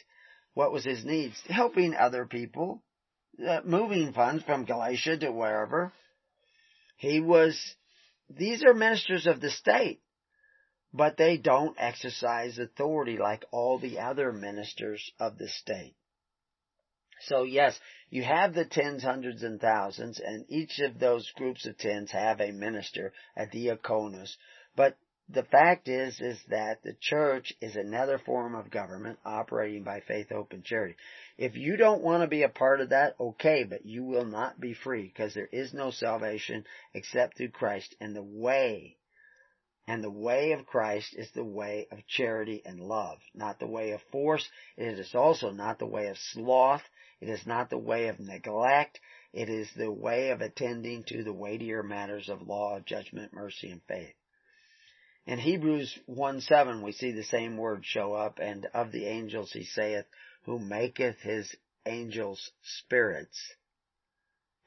[0.54, 1.42] What was his needs?
[1.48, 2.84] Helping other people,
[3.46, 5.92] uh, moving funds from Galatia to wherever.
[6.98, 7.76] He was,
[8.30, 10.02] these are ministers of the state,
[10.94, 15.96] but they don't exercise authority like all the other ministers of the state.
[17.28, 17.80] So yes,
[18.10, 22.42] you have the tens, hundreds, and thousands, and each of those groups of tens have
[22.42, 24.36] a minister, a diaconus.
[24.76, 24.98] But
[25.30, 30.30] the fact is, is that the church is another form of government operating by faith,
[30.30, 30.96] hope, and charity.
[31.38, 34.60] If you don't want to be a part of that, okay, but you will not
[34.60, 38.98] be free because there is no salvation except through Christ and the way.
[39.88, 43.92] And the way of Christ is the way of charity and love, not the way
[43.92, 44.48] of force.
[44.78, 46.84] It is also not the way of sloth.
[47.22, 49.00] It is not the way of neglect.
[49.32, 53.84] It is the way of attending to the weightier matters of law, judgment, mercy, and
[53.84, 54.16] faith.
[55.28, 59.54] In Hebrews 1 7, we see the same word show up, and of the angels
[59.54, 60.06] he saith,
[60.46, 63.54] who maketh his angels spirits,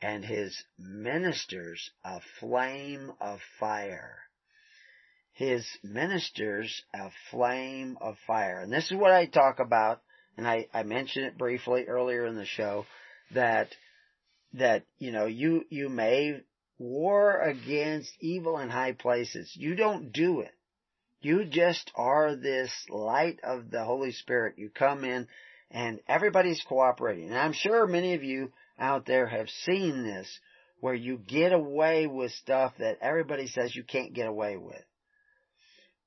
[0.01, 4.23] and his ministers a flame of fire.
[5.33, 8.61] His ministers a flame of fire.
[8.61, 10.03] And this is what I talk about
[10.37, 12.87] and I, I mentioned it briefly earlier in the show,
[13.33, 13.69] that,
[14.55, 16.41] that, you know, you, you may
[16.79, 19.51] war against evil in high places.
[19.55, 20.53] You don't do it.
[21.21, 24.59] You just are this light of the Holy Spirit.
[24.59, 25.27] You come in
[25.71, 27.31] and everybody's cooperating.
[27.31, 30.29] And I'm sure many of you out there have seen this
[30.81, 34.85] where you get away with stuff that everybody says you can't get away with.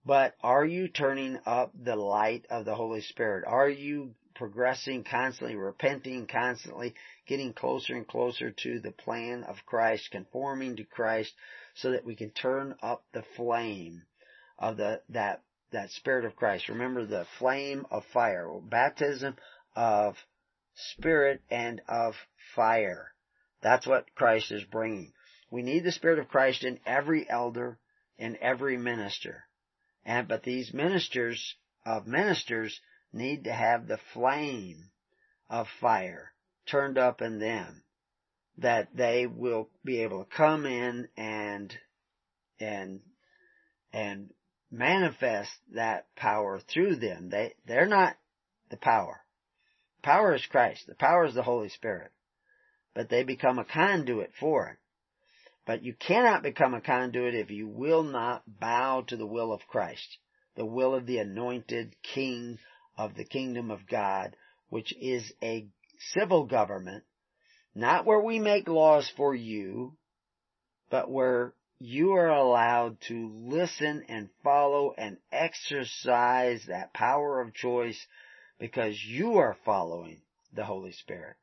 [0.07, 3.43] But are you turning up the light of the Holy Spirit?
[3.45, 10.09] Are you progressing constantly, repenting constantly, getting closer and closer to the plan of Christ,
[10.11, 11.33] conforming to Christ
[11.75, 14.03] so that we can turn up the flame
[14.57, 16.69] of the, that, that Spirit of Christ.
[16.69, 19.35] Remember the flame of fire, baptism
[19.75, 20.15] of
[20.73, 22.15] Spirit and of
[22.55, 23.11] fire.
[23.61, 25.11] That's what Christ is bringing.
[25.51, 27.77] We need the Spirit of Christ in every elder,
[28.17, 29.43] in every minister.
[30.07, 32.79] And, but these ministers of ministers
[33.11, 34.89] need to have the flame
[35.49, 36.31] of fire
[36.65, 37.83] turned up in them
[38.57, 41.77] that they will be able to come in and
[42.59, 43.01] and
[43.91, 44.33] and
[44.71, 47.29] manifest that power through them.
[47.29, 48.15] They they're not
[48.69, 49.25] the power.
[50.01, 50.87] Power is Christ.
[50.87, 52.11] The power is the Holy Spirit.
[52.93, 54.77] But they become a conduit for it.
[55.67, 59.67] But you cannot become a conduit if you will not bow to the will of
[59.67, 60.17] Christ,
[60.55, 62.57] the will of the anointed King
[62.97, 64.37] of the kingdom of God,
[64.69, 65.67] which is a
[65.99, 67.03] civil government,
[67.75, 69.97] not where we make laws for you,
[70.89, 78.07] but where you are allowed to listen and follow and exercise that power of choice
[78.57, 80.21] because you are following
[80.53, 81.35] the Holy Spirit.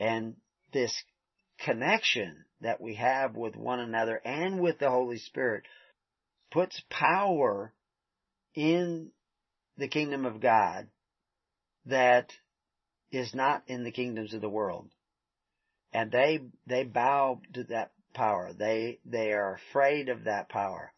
[0.00, 0.36] And
[0.72, 1.04] this
[1.58, 5.64] connection that we have with one another and with the Holy Spirit
[6.50, 7.72] puts power
[8.54, 9.10] in
[9.76, 10.88] the kingdom of God
[11.86, 12.32] that
[13.10, 14.90] is not in the kingdoms of the world.
[15.92, 18.52] And they, they bow to that power.
[18.52, 20.92] They, they are afraid of that power.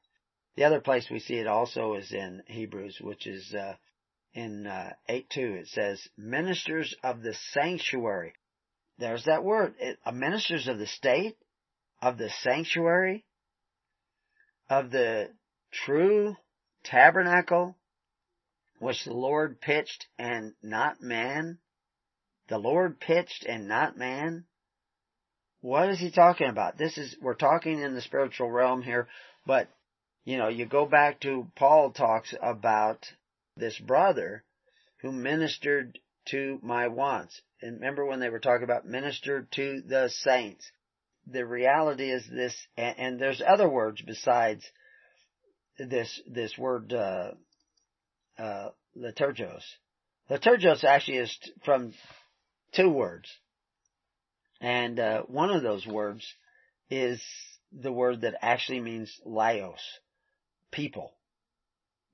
[0.56, 3.74] The other place we see it also is in Hebrews, which is, uh,
[4.32, 5.26] in, uh, 8-2.
[5.36, 8.34] It says, ministers of the sanctuary.
[8.98, 9.74] There's that word.
[9.78, 11.36] It, ministers of the state,
[12.02, 13.24] of the sanctuary,
[14.68, 15.30] of the
[15.70, 16.36] true
[16.84, 17.76] tabernacle,
[18.80, 21.58] which the Lord pitched and not man?
[22.48, 24.44] The Lord pitched and not man?
[25.60, 26.78] What is he talking about?
[26.78, 29.08] This is, we're talking in the spiritual realm here,
[29.44, 29.68] but,
[30.24, 33.04] you know, you go back to Paul talks about
[33.56, 34.44] this brother
[35.02, 35.98] who ministered
[36.30, 37.40] to my wants.
[37.60, 40.64] And remember when they were talking about ministered to the saints.
[41.26, 44.64] The reality is this, and, and there's other words besides
[45.78, 47.32] this, this word, uh,
[48.38, 49.62] uh, liturgos.
[50.30, 51.92] Liturgos actually is from
[52.74, 53.28] two words.
[54.60, 56.26] And uh, one of those words
[56.90, 57.22] is
[57.72, 59.80] the word that actually means laos,
[60.72, 61.12] people.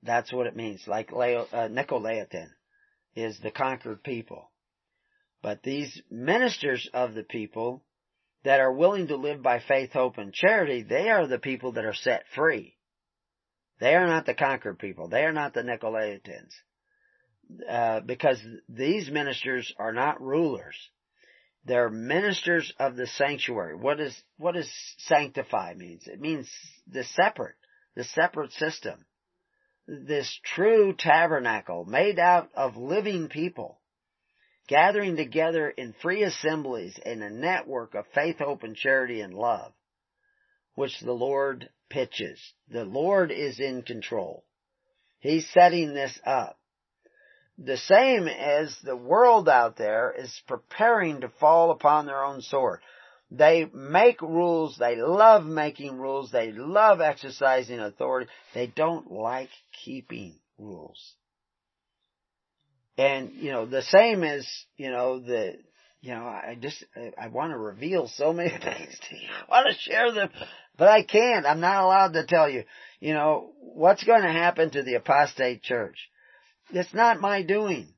[0.03, 0.87] That's what it means.
[0.87, 2.49] Like leo, uh, Nicolaitan
[3.15, 4.51] is the conquered people.
[5.45, 7.83] But these ministers of the people
[8.45, 11.85] that are willing to live by faith, hope, and charity, they are the people that
[11.85, 12.75] are set free.
[13.79, 15.07] They are not the conquered people.
[15.07, 16.51] They are not the Nicolaitans.
[17.69, 20.75] Uh, because these ministers are not rulers.
[21.63, 23.75] They're ministers of the sanctuary.
[23.75, 26.07] What is, what does sanctify means?
[26.07, 26.49] It means
[26.87, 27.57] the separate,
[27.95, 29.05] the separate system.
[29.87, 33.79] This true tabernacle made out of living people
[34.67, 39.71] gathering together in free assemblies in a network of faith, hope, and charity and love,
[40.75, 42.39] which the Lord pitches.
[42.69, 44.43] The Lord is in control.
[45.19, 46.59] He's setting this up.
[47.57, 52.81] The same as the world out there is preparing to fall upon their own sword.
[53.31, 59.49] They make rules, they love making rules, they love exercising authority, they don't like
[59.83, 61.15] keeping rules.
[62.97, 64.47] And, you know, the same as,
[64.77, 65.57] you know, the,
[66.01, 66.83] you know, I just,
[67.19, 69.27] I want to reveal so many things to you.
[69.49, 70.29] I want to share them,
[70.77, 71.45] but I can't.
[71.45, 72.63] I'm not allowed to tell you,
[72.99, 75.97] you know, what's going to happen to the apostate church.
[76.71, 77.93] It's not my doing.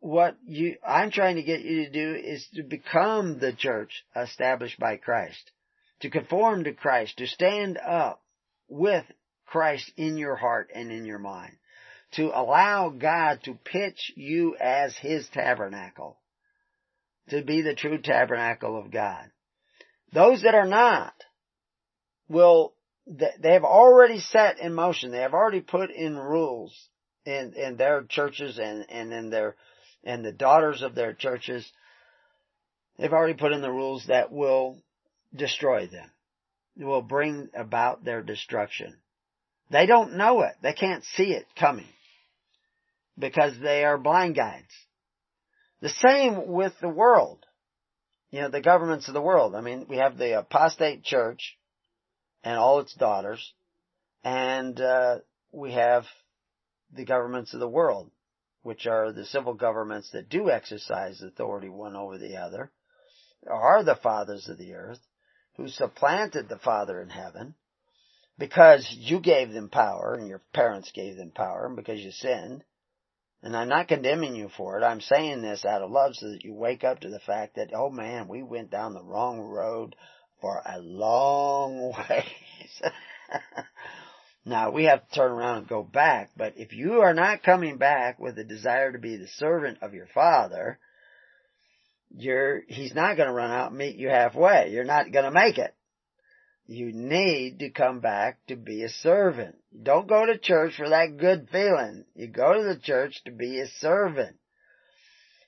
[0.00, 4.78] What you, I'm trying to get you to do is to become the church established
[4.78, 5.50] by Christ.
[6.00, 8.22] To conform to Christ, to stand up
[8.68, 9.04] with
[9.46, 11.56] Christ in your heart and in your mind.
[12.14, 16.20] To allow God to pitch you as His tabernacle
[17.30, 19.30] to be the true tabernacle of God.
[20.12, 21.14] Those that are not
[22.28, 22.74] will,
[23.06, 26.76] they have already set in motion, they have already put in rules
[27.24, 29.56] in, in their churches and, and in their,
[30.04, 31.70] and the daughters of their churches,
[32.98, 34.78] they've already put in the rules that will
[35.34, 36.10] destroy them.
[36.76, 38.96] Will bring about their destruction.
[39.70, 40.54] They don't know it.
[40.62, 41.88] They can't see it coming
[43.18, 44.72] because they are blind guides.
[45.80, 47.44] The same with the world.
[48.30, 49.54] You know, the governments of the world.
[49.54, 51.56] I mean, we have the apostate church
[52.44, 53.52] and all its daughters,
[54.22, 55.18] and uh,
[55.52, 56.04] we have
[56.92, 58.10] the governments of the world,
[58.62, 62.70] which are the civil governments that do exercise authority one over the other,
[63.48, 65.00] are the fathers of the earth,
[65.56, 67.54] who supplanted the Father in heaven,
[68.38, 72.64] because you gave them power and your parents gave them power because you sinned.
[73.42, 74.84] And I'm not condemning you for it.
[74.84, 77.70] I'm saying this out of love so that you wake up to the fact that,
[77.74, 79.96] oh man, we went down the wrong road
[80.40, 82.82] for a long ways.
[84.44, 87.78] now we have to turn around and go back, but if you are not coming
[87.78, 90.78] back with a desire to be the servant of your father,
[92.10, 94.70] you're, he's not going to run out and meet you halfway.
[94.70, 95.74] You're not going to make it.
[96.66, 99.56] You need to come back to be a servant.
[99.82, 102.04] Don't go to church for that good feeling.
[102.14, 104.36] You go to the church to be a servant.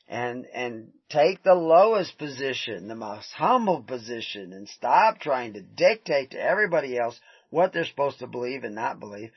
[0.09, 6.32] And, and take the lowest position, the most humble position, and stop trying to dictate
[6.32, 7.19] to everybody else
[7.51, 9.31] what they're supposed to believe and not believe.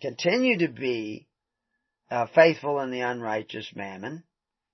[0.00, 1.28] Continue to be
[2.10, 4.24] uh, faithful in the unrighteous mammon,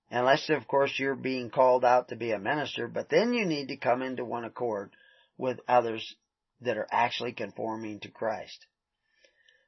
[0.09, 3.67] unless of course you're being called out to be a minister, but then you need
[3.67, 4.91] to come into one accord
[5.37, 6.15] with others
[6.61, 8.65] that are actually conforming to Christ.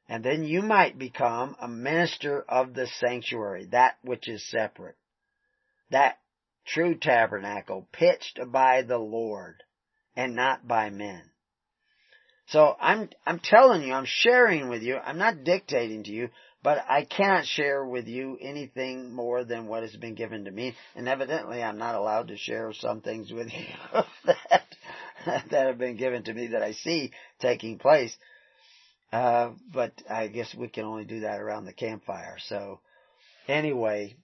[0.09, 4.97] And then you might become a minister of the sanctuary, that which is separate.
[5.91, 6.17] That
[6.65, 9.61] true tabernacle pitched by the Lord
[10.15, 11.21] and not by men.
[12.47, 16.29] So I'm, I'm telling you, I'm sharing with you, I'm not dictating to you,
[16.63, 20.75] but I cannot share with you anything more than what has been given to me,
[20.95, 24.63] and evidently I'm not allowed to share some things with you that
[25.25, 28.17] that have been given to me that I see taking place.
[29.11, 32.37] Uh, but I guess we can only do that around the campfire.
[32.47, 32.79] So
[33.47, 34.15] anyway,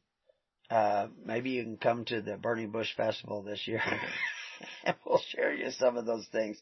[0.70, 3.82] uh, maybe you can come to the Burning Bush Festival this year
[4.84, 6.62] and we'll share you some of those things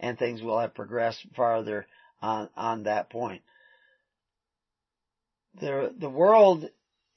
[0.00, 1.86] and things will have progressed farther
[2.20, 3.42] on, on that point.
[5.60, 6.68] The, the world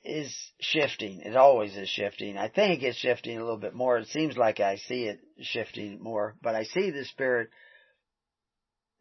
[0.04, 1.22] is shifting.
[1.22, 2.38] It always is shifting.
[2.38, 3.98] I think it's shifting a little bit more.
[3.98, 7.50] It seems like I see it shifting more, but I see the Spirit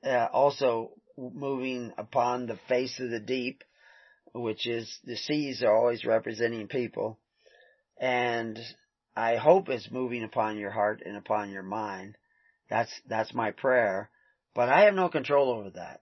[0.05, 3.63] uh, also moving upon the face of the deep,
[4.33, 7.19] which is the seas are always representing people.
[7.99, 8.59] And
[9.17, 12.17] I hope it's moving upon your heart and upon your mind.
[12.69, 14.11] That's, that's my prayer.
[14.55, 16.01] But I have no control over that.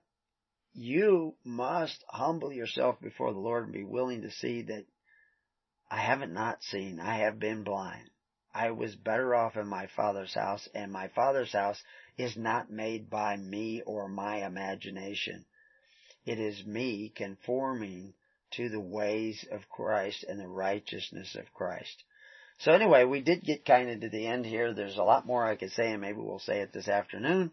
[0.74, 4.86] You must humble yourself before the Lord and be willing to see that
[5.90, 7.00] I haven't not seen.
[7.00, 8.08] I have been blind.
[8.54, 11.82] I was better off in my father's house, and my father's house
[12.16, 15.44] is not made by me or my imagination.
[16.24, 18.14] It is me conforming
[18.52, 22.04] to the ways of Christ and the righteousness of Christ.
[22.58, 24.72] So anyway, we did get kind of to the end here.
[24.72, 27.50] There's a lot more I could say, and maybe we'll say it this afternoon.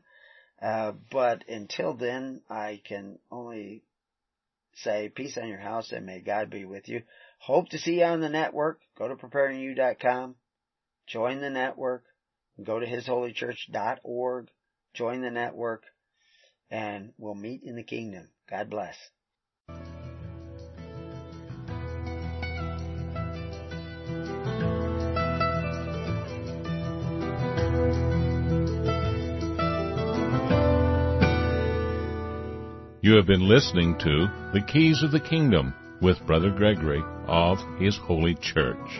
[0.61, 3.83] Uh, but until then, I can only
[4.75, 7.01] say peace on your house and may God be with you.
[7.39, 8.81] Hope to see you on the network.
[8.97, 10.35] Go to preparingyou.com.
[11.07, 12.03] Join the network.
[12.63, 14.49] Go to hisholychurch.org.
[14.93, 15.83] Join the network.
[16.71, 18.29] And we'll meet in the kingdom.
[18.49, 18.95] God bless.
[33.01, 37.97] You have been listening to The Keys of the Kingdom with Brother Gregory of His
[37.97, 38.99] Holy Church.